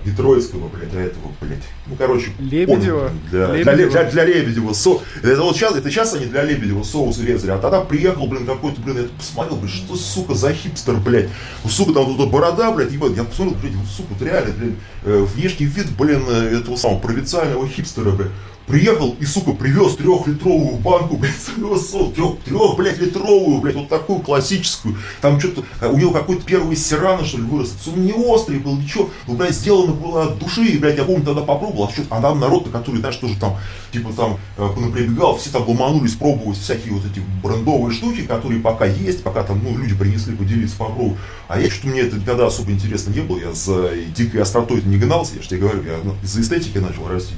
[0.06, 1.64] блядь, Детройтского, блядь, а этого, блядь.
[1.88, 3.12] Ну, короче, Лебедева.
[3.30, 3.90] Для, Лебедева.
[3.90, 4.74] Для, для, для Лебедева.
[4.74, 5.02] Со...
[5.22, 7.52] Это вот сейчас, это сейчас они для Лебедева соус резали.
[7.52, 11.30] А тогда приехал, блин, какой-то, блин, я посмотрел, блин, что, сука, за хипстер, блядь.
[11.64, 13.16] Ну, сука, там вот эта борода, блядь, ебать.
[13.16, 17.00] Я посмотрел, блядь, вот, сука, вот реально, блин, э, внешний вид, блин, э, этого самого
[17.00, 18.32] провинциального хипстера, блядь.
[18.68, 24.20] Приехал и, сука, привез трехлитровую банку, блядь, соевого трех, трех, блядь, литровую, блядь, вот такую
[24.20, 24.98] классическую.
[25.22, 27.76] Там что-то, э, у него какой-то первый сирано, что ли, вырос.
[27.88, 29.12] Он не острый был, ничего.
[29.28, 32.20] Ну, блядь, сделано было от души, и, блядь, я помню, тогда попробовал, а что а
[32.20, 33.56] там народ, который, знаешь, тоже там,
[33.92, 38.86] типа, там, э, прибегал, все там ломанулись пробовать всякие вот эти брендовые штуки, которые пока
[38.86, 41.20] есть, пока там, ну, люди принесли поделиться, попробовать.
[41.48, 44.98] А я что-то мне это никогда особо интересно не было, я за дикой остротой не
[44.98, 47.36] гнался, я же тебе говорю, я ну, из-за эстетики начал расти.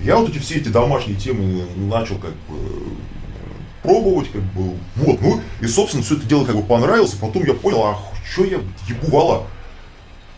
[0.00, 2.56] Я вот эти все эти домашние темы начал как бы
[3.82, 7.54] пробовать, как бы, вот, ну, и, собственно, все это дело как бы понравилось, потом я
[7.54, 7.98] понял, ах,
[8.30, 9.46] что я ебу вала.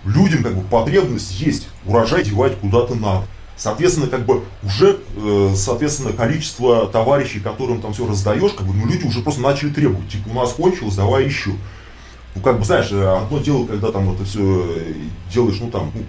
[0.04, 3.26] Людям как бы потребность есть, урожай девать куда-то надо.
[3.56, 8.86] Соответственно, как бы уже, э, соответственно, количество товарищей, которым там все раздаешь, как бы, ну,
[8.86, 11.50] люди уже просто начали требовать, типа, у нас кончилось, давай еще.
[12.34, 14.94] Ну, как бы, знаешь, одно дело, когда там это все
[15.30, 16.02] делаешь, ну, там, ну,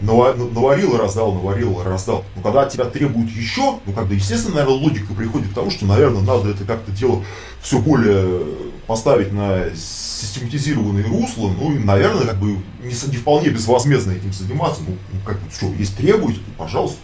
[0.00, 2.24] наварил и раздал, наварил и раздал.
[2.34, 5.86] Но когда от тебя требуют еще, ну, когда, естественно, наверное, логика приходит к тому, что,
[5.86, 7.24] наверное, надо это как-то дело
[7.62, 8.44] все более
[8.86, 14.82] поставить на систематизированные русла, ну, и, наверное, как бы не, не вполне безвозмездно этим заниматься.
[14.86, 16.98] Ну, ну как бы, что, есть требуете, то, пожалуйста.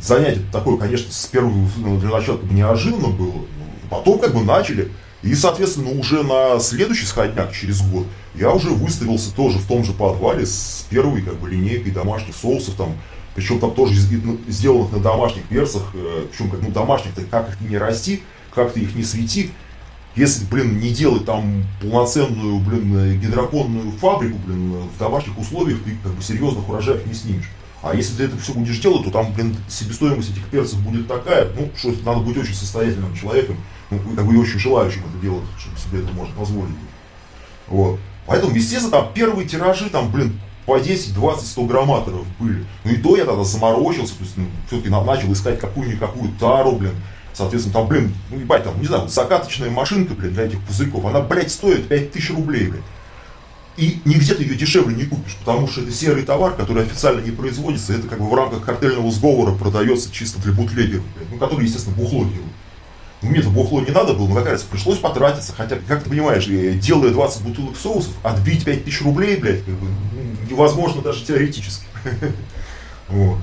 [0.00, 3.46] Занятие такое, конечно, с первого ну, для начала как бы неожиданно было.
[3.90, 4.92] Потом как бы начали.
[5.22, 9.92] И, соответственно, уже на следующий сходняк, через год, я уже выставился тоже в том же
[9.92, 12.94] подвале с первой как бы, линейкой домашних соусов, там,
[13.34, 17.60] причем там тоже ну, сделанных на домашних перцах, э, причем как ну, домашних-то как их
[17.60, 18.22] не расти,
[18.54, 19.50] как ты их не свети,
[20.16, 26.12] если, блин, не делать там полноценную, блин, гидропонную фабрику, блин, в домашних условиях, ты как
[26.12, 27.50] бы серьезных урожаев не снимешь.
[27.88, 31.48] А если ты это все будешь делать, то там, блин, себестоимость этих перцев будет такая,
[31.56, 33.56] ну, что надо быть очень состоятельным человеком,
[33.90, 36.74] ну, бы очень желающим это делать, чтобы себе это можно позволить.
[37.68, 38.00] Вот.
[38.26, 42.66] Поэтому, естественно, там первые тиражи, там, блин, по 10, 20, 100 грамматоров были.
[42.82, 46.94] Ну и то я тогда заморочился, то есть, ну, все-таки начал искать какую-никакую тару, блин.
[47.32, 51.04] Соответственно, там, блин, ну ебать, там, не знаю, вот закаточная машинка, блин, для этих пузырьков,
[51.04, 52.82] она, блядь, стоит 5000 рублей, блин.
[53.76, 57.30] И нигде ты ее дешевле не купишь, потому что это серый товар, который официально не
[57.30, 61.94] производится, это как бы в рамках картельного сговора продается чисто для бутлегеров, ну, который, естественно,
[61.94, 62.52] бухло делают.
[63.22, 66.46] Ну, мне-то бухло не надо было, но как раз пришлось потратиться, хотя, как ты понимаешь,
[66.46, 69.88] делая 20 бутылок соусов, отбить 5000 рублей, блядь, как бы,
[70.48, 71.84] невозможно даже теоретически.
[73.08, 73.38] Вот.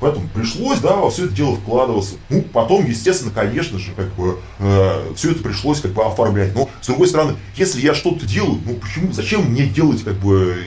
[0.00, 2.16] Поэтому пришлось, да, во все это дело вкладываться.
[2.28, 6.54] Ну, потом, естественно, конечно же, как бы, э, все это пришлось как бы оформлять.
[6.54, 10.66] Но, с другой стороны, если я что-то делаю, ну, почему, зачем мне делать, как бы,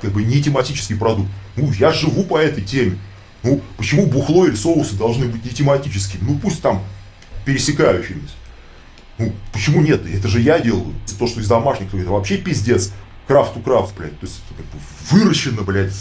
[0.00, 1.28] как бы не тематический продукт?
[1.56, 2.98] Ну, я живу по этой теме.
[3.42, 6.22] Ну, почему бухло или соусы должны быть не тематическими?
[6.22, 6.82] Ну, пусть там
[7.44, 8.34] пересекающимися.
[9.18, 10.02] Ну, почему нет?
[10.06, 10.92] Это же я делаю.
[11.18, 12.92] То, что из домашних, это вообще пиздец.
[13.26, 14.78] Крафт to крафт, блядь, то есть это как бы
[15.10, 15.92] выращено, блядь,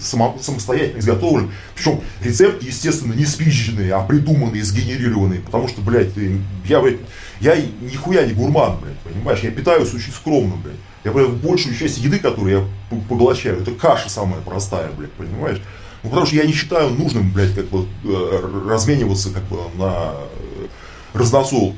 [0.00, 1.52] само, самостоятельно изготовлен.
[1.74, 6.10] Причем рецепт, естественно, не спизженный, а придуманный, сгенерированный, потому что, блядь,
[6.66, 7.00] я, блядь,
[7.40, 10.76] я нихуя не гурман, блядь, понимаешь, я питаюсь очень скромно, блядь.
[11.04, 15.60] Я, блядь, большую часть еды, которую я поглощаю, это каша самая простая, блядь, понимаешь.
[16.02, 20.14] Ну, потому что я не считаю нужным, блядь, как бы э, размениваться как бы на
[20.14, 20.66] э,
[21.12, 21.74] разносол.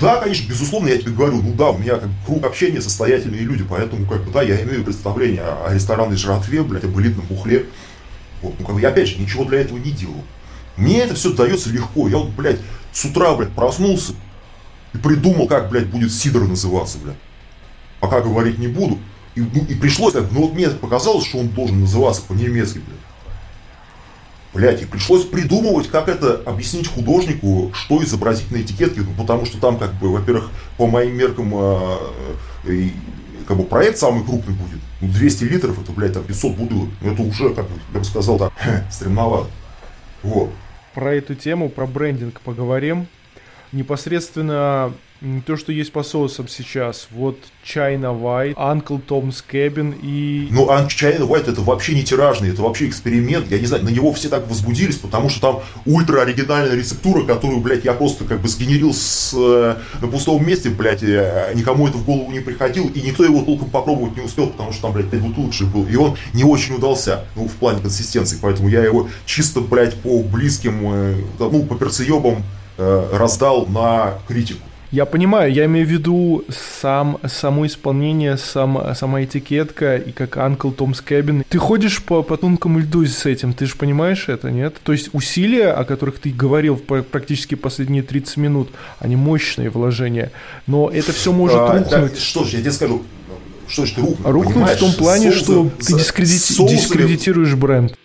[0.00, 3.64] Да, конечно, безусловно, я тебе говорю, ну да, у меня как круг общения состоятельные люди,
[3.68, 7.66] поэтому как бы да, я имею представление о ресторанной жратве, блядь, об элитном бухле.
[8.42, 10.24] Вот, ну как бы я опять же ничего для этого не делал.
[10.76, 12.08] Мне это все дается легко.
[12.08, 12.58] Я вот, блядь,
[12.92, 14.14] с утра, блядь, проснулся
[14.92, 17.16] и придумал, как, блядь, будет сидор называться, блядь.
[18.00, 18.98] Пока говорить не буду.
[19.34, 22.98] И, ну, и пришлось, как, ну вот мне показалось, что он должен называться по-немецки, блядь.
[24.54, 29.60] Блять, и пришлось придумывать, как это объяснить художнику, что изобразить на этикетке, ну, потому что
[29.60, 32.90] там, как бы, во-первых, по моим меркам, э,
[33.48, 34.78] как бы проект самый крупный будет.
[35.00, 36.88] Ну, 200 литров, это, блядь, там 500 бутылок.
[37.00, 38.52] Ну, это уже, как бы, я бы сказал, так,
[38.92, 39.50] стремновато.
[40.22, 40.50] Вот.
[40.94, 43.08] Про эту тему, про брендинг поговорим.
[43.72, 44.92] Непосредственно
[45.46, 47.08] то, что есть по соусам сейчас.
[47.10, 50.48] Вот China White, Uncle Tom's Cabin и...
[50.50, 53.50] Ну, China White это вообще не тиражный, это вообще эксперимент.
[53.50, 57.60] Я не знаю, на него все так возбудились, потому что там ультра оригинальная рецептура, которую,
[57.60, 61.88] блядь, я просто как бы сгенерил с, э, на пустом месте, блядь, и, э, никому
[61.88, 64.92] это в голову не приходил, и никто его толком попробовать не успел, потому что там,
[64.92, 65.86] блядь, 5 бутылок же был.
[65.86, 70.22] И он не очень удался, ну, в плане консистенции, поэтому я его чисто, блядь, по
[70.22, 72.42] близким, э, ну, по перцеебам
[72.76, 74.60] э, раздал на критику.
[74.94, 76.44] Я понимаю, я имею в виду
[76.80, 81.44] сам, само исполнение, сам, сама этикетка и как Uncle Tom's Cabin.
[81.48, 84.76] Ты ходишь по, по тонкому льду с этим, ты же понимаешь это, нет?
[84.84, 88.68] То есть усилия, о которых ты говорил практически последние 30 минут,
[89.00, 90.30] они мощные вложения,
[90.68, 91.90] но это все может а, рухнуть.
[91.90, 93.02] Да, что ж, я тебе скажу,
[93.66, 94.24] что ж ты рухнуть?
[94.24, 97.96] Рухнуть в том плане, соусы, что ты дискредити- дискредитируешь бренд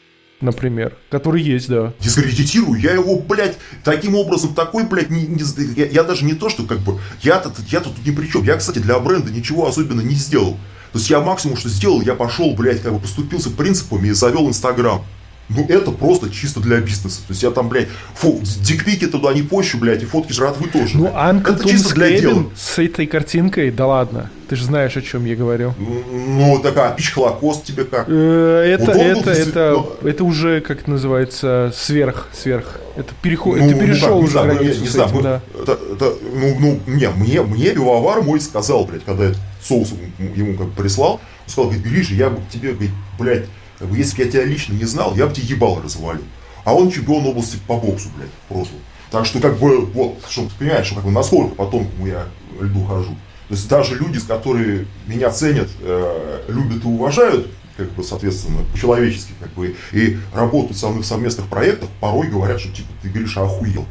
[0.42, 1.94] например, который есть, да.
[2.00, 5.44] Дискредитирую, я его, блядь, таким образом, такой, блядь, не, не,
[5.76, 8.44] я, я даже не то, что как бы, я-то я тут ни при чем.
[8.44, 10.54] Я, кстати, для бренда ничего особенно не сделал.
[10.92, 14.48] То есть я максимум, что сделал, я пошел, блядь, как бы поступился принципами и завел
[14.48, 15.06] Инстаграм.
[15.50, 17.22] Ну, это просто чисто для бизнеса.
[17.28, 20.98] То есть я там, блядь, фу, дикпики туда не пощу, блядь, и фотки жратвы тоже.
[20.98, 22.46] Ну, Анка это чисто для дела.
[22.56, 24.30] с этой картинкой, да ладно.
[24.48, 25.74] Ты же знаешь, о чем я говорю.
[25.78, 28.08] Ну, такая пич холокост тебе как?
[28.10, 32.80] Э, это, это, это, это уже, как называется, сверх, сверх.
[32.96, 35.42] Это переход, ну, ты перешел ну, уже границу не, не знаю, да.
[35.62, 40.58] это, это, ну, ну, не, мне, мне пивовар мой сказал, блядь, когда я соус ему
[40.58, 41.20] как прислал, он
[41.52, 43.46] сказал, говорит, Гриша, я тебе, говорит, блядь,
[43.80, 46.24] если бы я тебя лично не знал, я бы тебе ебал развалил.
[46.66, 48.74] А он чемпион области по боксу, блядь, просто.
[49.12, 52.28] Так что, как бы, вот, чтобы ты понимаешь, что, как бы, насколько по тонкому я
[52.60, 53.16] льду хожу.
[53.48, 58.60] То есть даже люди, с которыми меня ценят, э, любят и уважают, как бы, соответственно,
[58.72, 63.10] по-человечески, как бы, и работают со мной в совместных проектах, порой говорят, что, типа, ты,
[63.10, 63.86] Гриша, охуел.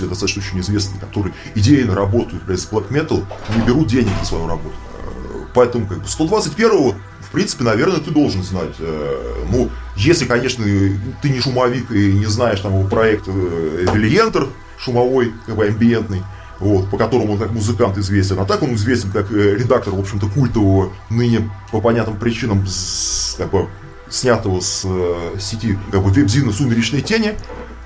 [0.00, 3.24] Числе достаточно очень известные, которые идейно работают с black metal,
[3.54, 4.74] не берут денег за свою работу.
[4.74, 8.74] Э, поэтому как бы 121-го, в принципе, наверное, ты должен знать.
[8.78, 14.48] Э, ну, если, конечно, ты не шумовик и не знаешь там его проект э, Вильентер,
[14.78, 16.22] шумовой, как бы амбиентный,
[16.58, 18.38] вот, по которому он как музыкант известен.
[18.38, 22.64] А так он известен как редактор, в общем-то, культового, ныне по понятным причинам,
[23.36, 23.68] как бы,
[24.08, 24.86] снятого с
[25.38, 27.34] сети как бы веб-зина «Сумеречные тени»,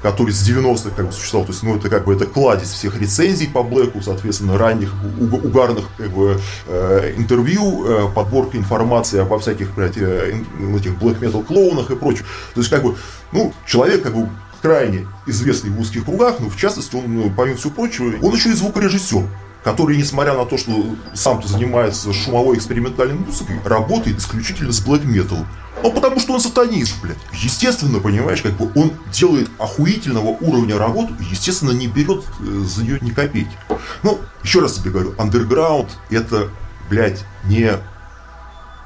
[0.05, 1.47] который с 90-х как бы существовал.
[1.47, 5.87] То есть, ну, это как бы это кладезь всех рецензий по Блэку, соответственно, ранних угарных
[5.97, 10.35] как бы, э, интервью, э, подборка информации обо всяких, блядь, э,
[10.77, 12.27] этих блэк метал клоунах и прочем.
[12.53, 12.97] То есть, как бы,
[13.33, 14.29] ну, человек, как бы,
[14.61, 18.51] крайне известный в узких кругах, но в частности, он, ну, помимо всего прочего, он еще
[18.51, 19.23] и звукорежиссер
[19.65, 20.85] который, несмотря на то, что
[21.15, 25.47] сам-то занимается шумовой экспериментальной музыкой, работает исключительно с блэк метал.
[25.82, 27.19] Ну, потому что он сатанист, блядь.
[27.32, 32.99] Естественно, понимаешь, как бы он делает охуительного уровня работу, естественно, не берет э, за нее
[33.01, 33.57] ни копейки.
[34.03, 36.49] Ну, еще раз тебе говорю, андерграунд это,
[36.89, 37.73] блядь, не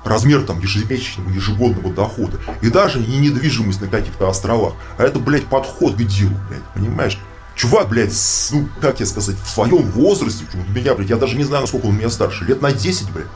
[0.04, 2.38] размер там ежемесячного, ежегодного дохода.
[2.62, 4.74] И даже не недвижимость на каких-то островах.
[4.96, 7.18] А это, блядь, подход к делу, блядь, понимаешь?
[7.58, 11.42] Чувак, блядь, с, ну, как тебе сказать, в своем возрасте, меня, блядь, я даже не
[11.42, 13.26] знаю, насколько он меня старше, лет на 10, блядь,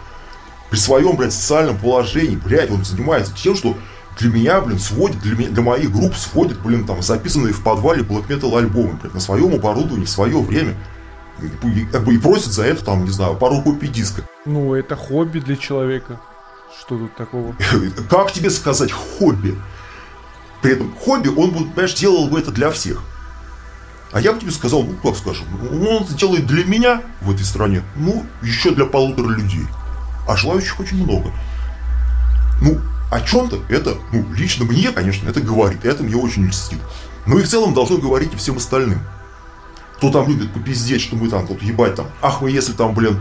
[0.70, 3.76] при своем, блядь, социальном положении, блядь, он занимается тем, что
[4.20, 8.04] для меня, блин, сводит, для, меня, для моих групп сводит, блин, там, записанные в подвале
[8.04, 10.76] black metal альбомы, блядь, на своем оборудовании, в свое время.
[11.40, 14.22] И, как бы и просит за это, там, не знаю, пару копий диска.
[14.46, 16.20] Ну, это хобби для человека.
[16.78, 17.56] Что тут такого?
[18.08, 19.58] Как тебе сказать хобби?
[20.60, 23.02] При этом хобби, он, понимаешь, делал бы это для всех.
[24.12, 27.30] А я бы тебе сказал, ну как скажем, ну, он это делает для меня в
[27.30, 29.66] этой стране, ну, еще для полутора людей.
[30.28, 31.32] А желающих очень много.
[32.60, 32.78] Ну,
[33.10, 36.78] о чем-то это, ну, лично мне, конечно, это говорит, и это мне очень льстит.
[37.26, 39.00] Но и в целом должно говорить и всем остальным.
[39.96, 43.18] Кто там любит попиздеть, что мы там, тут ебать там, ах мы если там, блин,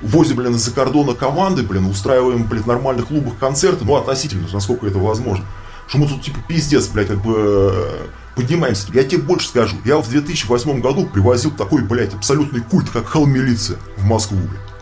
[0.00, 4.86] возим, блин, из-за кордона команды, блин, устраиваем, блин, в нормальных клубах концерты, ну, относительно, насколько
[4.86, 5.44] это возможно.
[5.86, 8.88] Что мы тут, типа, пиздец, блядь, как бы поднимаемся.
[8.92, 9.76] Я тебе больше скажу.
[9.84, 14.72] Я в 2008 году привозил такой, блядь, абсолютный культ, как хелл-милиция в Москву, блядь.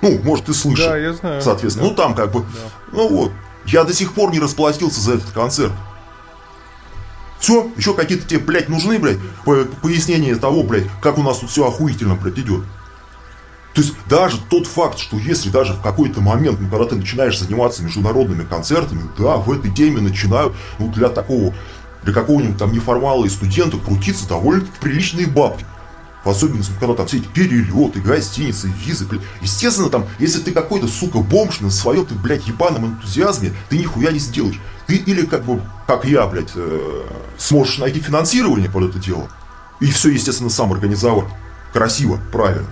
[0.00, 0.86] Ну, может, ты слышал.
[0.86, 1.42] Да, я знаю.
[1.42, 1.90] Соответственно, да.
[1.90, 2.46] ну там как бы, да.
[2.92, 3.32] ну вот.
[3.66, 5.72] Я до сих пор не расплатился за этот концерт.
[7.38, 9.18] Все, еще какие-то тебе, блядь, нужны, блядь,
[9.82, 12.64] пояснения того, блядь, как у нас тут все охуительно, блядь, идет.
[13.78, 17.38] То есть даже тот факт, что если даже в какой-то момент, ну, когда ты начинаешь
[17.38, 21.54] заниматься международными концертами, да, в этой теме начинают, ну, для такого
[22.02, 25.64] для какого-нибудь там неформала и студента крутиться довольно-таки приличные бабки.
[26.24, 29.22] В особенности, когда там все эти перелеты, гостиницы, визы, блядь.
[29.42, 34.10] Естественно, там, если ты какой-то, сука, бомж на своем, ты, блядь, ебаном энтузиазме, ты нихуя
[34.10, 34.60] не сделаешь.
[34.88, 37.02] Ты или, как бы, как я, блядь, э,
[37.36, 39.28] сможешь найти финансирование под это дело,
[39.78, 41.28] и все, естественно, сам организовать.
[41.72, 42.66] Красиво, правильно.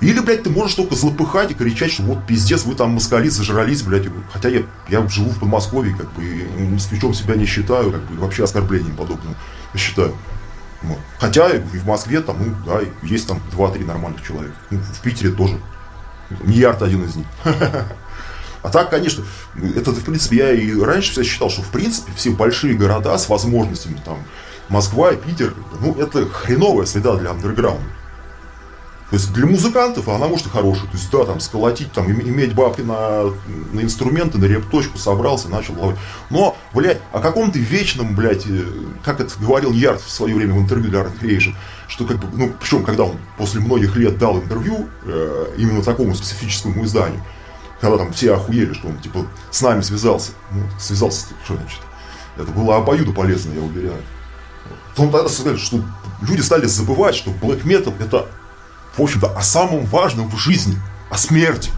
[0.00, 3.82] Или, блядь, ты можешь только злопыхать и кричать, что вот пиздец, вы там москали зажрались,
[3.82, 4.04] блядь.
[4.32, 8.16] Хотя я, я живу в Подмосковье, как бы, и москвичом себя не считаю, как бы,
[8.20, 9.34] вообще оскорблением подобным
[9.74, 10.14] считаю.
[10.82, 10.98] Вот.
[11.18, 14.54] Хотя и в Москве там, ну, да, есть там 2-3 нормальных человека.
[14.70, 15.58] Ну, в Питере тоже.
[16.42, 17.26] Миллиард один из них.
[18.62, 19.22] А так, конечно,
[19.76, 23.28] это, в принципе, я и раньше всегда считал, что, в принципе, все большие города с
[23.28, 24.18] возможностями, там,
[24.68, 27.84] Москва и Питер, ну, это хреновая среда для андерграунда.
[29.10, 30.86] То есть для музыкантов она может и хорошая.
[30.86, 33.32] То есть, да, там, сколотить, там, иметь бабки на,
[33.72, 35.98] на инструменты, на репточку, собрался, начал ловить.
[36.28, 38.64] Но, блядь, о каком-то вечном, блядь, э,
[39.04, 41.54] как это говорил Ярд в свое время в интервью для Art Creation,
[41.86, 46.12] что как бы, ну, причем, когда он после многих лет дал интервью э, именно такому
[46.16, 47.22] специфическому изданию,
[47.80, 50.32] когда там все охуели, что он, типа, с нами связался.
[50.50, 51.80] Ну, связался, что значит?
[52.36, 54.02] Это было обоюдо полезно, я уверяю.
[54.96, 55.80] Он тогда сказали, что
[56.22, 58.26] люди стали забывать, что black metal это
[58.96, 60.76] в общем-то, о самом важном в жизни,
[61.10, 61.70] о смерти.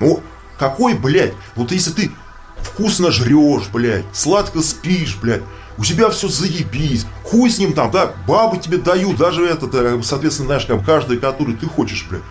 [0.00, 0.22] Ну,
[0.58, 2.12] какой, блядь, вот если ты
[2.58, 5.42] вкусно жрешь, блядь, сладко спишь, блядь,
[5.78, 10.00] у тебя все заебись, хуй с ним там, да, бабы тебе дают, даже этот, э,
[10.02, 12.22] соответственно, знаешь, как каждый, который ты хочешь, блядь.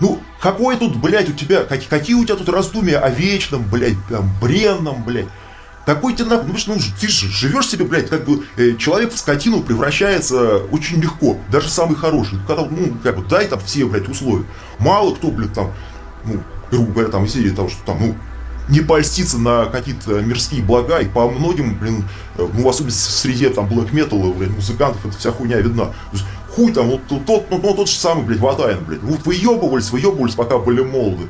[0.00, 3.98] Ну, какой тут, блядь, у тебя, какие, какие у тебя тут раздумья о вечном, блядь,
[4.08, 5.28] там, бренном, блядь.
[5.86, 9.18] Какой тебе нахуй, ну, ну ты же живешь себе, блядь, как бы э, человек в
[9.18, 12.38] скотину превращается очень легко, даже самый хороший.
[12.46, 14.44] Когда, ну, как бы, дай там все, блядь, условия.
[14.78, 15.72] Мало кто, блядь, там,
[16.24, 16.40] ну,
[16.70, 18.14] грубо говоря, там, из серии того, что там, ну,
[18.68, 22.04] не польститься на какие-то мирские блага, и по многим, блин,
[22.36, 25.92] э, ну, в особенности в среде, там, блэк металла, блядь, музыкантов, эта вся хуйня видна.
[26.54, 29.02] Хуй там, вот тот, ну, ну, тот же самый, блядь, Ватайн, блядь.
[29.02, 31.26] Вот выебывались, выебывались, пока были молоды.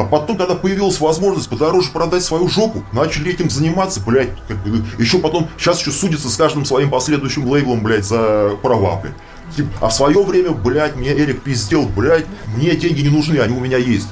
[0.00, 4.82] А потом, когда появилась возможность подороже продать свою жопу, начали этим заниматься, блядь, как бы,
[4.98, 9.68] еще потом, сейчас еще судится с каждым своим последующим лейблом, блядь, за права, блядь.
[9.80, 12.24] А в свое время, блядь, мне Эрик пиздел, блядь,
[12.56, 14.08] мне деньги не нужны, они у меня есть.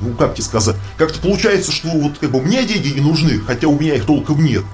[0.00, 0.74] Ну, как тебе сказать?
[0.98, 4.44] Как-то получается, что вот как бы мне деньги не нужны, хотя у меня их толком
[4.44, 4.64] нет.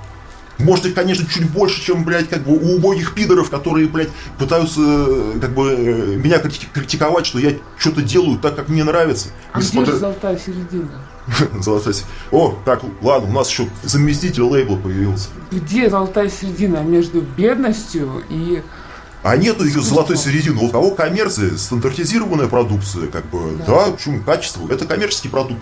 [0.61, 4.81] Может, их, конечно, чуть больше, чем, блядь, как бы у убогих пидоров, которые, блядь, пытаются,
[4.81, 9.29] э, как бы, э, меня критиковать, что я что-то делаю так, как мне нравится.
[9.53, 9.85] А Несмотря...
[9.85, 10.91] где же золотая середина?
[11.61, 12.13] Золотая середина.
[12.33, 15.29] О, так, ладно, у нас еще заместитель лейбла появился.
[15.51, 18.63] Где золотая середина между бедностью и
[19.23, 20.63] а нету ее золотой середины.
[20.63, 25.61] У кого коммерция, стандартизированная продукция, как бы, да, да почему качество, это коммерческий продукт.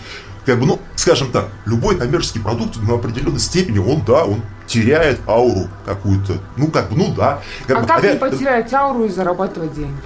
[0.49, 5.21] Как бы, ну, скажем так, любой коммерческий продукт на определенной степени, он, да, он теряет
[5.27, 6.39] ауру какую-то.
[6.57, 7.41] Ну, как бы, ну да.
[7.67, 10.01] Как а бы, как опять, не потерять ауру и зарабатывать деньги?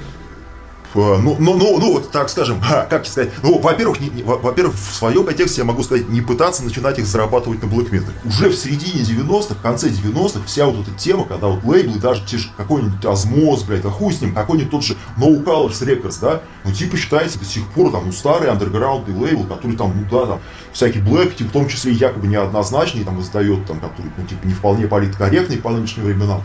[0.94, 2.60] Э, ну, ну, ну, ну, так скажем,
[2.90, 7.06] как сказать, ну, во-первых, во-первых, в своем контексте я могу сказать, не пытаться начинать их
[7.06, 8.12] зарабатывать на Black Metal.
[8.24, 12.24] Уже в середине 90-х, в конце 90-х, вся вот эта тема, когда вот лейблы, даже
[12.26, 16.18] те же какой-нибудь Осмоз, блядь, а хуй с ним, какой-нибудь тот же No Colors Records,
[16.20, 20.06] да, ну, типа считается до сих пор, там, ну, старый андерграундный лейбл, который там, ну,
[20.10, 20.40] да, там,
[20.72, 24.54] всякий Black, типа, в том числе якобы неоднозначный, там, издает, там, который, ну, типа, не
[24.54, 26.42] вполне политкорректный по нынешним временам.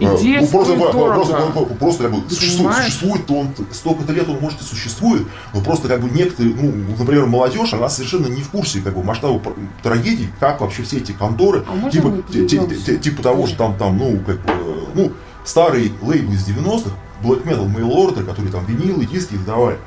[0.00, 0.92] Идея ну, просто, дорого.
[1.14, 2.84] просто, просто, просто как бы, существует, Понимаешь?
[2.92, 7.26] существует он, столько лет он может и существует, но просто как бы некоторые, ну, например,
[7.26, 9.40] молодежь, она совершенно не в курсе как бы масштаба
[9.82, 12.70] трагедий, как вообще все эти конторы, А типа, те- перейдем?
[12.84, 14.52] те- типа того, что там, там, ну, как бы,
[14.94, 15.12] ну,
[15.44, 16.90] старые лейблы из 90-х,
[17.24, 19.78] Black Metal, Mail Order, которые там винилы, диски издавали,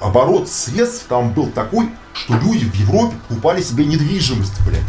[0.00, 4.80] оборот средств там был такой, что люди в Европе покупали себе недвижимость, блядь.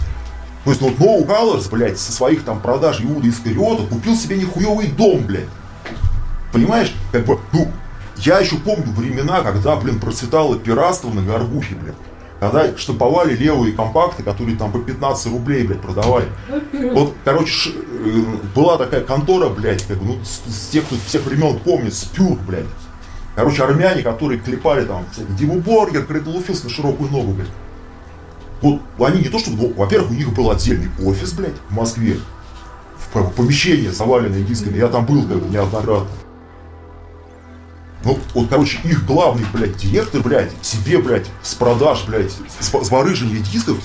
[0.67, 4.35] То есть, ну, вот No Colors, блядь, со своих там продаж Иуда Искариота купил себе
[4.37, 5.47] нехуевый дом, блядь.
[6.51, 6.93] Понимаешь?
[7.13, 7.71] Как бы, ну,
[8.17, 11.95] я еще помню времена, когда, блин, процветало пиратство на горбухе, блядь.
[12.41, 16.27] Когда штамповали левые компакты, которые там по 15 рублей, блядь, продавали.
[16.91, 18.23] Вот, короче, ш- э,
[18.53, 22.37] была такая контора, блядь, как бы, ну, с, с тех, кто всех времен помнит, Спюр,
[22.45, 22.65] блядь.
[23.35, 27.47] Короче, армяне, которые клепали там, Диму Боргер, Крейдл на широкую ногу, блядь.
[28.61, 32.19] Вот они не то чтобы, ну, во-первых, у них был отдельный офис, блядь, в Москве.
[33.13, 34.77] В помещение, заваленное дисками.
[34.77, 36.07] Я там был, как бы, неоднократно.
[38.03, 42.89] Ну, вот, короче, их главный, блядь, директор, блядь, себе, блядь, с продаж, блядь, с, с
[42.89, 43.77] барыжения дисков,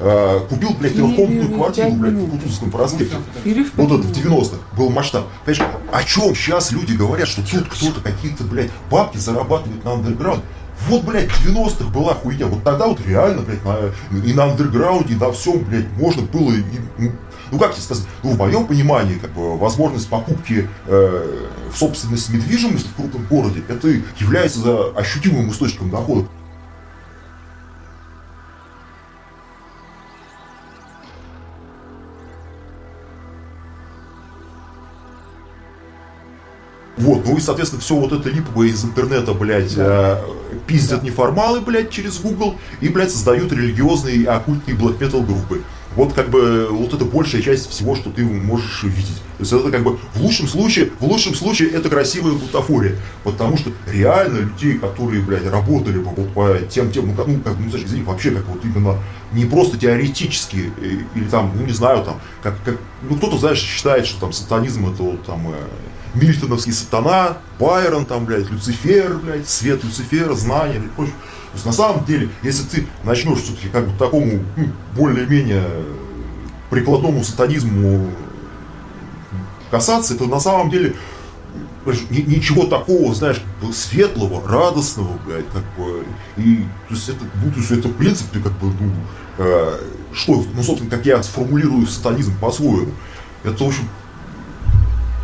[0.00, 2.30] э, купил, блядь, трехкомнатную квартиру, блядь, в.
[2.30, 3.16] Кутузовском проспекте.
[3.44, 4.44] Перерыв Вот это в минут.
[4.44, 5.26] 90-х был масштаб.
[5.44, 10.42] Понимаешь, о чем сейчас люди говорят, что тут кто-то какие-то, блядь, бабки зарабатывает на андерграунд.
[10.88, 12.46] Вот, блядь, в 90-х была хуйня.
[12.46, 16.52] Вот тогда вот реально, блядь, на- и на андерграунде, и на всем, блядь, можно было...
[16.52, 16.62] и,
[16.98, 17.12] ну,
[17.52, 22.88] ну, как тебе сказать, ну, в моем понимании, как бы, возможность покупки э, в недвижимости
[22.88, 23.88] в крупном городе, это
[24.18, 26.26] является ощутимым источником дохода.
[37.00, 40.22] Вот, ну и, соответственно, все вот это липовое из интернета, блядь, э,
[40.66, 45.62] пиздят неформалы, блядь, через Google и, блядь, создают религиозные и оккультные metal группы.
[45.96, 49.16] Вот как бы вот это большая часть всего, что ты можешь видеть.
[49.38, 52.96] То есть это как бы в лучшем случае, в лучшем случае это красивая бутафория.
[53.24, 57.40] Потому что реально людей, которые, блядь, работали бы вот по тем тем, ну, как, ну,
[57.40, 58.98] как, ну, знаешь, извини, вообще как вот именно
[59.32, 62.76] не просто теоретически, э, или там, ну не знаю, там, как, как
[63.08, 65.54] ну кто-то, знаешь, считает, что там сатанизм это вот там э,
[66.14, 71.14] Мильтоновский сатана, Байрон там, блядь, Люцифер, блядь, свет Люцифера, знания и прочее.
[71.52, 75.66] То есть на самом деле, если ты начнешь все-таки как бы такому ну, более-менее
[76.70, 78.10] прикладному сатанизму
[79.70, 80.94] касаться, то на самом деле
[82.10, 83.42] ничего такого, знаешь,
[83.72, 86.04] светлого, радостного, блядь, как бы,
[86.36, 88.92] и, то есть это, ну, то есть это, в принципе, как бы, ну,
[89.38, 89.80] э,
[90.12, 92.92] что, ну, собственно, как я сформулирую сатанизм по-своему,
[93.44, 93.88] это, в общем,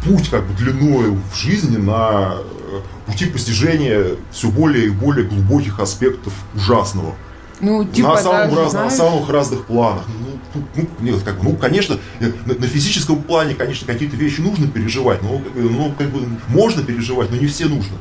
[0.07, 5.81] путь, как бы, длиною в жизни на э, пути постижения все более и более глубоких
[5.81, 7.15] аспектов ужасного
[7.61, 10.05] Ну, типа, на самых даже, разных, знаешь, на самых разных планах.
[10.09, 14.41] Ну, тут, ну, нет, как ну, конечно, э, на, на физическом плане, конечно, какие-то вещи
[14.41, 17.97] нужно переживать, но, бы, ну, как бы, можно переживать, но не все нужно.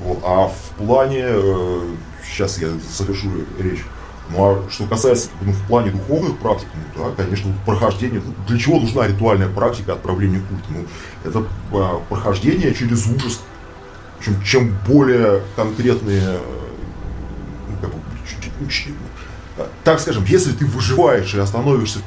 [0.00, 0.20] Вот.
[0.24, 1.24] А в плане,
[2.24, 3.28] сейчас я завершу
[3.58, 3.84] речь,
[4.30, 8.58] ну, а что касается, ну, в плане духовных практик, ну, да, конечно, прохождение, ну, для
[8.58, 10.64] чего нужна ритуальная практика отправления культа?
[10.70, 10.86] Ну,
[11.24, 13.40] это а, прохождение через ужас,
[14.24, 16.38] чем, чем более конкретные
[17.68, 18.00] ну, как бы,
[19.58, 22.00] э, так скажем, если ты выживаешь и остановишься,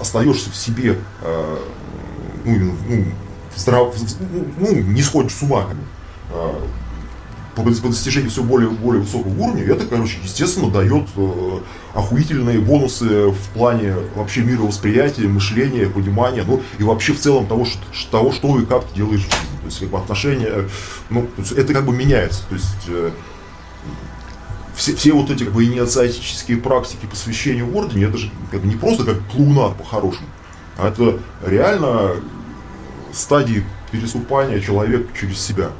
[0.00, 1.56] остаешься в себе, э,
[2.44, 3.04] ну, ну,
[3.54, 5.82] в здрав- в- ну, не сходишь с ума, как бы,
[6.32, 6.60] э,
[7.62, 11.58] по, по достижению все более более высокого уровня, это, короче, естественно, дает э,
[11.94, 17.80] охуительные бонусы в плане вообще мировосприятия, мышления, понимания, ну и вообще в целом того, что,
[18.10, 19.58] того, что и как ты делаешь в жизни.
[19.60, 20.68] То есть, как бы отношения,
[21.10, 22.42] ну, это как бы меняется.
[22.48, 23.10] То есть э,
[24.76, 28.68] все, все вот эти как бы инициатические практики посвящения в ордене, это же как бы
[28.68, 30.28] не просто как клоунад по-хорошему,
[30.76, 32.12] а это реально
[33.12, 35.70] стадии переступания человека через себя.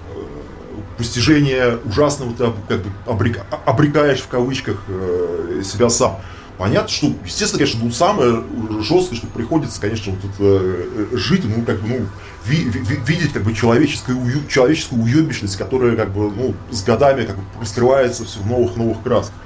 [0.99, 6.17] Постижение ужасного ты как бы обрека- обрекаешь в кавычках э, себя сам.
[6.59, 8.43] Понятно, что, естественно, конечно, ну, самое
[8.83, 12.07] жесткое, что приходится, конечно, вот это, э, жить, ну, как бы, ну,
[12.47, 16.83] ви- ви- ви- видеть, как бы, человеческую, ую- человеческую уебищность, которая, как бы, ну, с
[16.83, 19.37] годами, как бы, раскрывается все в новых-новых красках.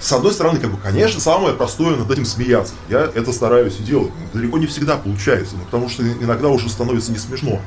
[0.00, 2.72] С одной стороны, как бы, конечно, самое простое над этим смеяться.
[2.88, 4.10] Я это стараюсь и делать.
[4.32, 7.60] Далеко не всегда получается, ну, потому что иногда уже становится не смешно.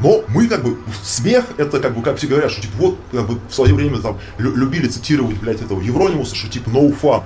[0.00, 3.26] Но мы как бы, смех, это как бы, как все говорят, что типа вот, как
[3.26, 7.22] бы в свое время там любили цитировать, блядь, этого Евронимуса, что типа no fun.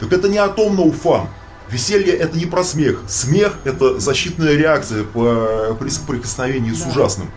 [0.00, 1.28] Так это не о том no fun.
[1.70, 3.02] Веселье это не про смех.
[3.06, 6.76] Смех это защитная реакция по, при соприкосновении да.
[6.76, 7.30] с ужасным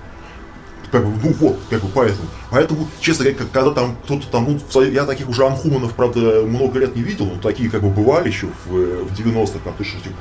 [0.92, 2.28] как бы, ну вот, как бы поэтому.
[2.50, 6.96] Поэтому, честно говоря, когда там кто-то там, ну, я таких уже анхуманов, правда, много лет
[6.96, 10.18] не видел, но такие как бы бывали еще в, в 90-х, там, ты что, типа,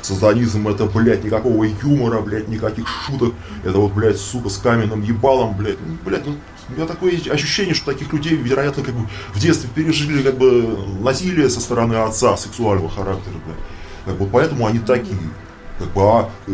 [0.00, 3.34] сатанизм это, блядь, никакого юмора, блядь, никаких шуток,
[3.64, 6.36] это вот, блядь, сука, с каменным ебалом, блядь, ну, блядь, ну,
[6.68, 10.78] у меня такое ощущение, что таких людей, вероятно, как бы в детстве пережили как бы
[11.00, 13.58] насилие со стороны отца сексуального характера, блядь.
[14.04, 15.16] Как бы, поэтому они такие.
[15.78, 16.52] Как бы, а, э,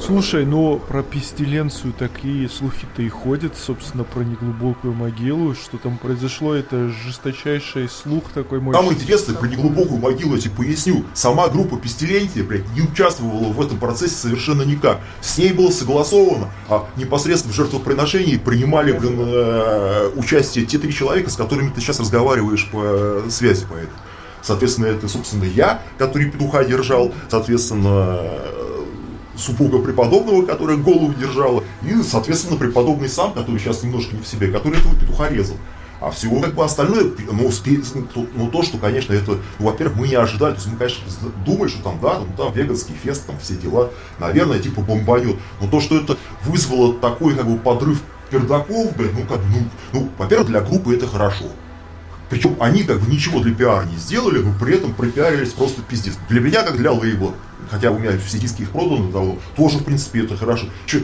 [0.00, 6.54] Слушай, ну про пестиленцию такие слухи-то и ходят, собственно, про неглубокую могилу, что там произошло,
[6.54, 8.74] это жесточайший слух такой мой.
[8.74, 11.04] Там интересно, про неглубокую могилу я тебе поясню.
[11.14, 15.00] Сама группа Пестиленция, блядь, не участвовала в этом процессе совершенно никак.
[15.20, 21.30] С ней было согласовано, а непосредственно в жертвоприношении принимали, блин, э, участие те три человека,
[21.30, 23.98] с которыми ты сейчас разговариваешь по э, связи по этому.
[24.42, 28.20] Соответственно, это, собственно, я, который петуха держал, соответственно,
[29.36, 34.48] супруга преподобного, которая голову держала, и, соответственно, преподобный сам, который сейчас немножко не в себе,
[34.48, 35.56] который этого петуха резал.
[36.00, 37.48] А всего как бы остальное, ну,
[38.14, 41.04] ну, ну то, что, конечно, это, ну, во-первых, мы не ожидали, то есть мы, конечно,
[41.46, 45.36] думали, что там, да, там веганский фест, там все дела, наверное, типа бомбанет.
[45.60, 50.48] Но то, что это вызвало такой, как бы, подрыв пердаков, ну, как ну, ну во-первых,
[50.48, 51.44] для группы это хорошо.
[52.32, 56.14] Причем они как бы ничего для пиара не сделали, но при этом пропиарились просто пиздец.
[56.30, 57.34] Для меня, как для лейбла,
[57.70, 60.64] хотя у меня все диски их проданы давно, тоже, в принципе, это хорошо.
[60.86, 61.02] Че,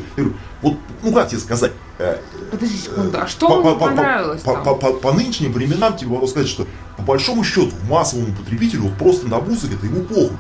[0.62, 1.72] вот, ну как тебе сказать?
[1.98, 2.16] Э,
[2.50, 6.12] Подожди секунду, а что по, вам по, понравилось по, по, по, по нынешним временам тебе
[6.12, 10.38] могу сказать, что по большому счету массовому потребителю вот просто на музыке это ему похуй.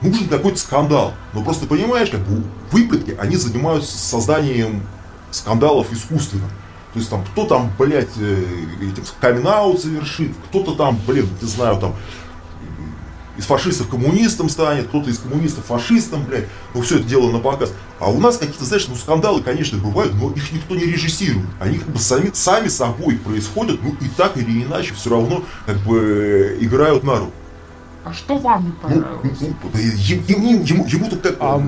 [0.00, 1.14] Нужен какой-то скандал.
[1.32, 4.82] Но просто понимаешь, как бы выпадки, они занимаются созданием
[5.32, 6.48] скандалов искусственно.
[6.98, 8.44] То есть там кто там, блядь, э,
[8.82, 11.94] этим камин совершит, кто-то там, блин, не знаю, там
[13.36, 16.46] из фашистов коммунистом станет, кто-то из коммунистов фашистом, блядь.
[16.74, 17.72] Ну, все это дело на показ.
[18.00, 21.46] А у нас какие-то, знаешь, ну, скандалы, конечно, бывают, но их никто не режиссирует.
[21.60, 25.78] Они как бы сами, сами собой происходят, ну, и так или иначе все равно как
[25.84, 27.32] бы э, играют на руку.
[28.04, 29.38] А что вам не понравилось?
[29.40, 31.60] Ну, ну, ему, ему, ему так а,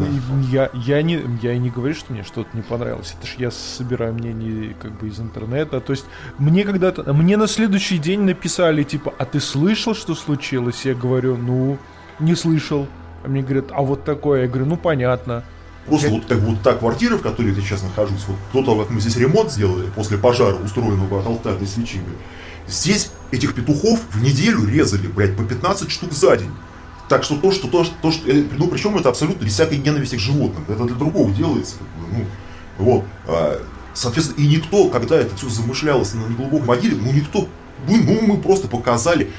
[0.50, 3.14] я, я, не, я не говорю, что мне что-то не понравилось.
[3.18, 5.80] Это ж я собираю мнение как бы из интернета.
[5.80, 6.06] То есть
[6.38, 10.84] мне когда-то, мне на следующий день написали, типа, а ты слышал, что случилось?
[10.84, 11.78] Я говорю, ну,
[12.20, 12.86] не слышал.
[13.24, 14.42] А мне говорят, а вот такое.
[14.42, 15.44] Я говорю, ну, понятно.
[15.86, 16.14] Просто я...
[16.14, 19.16] вот, как, вот та квартира, в которой я сейчас нахожусь, вот кто-то, как мы здесь
[19.16, 22.00] ремонт сделали после пожара, устроенного от алтарной свечи,
[22.68, 26.50] Здесь этих петухов в неделю резали, блядь, по 15 штук за день.
[27.08, 30.16] Так что то, что то, то, что, э, ну причем это абсолютно без всякой ненависти
[30.16, 30.64] к животным.
[30.68, 31.76] Это для другого делается.
[31.78, 32.26] Как бы, ну,
[32.84, 33.04] вот.
[33.26, 33.60] А,
[33.94, 37.48] соответственно, и никто, когда это все замышлялось на неглубокой могиле, ну никто,
[37.88, 39.30] мы, ну мы просто показали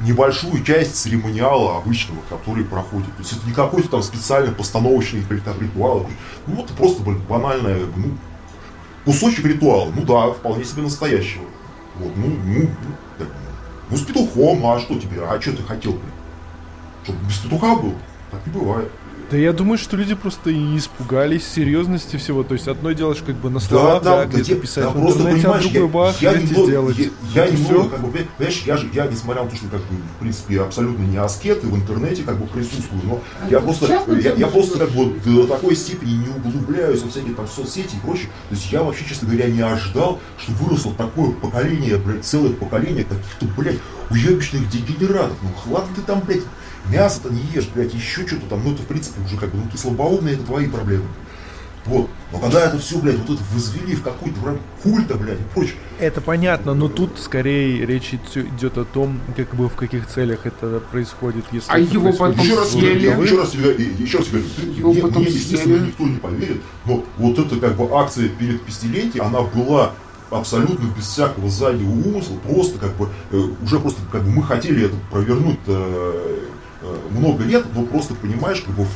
[0.00, 3.14] небольшую часть церемониала обычного, который проходит.
[3.16, 5.24] То есть это не какой-то там специальный постановочный
[5.60, 6.08] ритуал.
[6.46, 8.16] Ну вот просто блин, банальная, ну,
[9.04, 9.92] кусочек ритуала.
[9.94, 11.44] Ну да, вполне себе настоящего.
[12.00, 12.70] Вот, ну, ну,
[13.90, 15.22] ну, с петухом, а что тебе?
[15.22, 16.12] А что ты хотел, блин?
[17.04, 17.94] Чтобы без петуха был?
[18.30, 18.90] Так не бывает.
[19.30, 22.42] Да я думаю, что люди просто и испугались серьезности всего.
[22.42, 24.98] То есть одно делаешь как бы на слова, да, да, да где-то писать да, в
[24.98, 26.96] интернете, а другой бах, я, я немного, сделать.
[27.32, 29.94] Я, я немного, как бы, понимаешь, я же, я, несмотря на то, что как бы,
[30.16, 34.02] в принципе, абсолютно не аскет и в интернете как бы присутствую, но а я просто,
[34.20, 38.00] я, я просто как бы до такой степени не углубляюсь во всякие там соцсети и
[38.00, 38.26] прочее.
[38.48, 43.04] То есть я вообще, честно говоря, не ожидал, что выросло такое поколение, блядь, целое поколение
[43.04, 43.78] каких-то, блядь,
[44.10, 45.36] уебищных дегенератов.
[45.40, 46.42] Ну, ладно ты там, блядь,
[46.88, 49.64] мясо-то не ешь, блядь, еще что-то там, ну это в принципе уже как бы, ну
[49.70, 51.04] ты слабоумный, это твои проблемы.
[51.86, 52.08] Вот.
[52.32, 55.76] Но когда это все, блядь, вот это возвели в какой-то культа, блядь, и прочее.
[55.98, 60.80] Это понятно, но тут скорее речь идет о том, как бы в каких целях это
[60.90, 63.06] происходит, если А его потом еще раз, съели.
[63.22, 64.42] Еще раз тебе, еще раз тебе,
[64.76, 65.86] его мне, потом мне, естественно, съели.
[65.88, 69.92] никто не поверит, но вот эта как бы акция перед пестилетием, она была
[70.30, 74.86] абсолютно без всякого заднего умысла, просто как бы, э, уже просто как бы мы хотели
[74.86, 76.38] это провернуть Э,
[77.10, 78.86] много лет, но просто понимаешь, как бы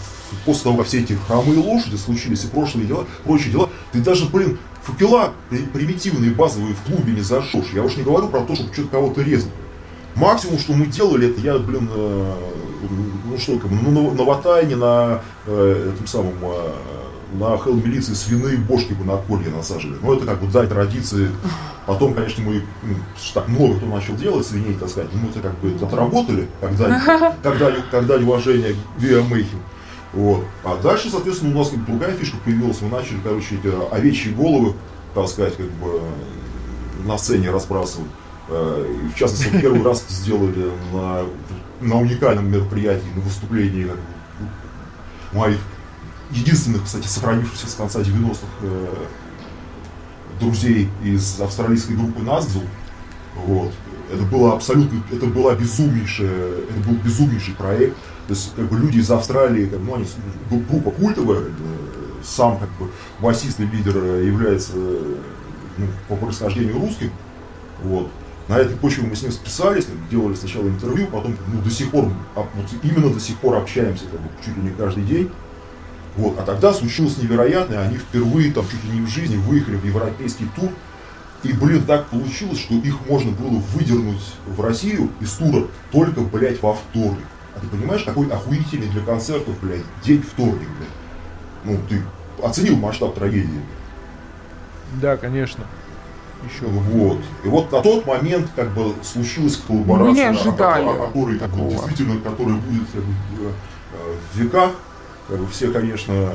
[0.45, 4.27] после того, как все эти хромые лошади случились и прошлые дела, прочие дела, ты даже,
[4.27, 5.33] блин, факела
[5.73, 7.73] примитивные, базовые в клубе не зажжешь.
[7.73, 9.51] Я уж не говорю про то, чтобы что-то кого-то резать.
[10.15, 12.35] Максимум, что мы делали, это я, блин, э,
[13.25, 16.73] ну что, как ну, на, на Ватайне, на э, этом самом, э,
[17.35, 19.99] на хелл милиции свиные бошки бы на колье насаживали.
[20.03, 21.31] Но это как бы дай традиции.
[21.87, 22.95] Потом, конечно, мы ну,
[23.35, 25.11] так много кто начал делать свиней, так сказать.
[25.13, 29.57] Мы это как бы отработали, когда, когда, когда уважение к биомейхе.
[30.15, 30.45] Вот.
[30.63, 32.81] А дальше, соответственно, у нас как бы, другая фишка появилась.
[32.81, 34.75] Мы начали, короче, эти овечьи головы,
[35.15, 36.01] так сказать, как бы
[37.05, 38.11] на сцене разбрасывать.
[38.49, 41.23] Э, и, в частности, первый раз сделали на,
[41.81, 45.59] на уникальном мероприятии, на выступлении как бы, моих
[46.31, 48.87] единственных, кстати, сохранившихся с конца 90-х э,
[50.41, 52.61] друзей из австралийской группы Назгзу.
[53.47, 53.73] Вот.
[54.13, 57.97] Это было абсолютно, это была безумнейшая, это был безумнейший проект.
[58.27, 60.07] То есть, как бы люди из Австралии, как, ну, они,
[60.69, 61.43] группа культовая,
[62.23, 62.91] сам, как бы,
[63.21, 67.11] басист и лидер является, ну, по происхождению русским,
[67.83, 68.11] вот.
[68.49, 72.11] На этой почве мы с ним списались, делали сначала интервью, потом ну, до сих пор,
[72.35, 75.31] вот именно до сих пор общаемся как бы, чуть ли не каждый день.
[76.17, 76.39] Вот.
[76.39, 80.47] А тогда случилось невероятное, они впервые там чуть ли не в жизни выехали в европейский
[80.55, 80.71] тур,
[81.43, 86.63] и, блин, так получилось, что их можно было выдернуть в Россию из тура только, блядь,
[86.63, 87.27] во вторник.
[87.55, 90.89] А ты понимаешь, какой охуительный для концертов, блядь, день вторник, блядь.
[91.65, 92.01] Ну, ты
[92.43, 93.61] оценил масштаб трагедии.
[95.01, 95.65] Да, конечно.
[96.45, 96.67] Еще.
[96.67, 97.19] Вот.
[97.45, 101.51] И вот на тот момент как бы случилась коллаборация, Мы не ожидали о, которой как
[101.51, 103.53] бы, действительно, которая будет как бы,
[104.33, 104.71] в веках.
[105.29, 106.33] Как бы все, конечно,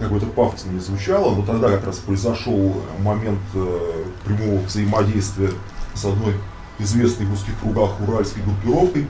[0.00, 5.50] как бы это пафосно не звучало, но тогда как раз произошел момент э, прямого взаимодействия
[5.94, 6.34] с одной
[6.80, 9.06] известной в узких кругах уральской группировкой,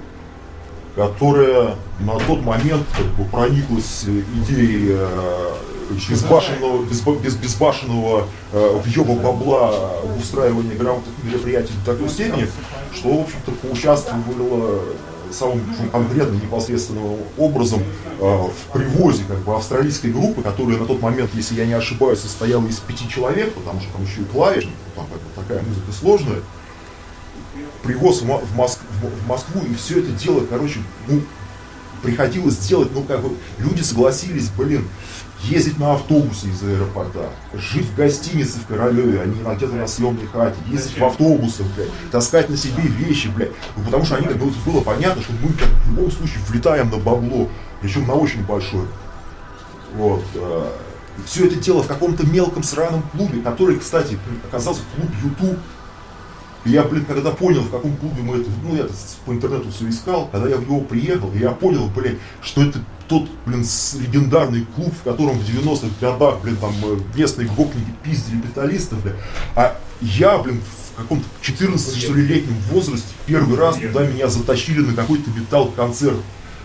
[0.95, 5.53] которая на тот момент как бы, прониклась идеей э,
[6.11, 12.47] безбашенного, без, без, безбашенного э, въеба бабла в устраивании грамотных мероприятий до такой степени,
[12.95, 14.81] что, в общем-то, поучаствовала
[15.33, 21.31] самым конкретным, непосредственным образом э, в привозе как бы, австралийской группы, которая на тот момент,
[21.35, 25.07] если я не ошибаюсь, состояла из пяти человек, потому что там еще и клавишник, там
[25.07, 26.41] как бы, такая музыка сложная,
[27.83, 31.23] привоз в, Моск, в, Москву, и все это дело, короче, ну,
[32.03, 34.87] приходилось делать, ну, как бы, люди согласились, блин,
[35.43, 40.27] ездить на автобусе из аэропорта, жить в гостинице в Королеве, а не где-то на съемной
[40.27, 43.53] хате, ездить в автобусах, блядь, таскать на себе вещи, блядь.
[43.77, 46.91] Ну, потому что они, как бы, было понятно, что мы как, в любом случае влетаем
[46.91, 47.49] на бабло,
[47.81, 48.87] причем на очень большое.
[49.95, 50.23] Вот.
[50.35, 50.71] Э,
[51.27, 55.72] все это дело в каком-то мелком сраном клубе, который, кстати, оказался клуб YouTube, и
[56.65, 58.87] я, блин, когда понял, в каком клубе мы это, ну, я
[59.27, 62.79] по интернету все искал, когда я в него приехал, я понял, блин, что это
[63.09, 63.65] тот, блин,
[64.01, 69.17] легендарный клуб, в котором в 90-х годах, блин, там э, местные гопники пиздили металлистов, блин,
[69.57, 70.61] а я, блин,
[70.93, 76.19] в каком-то 14 что ли летнем возрасте первый раз туда меня затащили на какой-то металл-концерт.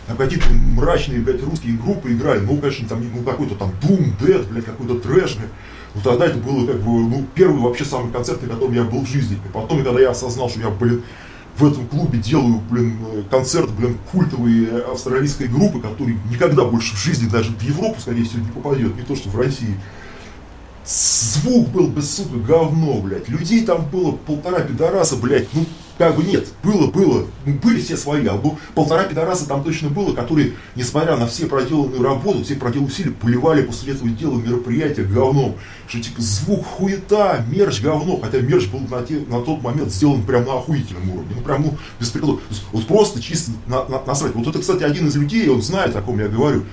[0.05, 4.47] Там какие-то мрачные, блядь, русские группы играли, ну, конечно, там, ну, какой-то там Doom, Dead,
[4.49, 5.49] блядь, какой-то трэш, блядь.
[5.97, 9.01] Ну тогда это было как бы, ну, первый вообще самый концерт, на котором я был
[9.01, 9.35] в жизни.
[9.43, 11.01] И потом, когда я осознал, что я, блин,
[11.57, 12.99] в этом клубе делаю, блин,
[13.31, 18.43] концерт, блин, культовой австралийской группы, который никогда больше в жизни даже в Европу, скорее всего,
[18.43, 19.75] не попадет, не то что в России.
[20.87, 23.27] Звук был, без сука, говно, блядь.
[23.27, 25.65] Людей там было полтора пидораса, блядь, ну,
[25.97, 28.41] как бы нет, было, было, ну, были все свои, а
[28.73, 33.63] полтора пидораса там точно было, которые, несмотря на все проделанную работу, все проделанные усилия, поливали
[33.63, 35.55] после этого дела мероприятия говном.
[35.89, 40.23] Что типа звук хуета, мерч говно, хотя мерч был на, те, на тот момент сделан
[40.23, 42.39] прям на охуительном уровне, ну прям, ну, без приколов.
[42.71, 44.35] Вот просто чисто на, на, насрать.
[44.35, 46.63] Вот это, кстати, один из людей, он знает, о ком я говорю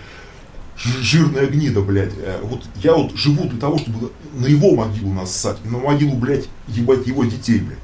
[0.77, 2.13] жирная гнида, блядь.
[2.19, 6.49] Э, вот я вот живу для того, чтобы на его могилу нассать, на могилу, блядь,
[6.69, 7.79] ебать его детей, блядь,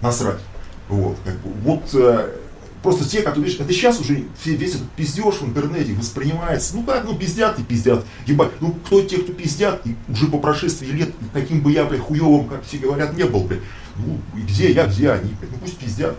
[0.00, 0.40] насрать.
[0.88, 2.34] Вот, как бы, вот э,
[2.82, 7.04] просто те, которые, видишь, это сейчас уже весь этот пиздеж в интернете воспринимается, ну как,
[7.04, 11.10] ну пиздят и пиздят, ебать, ну кто те, кто пиздят, и уже по прошествии лет,
[11.32, 13.60] каким бы я, блядь, хуевым, как все говорят, не был, блядь,
[13.96, 16.16] ну где я, где они, блядь, ну пусть пиздят.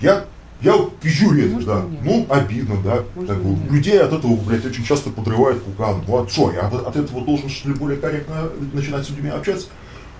[0.00, 0.26] Я
[0.62, 1.82] я вот пизжу редко, да.
[1.82, 2.00] Нет.
[2.02, 3.02] Ну, обидно, да.
[3.26, 6.02] так, вот, людей от этого, блядь, очень часто подрывает пукан.
[6.06, 9.28] Ну, а что, я от, от этого должен, что ли, более корректно начинать с людьми
[9.28, 9.68] общаться?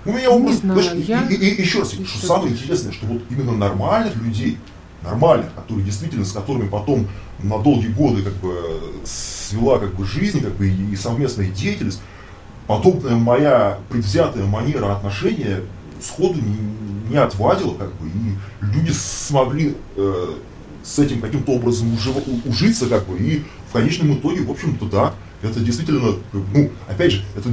[0.04, 1.26] У меня образ, знаю, знаешь, я...
[1.28, 4.58] и, и, и, еще раз, что, что самое интересное, что вот именно нормальных людей,
[5.02, 7.08] нормальных, которые действительно, с которыми потом
[7.42, 12.00] на долгие годы как бы свела как бы жизнь, как бы и, и совместная деятельность,
[12.66, 15.62] подобная моя предвзятая манера отношения
[16.00, 16.56] сходу не,
[17.08, 20.34] не отвадила, как бы, и люди смогли э,
[20.82, 25.14] с этим каким-то образом ужив, ужиться, как бы, и в конечном итоге, в общем-то, да,
[25.42, 27.50] это действительно, ну, опять же, это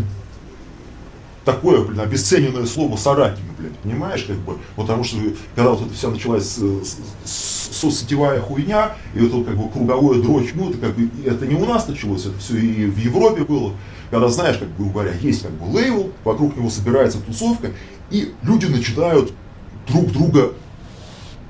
[1.45, 5.17] такое, блин, обесцененное слово соратник, блин, понимаешь, как бы, потому что,
[5.55, 6.59] когда вот эта вся началась
[7.25, 11.65] соцсетевая хуйня, и это как бы круговое дрочь, ну, это как бы, это не у
[11.65, 13.73] нас началось, это все и в Европе было,
[14.09, 17.71] когда, знаешь, как, грубо говоря, есть как бы лейбл, вокруг него собирается тусовка,
[18.09, 19.33] и люди начинают
[19.87, 20.53] друг друга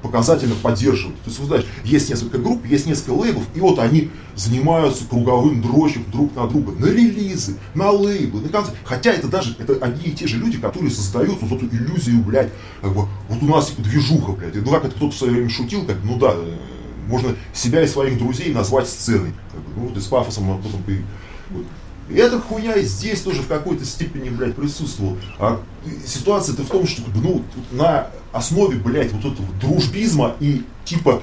[0.04, 1.18] показательно поддерживают.
[1.22, 5.62] То есть, вы знаете, есть несколько групп, есть несколько лейблов, и вот они занимаются круговым
[5.62, 8.78] дрочем друг на друга, на релизы, на лейблы, на концерты.
[8.84, 12.52] Хотя это даже, это одни и те же люди, которые создают вот эту иллюзию, блядь,
[12.82, 14.56] как бы, вот у нас движуха, блядь.
[14.56, 16.58] Ну, как это кто-то в свое время шутил, как, ну да, э,
[17.08, 19.34] можно себя и своих друзей назвать сценой.
[19.52, 20.84] Как бы, ну, вот и с пафосом, потом
[21.50, 21.66] вот,
[22.10, 25.18] и эта хуйня здесь тоже в какой-то степени, блядь, присутствовала.
[25.40, 25.62] А
[26.06, 31.22] ситуация-то в том, что, ну, на основе, блядь, вот этого дружбизма и типа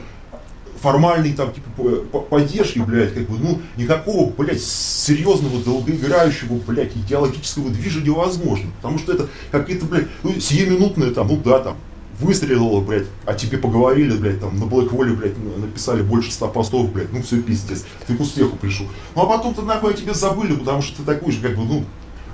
[0.80, 8.06] формальной там типа поддержки, блядь, как бы, ну, никакого, блядь, серьезного, долгоиграющего, блядь, идеологического движения
[8.06, 8.70] невозможно.
[8.76, 11.76] Потому что это какие-то, блядь, ну, сиюминутные там, ну да, там,
[12.20, 17.12] выстрелило, блядь, а тебе поговорили, блядь, там, на Блэкволе, блядь, написали больше ста постов, блядь,
[17.12, 18.86] ну все пиздец, ты к успеху пришел.
[19.14, 21.84] Ну а потом-то нахуй о тебе забыли, потому что ты такой же, как бы, ну,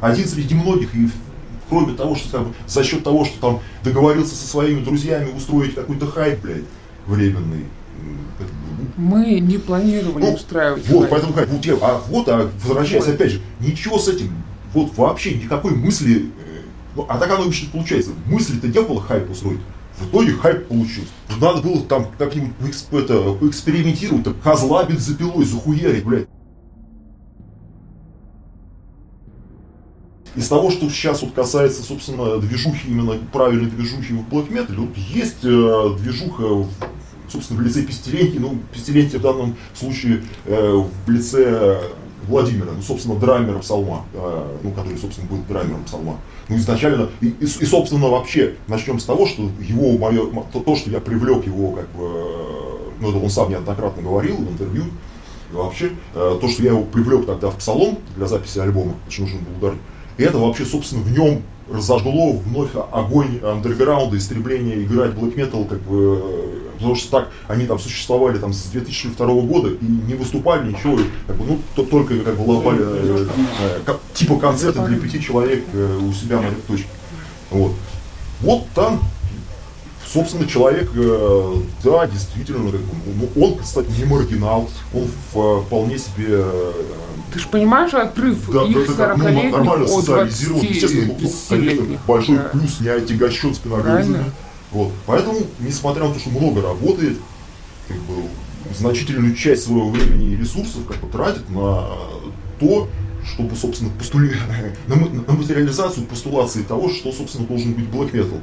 [0.01, 1.09] один среди многих, и
[1.69, 6.07] кроме того, что там, за счет того, что там договорился со своими друзьями устроить какой-то
[6.07, 6.65] хайп, блядь,
[7.07, 7.65] временный,
[8.97, 10.89] мы не планировали ну, устраивать.
[10.89, 11.11] Вот, хайп.
[11.11, 11.49] поэтому хайп.
[11.51, 14.33] Вот, а вот, а возвращаясь опять же, ничего с этим,
[14.73, 16.61] вот вообще никакой мысли, э,
[16.95, 19.61] ну, а так оно вообще получается, мысли-то не было хайп устроить.
[19.98, 21.10] В итоге хайп получился.
[21.40, 22.55] Надо было там как-нибудь
[22.93, 26.28] это, экспериментировать, там, козла бензопилой захуярить, блядь.
[30.35, 34.94] Из того, что сейчас вот касается, собственно, движухи, именно правильной движухи в Black Metal, вот
[34.97, 36.68] есть э, движуха,
[37.31, 41.81] собственно, в лице Пестеленки, ну, Пестеленки в данном случае э, в лице
[42.28, 46.18] Владимира, ну, собственно, драймера Псалма, э, ну, который, собственно, был драймером Псалма.
[46.48, 50.76] Ну, изначально, и, и, и, собственно, вообще, начнем с того, что его, мое, то, то,
[50.76, 54.84] что я привлек его, как бы, э, ну, это он сам неоднократно говорил в интервью,
[55.52, 59.24] и вообще, э, то, что я его привлек тогда в Псалом для записи альбома, очень
[59.24, 59.78] нужен был удар,
[60.18, 65.80] и это вообще, собственно, в нем разожгло вновь огонь андерграунда, истребление играть black metal, как
[65.82, 70.98] бы, потому что так они там существовали там с 2002 года и не выступали ничего,
[71.27, 73.27] как бы, ну, то, только как бы лопали, э,
[73.61, 76.89] э, как, типа концерты для пяти человек э, у себя на точке.
[77.51, 77.73] Вот.
[78.40, 79.01] Вот там
[80.07, 81.55] собственно, человек, э,
[81.85, 86.27] да, действительно, ну, он, кстати, не маргинал, он вполне себе...
[86.28, 86.73] Э,
[87.32, 92.36] Ты же понимаешь отрыв да, их да, да, ну, нормально социализирован, естественно, ну, конечно, большой
[92.36, 92.43] да.
[92.53, 94.24] плюс, не отягощен спиногрызами.
[94.72, 94.93] Вот.
[95.06, 97.18] Поэтому, несмотря на то, что много работает,
[97.88, 98.14] как бы,
[98.74, 101.88] значительную часть своего времени и ресурсов как бы, тратит на
[102.59, 102.88] то,
[103.24, 104.34] чтобы, собственно, постули...
[104.86, 104.97] на,
[105.32, 108.40] материализацию постулации того, что, собственно, должен быть black metal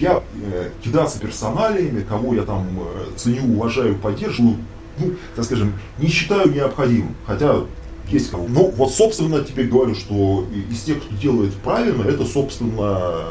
[0.00, 4.56] я э, кидаться персоналиями, кого я там э, ценю, уважаю, поддерживаю,
[4.98, 7.14] ну, так скажем, не считаю необходимым.
[7.26, 7.60] Хотя
[8.08, 8.46] есть кого.
[8.48, 13.24] Но вот, собственно, тебе говорю, что из тех, кто делает правильно, это, собственно,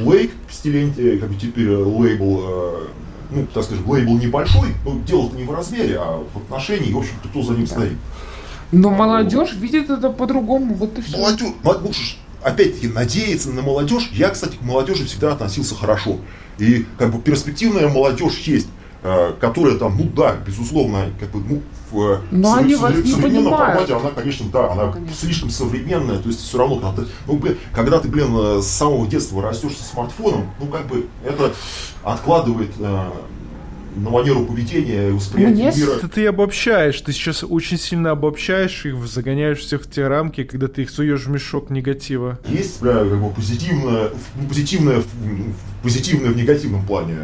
[0.00, 2.86] Блейк в стиленте, как бы теперь э, лейбл, э,
[3.30, 7.28] ну, так скажем, лейбл небольшой, но дело-то не в размере, а в отношении, в общем-то,
[7.28, 7.96] кто за ним стоит.
[8.72, 11.16] Но молодежь видит это по-другому, вот и все.
[11.16, 14.10] Молодежь, молодежь опять-таки, надеяться на молодежь.
[14.12, 16.18] Я, кстати, к молодежи всегда относился хорошо.
[16.58, 18.68] И как бы перспективная молодежь есть,
[19.02, 23.44] э, которая там, ну да, безусловно, как бы, ну, в Но они вас не современном
[23.52, 23.88] понимают.
[23.88, 25.16] формате, она, конечно, да, она конечно.
[25.16, 29.06] слишком современная, то есть все равно, когда ты, ну, блин, когда ты, блин, с самого
[29.06, 31.52] детства растешь со смартфоном, ну, как бы, это
[32.02, 33.10] откладывает э,
[33.96, 35.92] на манеру поведения и восприятия мира.
[35.96, 40.68] Это ты обобщаешь, ты сейчас очень сильно обобщаешь их, загоняешь всех в те рамки, когда
[40.68, 42.38] ты их суешь в мешок негатива.
[42.48, 44.10] Есть, бля, как бы позитивное,
[44.48, 45.02] позитивное,
[45.82, 47.16] позитивное в негативном плане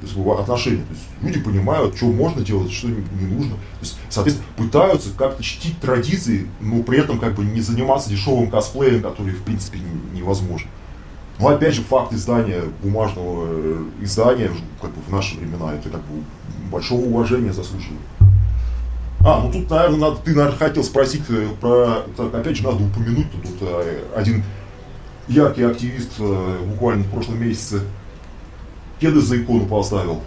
[0.00, 0.84] то есть, отношения.
[0.84, 3.54] То есть люди понимают, что можно делать, что не нужно.
[3.54, 8.50] То есть, соответственно, пытаются как-то чтить традиции, но при этом как бы не заниматься дешевым
[8.50, 9.78] косплеем, который в принципе
[10.14, 10.68] невозможно.
[11.40, 14.50] Но ну, опять же, факт издания бумажного э, издания
[14.80, 16.22] как бы в наши времена, это как бы
[16.70, 18.02] большого уважения заслуживает.
[19.20, 22.84] А, ну тут, наверное, надо, ты, наверное, хотел спросить э, про, так, опять же, надо
[22.84, 24.44] упомянуть, тут э, один
[25.28, 27.84] яркий активист буквально в прошлом месяце
[29.00, 30.20] кеды за икону поставил.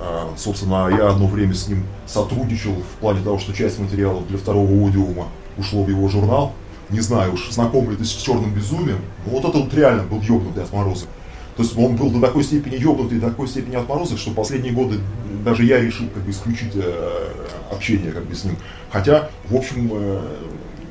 [0.00, 4.38] А, собственно, я одно время с ним сотрудничал в плане того, что часть материалов для
[4.38, 5.26] второго аудиума
[5.58, 6.54] ушло в его журнал
[6.90, 10.20] не знаю уж, знаком ли ты с черным безумием, но вот это вот реально был
[10.20, 11.08] ебнутый отморозок.
[11.56, 14.98] То есть он был до такой степени ебнутый, до такой степени отморозок, что последние годы
[15.44, 17.28] даже я решил как бы исключить э,
[17.70, 18.56] общение как бы с ним.
[18.90, 20.20] Хотя, в общем, э,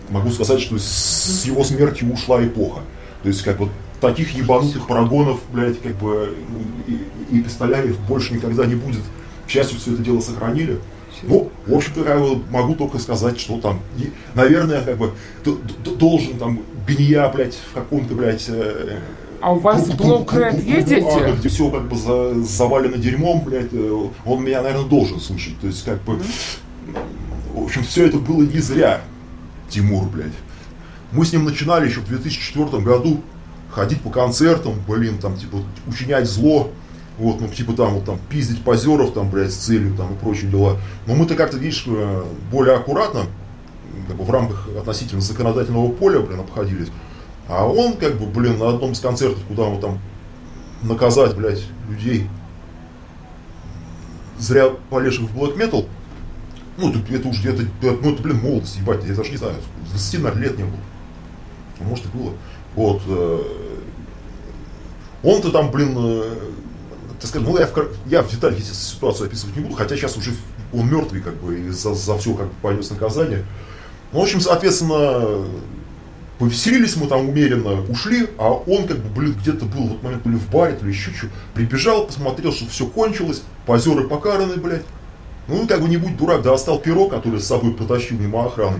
[0.09, 2.81] могу сказать, что с его смертью ушла эпоха.
[3.23, 6.35] То есть как вот таких ебанутых парагонов, блядь, как бы
[6.87, 9.01] и, и пистолярев больше никогда не будет.
[9.45, 10.79] К счастью, все это дело сохранили.
[11.23, 13.79] Ну, в общем-то, могу только сказать, что там,
[14.35, 15.13] наверное, как бы
[15.97, 18.99] должен там Бенья, блядь, в каком-то, блядь, э,
[19.41, 21.35] А у вас в блок Ред ездите?
[21.39, 25.57] Где все как бы за, завалено дерьмом, блядь, э, он меня, наверное, должен слышать.
[25.61, 26.19] То есть, как бы,
[27.53, 29.01] в общем, все это было не зря,
[29.69, 30.33] Тимур, блядь.
[31.13, 33.21] Мы с ним начинали еще в 2004 году
[33.69, 36.69] ходить по концертам, блин, там, типа, учинять зло,
[37.17, 40.49] вот, ну, типа там, вот, там, пиздить позеров, там, блядь, с целью, там, и прочие
[40.49, 40.77] дела.
[41.05, 43.25] Но мы-то как-то, видишь, э, более аккуратно,
[44.07, 46.89] как бы в рамках относительно законодательного поля, блин, обходились.
[47.47, 49.99] А он, как бы, блин, на одном из концертов, куда мы там
[50.81, 52.27] наказать, блядь, людей,
[54.39, 55.87] зря полезших в black metal,
[56.77, 59.55] ну, это, это уже, это, ну, это, блин, молодость, ебать, я даже не знаю,
[59.91, 60.79] 20 лет не было.
[61.81, 62.33] Может, и было.
[62.75, 63.01] Вот.
[63.07, 63.41] Э,
[65.21, 66.35] он-то там, блин, э,
[67.19, 70.31] так сказать, ну, я в, я в деталях ситуацию описывать не буду, хотя сейчас уже
[70.73, 73.45] он мертвый, как бы, и за, за все как бы понес наказание.
[74.11, 75.45] Ну, в общем, соответственно,
[76.39, 80.23] повеселились мы там умеренно, ушли, а он как бы, блин, где-то был в этот момент,
[80.23, 84.57] то ли в баре, то ли еще что, прибежал, посмотрел, что все кончилось, позеры покараны,
[84.57, 84.83] блядь.
[85.47, 88.79] Ну, как бы не будь дурак, достал перо, который с собой потащил мимо охраны.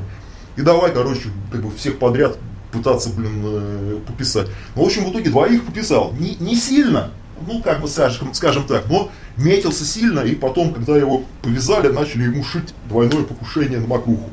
[0.55, 2.37] И давай, короче, как бы всех подряд
[2.71, 4.47] пытаться, блин, э, пописать.
[4.75, 6.13] Ну, в общем, в итоге двоих пописал.
[6.13, 7.11] Не, не сильно,
[7.47, 12.23] ну, как бы, скажем, скажем так, но метился сильно, и потом, когда его повязали, начали
[12.23, 14.29] ему шить двойное покушение на макуху.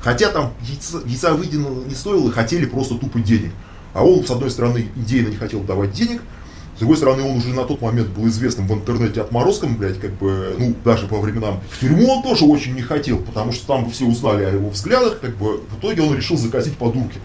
[0.00, 3.52] Хотя там яйца, яйца выеденного не стоило, и хотели просто тупо денег.
[3.92, 6.22] А он, с одной стороны, идейно не хотел давать денег,
[6.80, 10.12] с другой стороны, он уже на тот момент был известным в интернете отморозком, блядь, как
[10.14, 11.60] бы, ну, даже по временам.
[11.68, 15.20] В тюрьму он тоже очень не хотел, потому что там все узнали о его взглядах,
[15.20, 17.20] как бы, в итоге он решил закатить по дурке.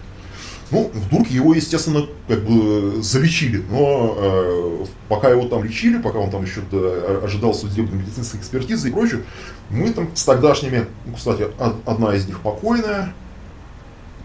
[0.76, 6.20] Ну, в дурке его, естественно, как бы залечили, но э, пока его там лечили, пока
[6.20, 9.22] он там еще да, ожидал судебной медицинской экспертизы и прочее,
[9.70, 11.48] мы там с тогдашними, ну, кстати,
[11.86, 13.14] одна из них покойная,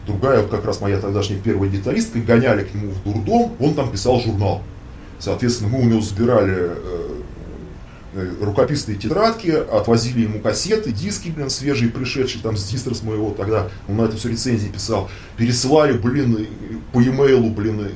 [0.08, 3.92] другая, вот как раз моя тогдашняя первая гитаристка, гоняли к нему в дурдом, он там
[3.92, 4.60] писал журнал.
[5.20, 7.19] Соответственно, мы у него забирали Э,
[8.40, 13.96] рукописные тетрадки, отвозили ему кассеты, диски, блин, свежие, пришедшие там с дистрос моего, тогда он
[13.96, 16.48] на это все рецензии писал, пересылали, блин,
[16.92, 17.88] по e-mail, блин,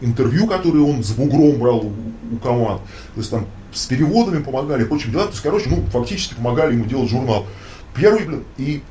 [0.00, 1.92] интервью, которые он с бугром брал у,
[2.32, 2.80] у команд,
[3.14, 6.86] то есть там с переводами помогали, прочим делам, то есть, короче, ну, фактически помогали ему
[6.86, 7.46] делать журнал.
[7.94, 8.82] Первый, блин, и,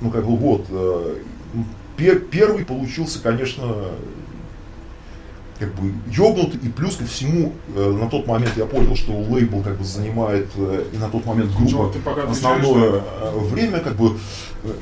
[0.00, 1.16] ну, как бы, вот, э,
[1.96, 3.88] пер, первый получился, конечно,
[5.60, 9.62] как бы ёбнут, и плюс ко всему, э, на тот момент я понял, что лейбл
[9.62, 11.92] как бы занимает, э, и на тот момент группа
[12.28, 14.16] основное э, время, как бы
[14.64, 14.72] э,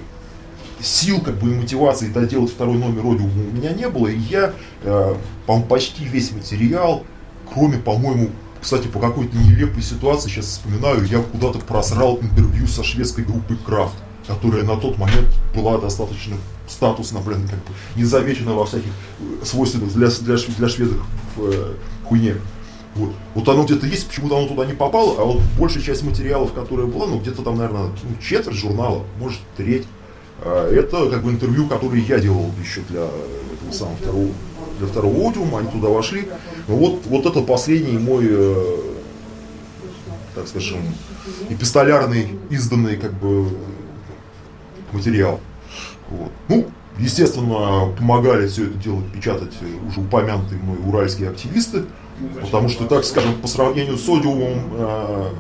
[0.81, 4.53] сил как бы и мотивации доделать второй номер Одиума у меня не было, и я
[4.83, 5.15] э,
[5.69, 7.03] почти весь материал,
[7.53, 8.31] кроме, по-моему,
[8.61, 13.97] кстати, по какой-то нелепой ситуации, сейчас вспоминаю, я куда-то просрал интервью со шведской группой Крафт,
[14.27, 16.37] которая на тот момент была достаточно
[16.69, 18.91] статусно, блин, как бы не замечено во всяких
[19.21, 21.07] э, свойственных для, для, для шведов
[21.39, 21.75] э,
[22.05, 22.37] хуйне.
[22.95, 23.13] Вот.
[23.35, 26.87] вот оно где-то есть, почему-то оно туда не попало, а вот большая часть материалов, которая
[26.87, 29.87] была, ну где-то там, наверное, ну, четверть журнала, может треть,
[30.43, 34.29] э, это как бы интервью, которые я делал еще для этого самого второго,
[34.79, 36.29] для второго аудиума, они туда вошли.
[36.67, 38.77] Но вот, вот это последний мой, э,
[40.35, 40.81] так скажем,
[41.49, 43.49] эпистолярный, изданный как бы
[44.93, 45.41] материал.
[46.11, 46.33] Вот.
[46.49, 46.67] Ну,
[46.99, 49.55] естественно, помогали все это дело печатать
[49.89, 51.85] уже упомянутые мной уральские активисты,
[52.41, 55.31] потому что, так скажем, по сравнению с Одиумом, э,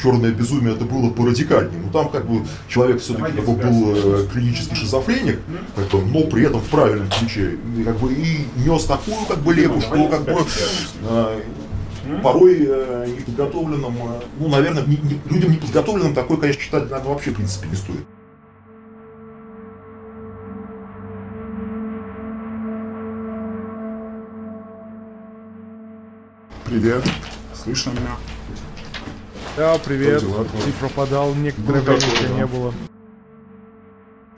[0.00, 1.80] черное безумие это было порадикальнее.
[1.84, 5.40] Ну там как бы человек все-таки как бы, был э, клинический шизофреник,
[5.74, 7.58] как бы, но при этом в правильном ключе.
[7.76, 10.38] И, как бы, и нес такую как бы лепу, что как бы
[11.02, 11.40] э,
[12.22, 17.30] порой э, неподготовленным, э, ну, наверное, не, не, людям неподготовленным такой, конечно, читать, наверное, вообще,
[17.30, 18.06] в принципе, не стоит.
[26.66, 27.04] Привет.
[27.54, 28.16] Слышно меня?
[29.56, 30.20] Да, привет.
[30.20, 32.74] Ты пропадал, некоторое ну, время тебя не было.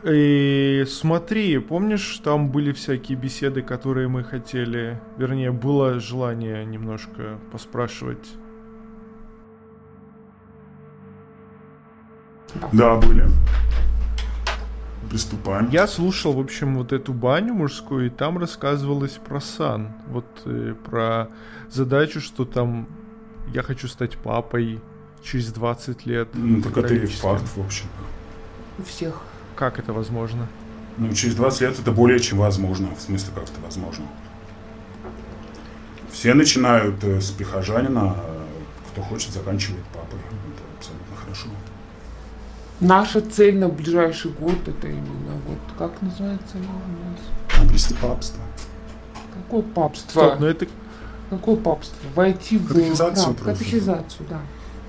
[0.05, 8.29] И смотри, помнишь, там были всякие беседы, которые мы хотели, вернее, было желание немножко поспрашивать.
[12.73, 13.27] Да, были.
[15.11, 15.71] Приступаем.
[15.71, 19.93] Я слушал, в общем, вот эту баню мужскую, и там рассказывалось про сан.
[20.09, 21.29] Вот э, про
[21.71, 22.89] задачу, что там
[23.55, 24.81] я хочу стать папой
[25.23, 26.29] через 20 лет.
[26.35, 27.87] Ну, так это и факт, в общем.
[28.79, 29.23] У всех.
[29.57, 30.47] Как это возможно?
[30.99, 32.89] Ну, через 20 лет это более чем возможно.
[32.95, 34.05] В смысле, как это возможно?
[36.13, 38.47] Все начинают э, с прихожанина, а
[38.93, 40.19] кто хочет, заканчивает папой.
[42.81, 47.61] Наша цель на ближайший год это именно вот как называется у нас?
[47.61, 48.41] Обрести папство.
[49.35, 50.21] Какое папство?
[50.21, 50.67] Стоп, ну это
[51.31, 51.97] Какое папство?
[52.15, 53.65] Войти в Катехизацию просто.
[53.65, 54.41] Катехизацию, да.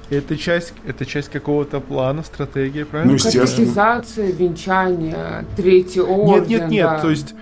[0.10, 3.11] Это часть, это часть какого-то плана, стратегии, правильно?
[3.11, 3.45] Ну, естественно.
[3.45, 6.49] Катехизация, венчание, третий орден.
[6.49, 6.99] Нет, нет, нет, да.
[6.99, 7.36] то есть,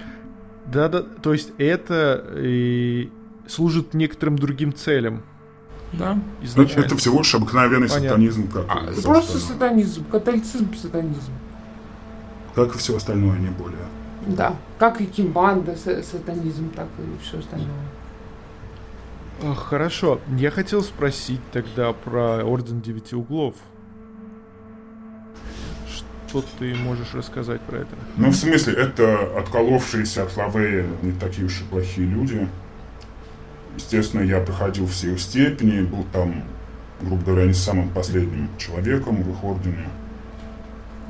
[0.65, 3.09] да, да, то есть это и
[3.47, 5.23] служит некоторым другим целям
[5.93, 6.13] Да.
[6.15, 6.85] Ну, изначально.
[6.85, 8.09] Это всего лишь обыкновенный Понятно.
[8.09, 9.47] сатанизм, как, А, всё просто остальное.
[9.47, 11.31] сатанизм, католицизм, сатанизм.
[12.55, 13.77] как и все остальное, не более.
[14.27, 14.55] Да.
[14.79, 17.69] Как и кимбанда, са- сатанизм, так и все остальное.
[19.43, 23.53] А, Хорошо, я хотел спросить тогда про Орден Девяти Углов.
[26.27, 27.95] Что ты можешь рассказать про это?
[28.17, 32.47] Ну, в смысле, это отколовшиеся от Лавея не такие уж и плохие люди.
[33.77, 36.43] Естественно, я проходил все их степени, был там,
[36.99, 39.87] грубо говоря, не самым последним человеком в их ордене.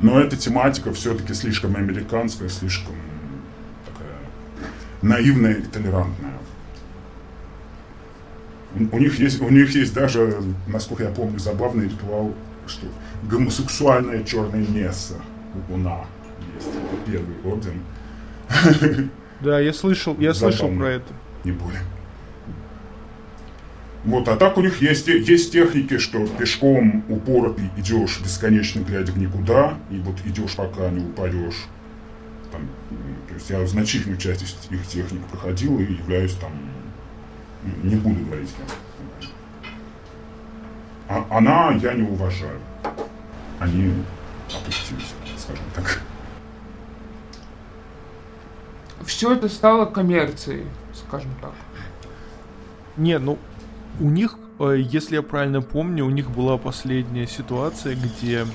[0.02, 2.94] Но эта тематика все-таки слишком американская, слишком
[3.86, 4.18] такая
[5.02, 6.34] наивная и толерантная.
[8.92, 10.36] У, них есть, у них есть даже,
[10.68, 12.36] насколько я помню, забавный ритуал,
[12.68, 12.86] что
[13.24, 15.16] гомосексуальная черная месса
[15.70, 16.02] у Луна
[16.54, 16.68] есть.
[17.06, 20.80] Первый орден, Да, я слышал, я слышал Забавно.
[20.80, 21.14] про это.
[21.46, 21.82] не более.
[24.08, 29.12] Вот, а так у них есть, есть техники, что пешком упорно ты идешь бесконечно глядя
[29.12, 31.66] в никуда, и вот идешь пока не упадешь.
[32.50, 32.70] Там,
[33.28, 36.54] то есть я значительную часть из их техник проходил и являюсь там,
[37.66, 38.50] м, не буду говорить.
[41.10, 42.62] А, она я не уважаю.
[43.60, 43.92] Они
[44.56, 46.02] опустились, скажем так.
[49.06, 51.52] Все это стало коммерцией, скажем так.
[52.96, 53.38] Не, ну,
[54.00, 58.46] у них, э, если я правильно помню, у них была последняя ситуация, где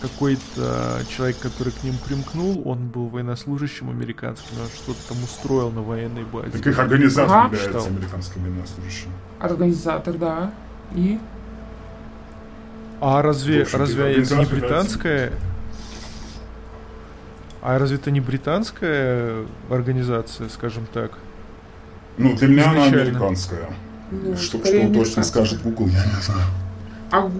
[0.00, 5.80] какой-то человек, который к ним примкнул, он был военнослужащим американским, он что-то там устроил на
[5.82, 6.50] военной базе.
[6.50, 7.54] Так их организатор Ага.
[7.56, 9.10] является американским военнослужащим.
[9.38, 10.50] Организатор, да.
[10.94, 11.18] И
[13.00, 15.32] А разве, разве это не организация британская?
[17.62, 21.12] А разве это не британская организация, скажем так?
[22.18, 23.02] Ну, для меня она Изначально.
[23.02, 23.70] американская.
[24.12, 26.46] Ну, что что точно скажет Google, я не знаю.
[27.10, 27.30] А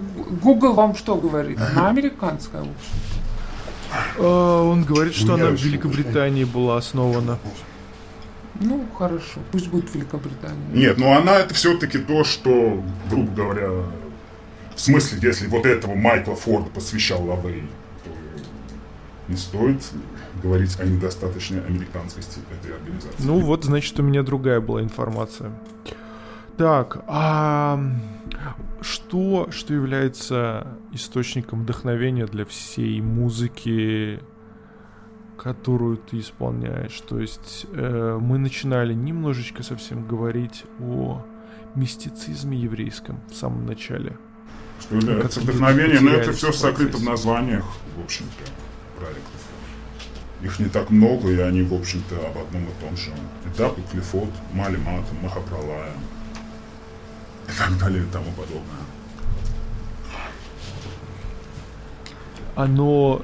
[0.41, 1.59] Google вам что говорит?
[1.59, 3.13] Она американская, в общем.
[4.19, 7.37] А, он говорит, что она в Великобритании была основана.
[8.59, 9.39] Ну, хорошо.
[9.51, 10.57] Пусть будет Великобритания.
[10.71, 13.69] Нет, ну она это все-таки то, что, грубо говоря,
[14.75, 17.67] в смысле, если вот этого Майкла Форда посвящал Лавей,
[18.03, 18.11] то
[19.27, 19.81] не стоит
[20.41, 23.15] говорить о недостаточной американскости этой организации.
[23.19, 25.51] Ну вот, значит, у меня другая была информация.
[26.57, 27.79] Так, а
[28.81, 34.19] что, что является источником вдохновения для всей музыки,
[35.37, 37.01] которую ты исполняешь?
[37.01, 41.25] То есть э, мы начинали немножечко совсем говорить о
[41.75, 44.17] мистицизме еврейском в самом начале.
[44.79, 47.09] Что является вдохновением, но это потерялись все в сокрыто в процессе.
[47.09, 47.65] названиях,
[47.97, 49.41] в общем-то, проектов.
[50.43, 53.11] Их не так много, и они, в общем-то, об одном и том же.
[53.45, 55.93] Этап, Клифот, Мали Матом, Махапралая
[57.53, 58.83] и так далее и тому подобное.
[62.55, 63.21] Оно...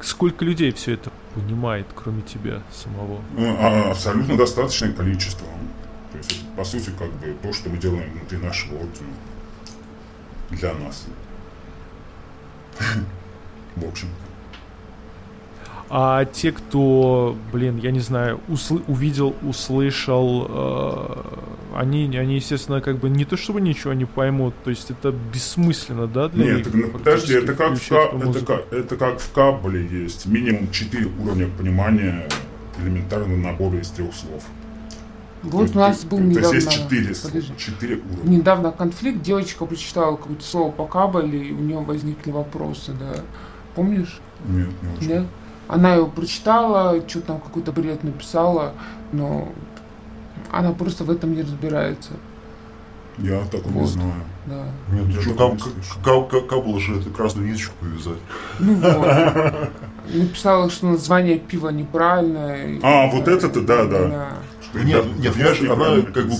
[0.00, 3.20] Сколько людей все это понимает, кроме тебя самого?
[3.36, 5.46] Ну, а абсолютно достаточное количество.
[6.10, 9.14] То есть, по сути, как бы то, что мы делаем внутри нашего ордена.
[10.50, 11.06] Для нас.
[13.76, 14.08] В общем.
[15.88, 21.24] А те, кто, блин, я не знаю, усл- увидел, услышал, э,
[21.76, 26.06] они, они, естественно, как бы не то чтобы ничего не поймут, то есть это бессмысленно,
[26.06, 26.64] да, для Нет, них?
[26.66, 30.70] так, ну, подожди, это как, в, ка- это, как, это как в Каббале есть минимум
[30.70, 32.28] 4 уровня понимания
[32.82, 34.44] элементарного набора из трех слов.
[35.42, 36.54] То Вот есть у нас был То недавно...
[36.54, 37.52] есть есть 4, Подожди.
[37.56, 38.30] 4 уровня.
[38.30, 43.20] Недавно конфликт, девочка прочитала какое-то слово по кабеле, и у нее возникли вопросы, да.
[43.74, 44.20] Помнишь?
[44.46, 45.08] Нет, не очень.
[45.08, 45.26] Да?
[45.68, 48.74] Она его прочитала, что там какой-то бред написала,
[49.12, 49.48] но
[50.52, 52.12] она просто в этом не разбирается.
[53.18, 53.88] Я такого не Вот.
[53.88, 54.12] знаю.
[54.46, 54.64] Да.
[54.90, 56.02] Нет, Я ну, не слышал.
[56.04, 58.18] как, как, как было же это красную ниточку повязать.
[58.58, 59.70] Ну вот.
[60.14, 62.80] Написала, что название пива неправильное.
[62.82, 64.28] А, вот это-то, да, да.
[64.74, 66.34] Нет, нет, понимаешь, она как бы,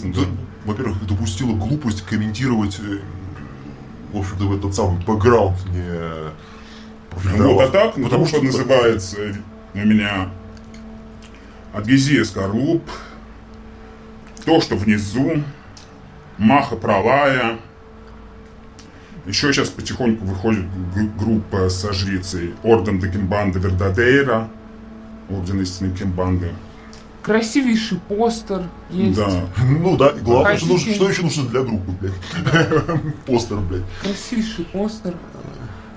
[0.64, 2.98] во-первых, допустила глупость комментировать, э,
[4.12, 6.32] в общем-то, в этот самый бэкграунд не
[7.36, 9.18] Вот, а так, ну, потому что называется
[9.74, 10.30] у меня
[11.74, 12.82] Адгезия Скорлуп,
[14.44, 15.42] то, что внизу,
[16.38, 17.58] Маха Пралая.
[19.26, 20.64] Еще сейчас потихоньку выходит
[21.16, 24.48] группа со жрицей Орден де Кимбанда Вердадейра,
[25.30, 26.50] Орден истинной Кимбанды.
[27.22, 29.16] Красивейший постер есть.
[29.16, 29.30] Да.
[29.62, 33.14] Ну да, главное, что, Хотите- нужно- что еще нужно для группы, блядь?
[33.26, 33.82] Постер, блядь.
[34.02, 35.14] Красивейший постер.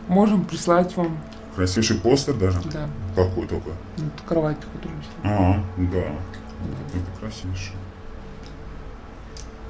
[0.08, 1.18] Можем прислать вам.
[1.56, 2.60] Красивейший постер даже.
[2.72, 2.88] Да.
[3.16, 3.70] Какой только.
[3.98, 5.98] Вот кровать, которую А, да.
[5.98, 7.74] Это красивейший.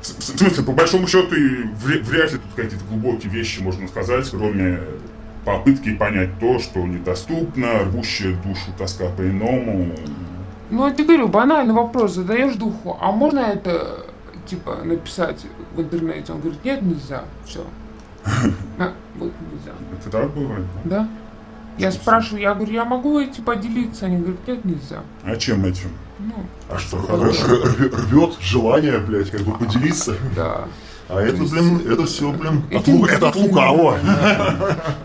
[0.05, 1.35] В смысле, по большому счету,
[1.83, 4.79] вряд ли тут какие-то глубокие вещи можно сказать, кроме
[5.45, 9.95] попытки понять то, что недоступно, рвущая душу тоска по-иному.
[10.69, 14.05] Ну, я тебе говорю, банальный вопрос задаешь духу, а можно это,
[14.47, 15.45] типа, написать
[15.75, 16.33] в интернете?
[16.33, 17.65] Он говорит, нет, нельзя, все.
[19.15, 19.71] Вот нельзя.
[19.97, 20.65] Это так бывает?
[20.83, 20.99] да?
[20.99, 21.09] Да?
[21.77, 24.07] Я спрашиваю, я говорю, я могу эти поделиться?
[24.07, 25.03] Они говорят, нет, нельзя.
[25.23, 25.89] А чем этим?
[26.25, 26.33] Ну,
[26.69, 30.15] А что, рвет, желание, блядь, как бы поделиться.
[30.35, 30.65] да.
[31.07, 33.99] А это, блин, это все, блин, от лу- это от лукавого.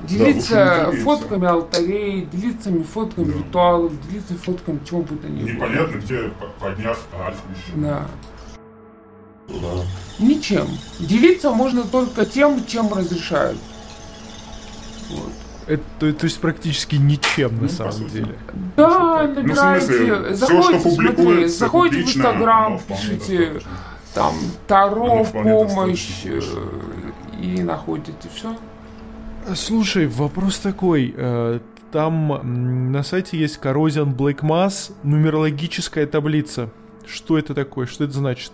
[0.09, 3.39] Делиться фотками алтарей, делиться фотками Да.
[3.39, 5.49] ритуалов, делиться фотками чего бы то ни было.
[5.53, 7.77] Непонятно, где по- подняв альфу еще.
[7.77, 8.07] Да.
[9.49, 9.83] Да.
[10.19, 10.67] Ничем.
[11.01, 13.59] Делиться можно только тем, чем разрешают.
[15.11, 15.33] Вот.
[15.71, 18.35] Это, то, то есть практически ничем Ну, на по самом деле.
[18.77, 23.53] Да, Ну, набираете, смысле, всё, заходите, что смотри, заходите в Инстаграм, вполне пишите
[24.15, 24.35] там
[24.67, 26.41] Таро, помощь э,
[27.41, 28.57] и находите все.
[29.55, 31.15] Слушай, вопрос такой.
[31.17, 31.61] э,
[31.93, 36.71] Там на сайте есть Corrosion Black Mass, нумерологическая таблица.
[37.07, 37.87] Что это такое?
[37.87, 38.53] Что это значит?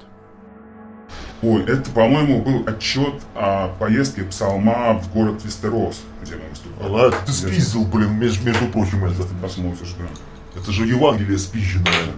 [1.46, 6.90] Ой, это, по-моему, был отчет о поездке Псалма в город Вестерос, где мы выступали.
[6.90, 9.22] Ладно, ты спиздил, блин, между, между прочим, это.
[9.22, 10.60] Ты посмотришь, да.
[10.60, 12.14] Это же Евангелие спизженное.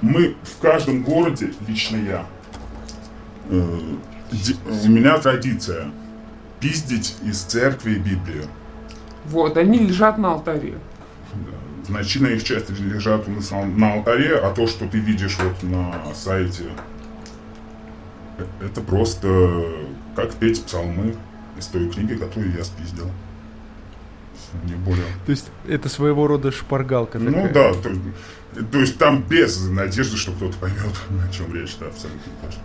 [0.00, 2.26] Мы в каждом городе, лично я,
[3.50, 3.78] э,
[4.66, 5.92] у меня традиция
[6.58, 8.46] пиздить из церкви Библию.
[9.26, 10.74] Вот, они лежат на алтаре.
[11.86, 16.64] Значительная их часть лежат на, на алтаре, а то, что ты видишь вот на сайте,
[18.60, 19.64] это просто
[20.16, 21.14] как петь псалмы
[21.58, 23.10] из той книги, которую я спиздил.
[24.64, 25.04] Не более.
[25.26, 27.52] То есть это своего рода шпаргалка Ну такая.
[27.52, 27.90] да, то,
[28.72, 30.80] то есть там без надежды, что кто-то поймет,
[31.28, 32.62] о чем речь, да, абсолютно точно.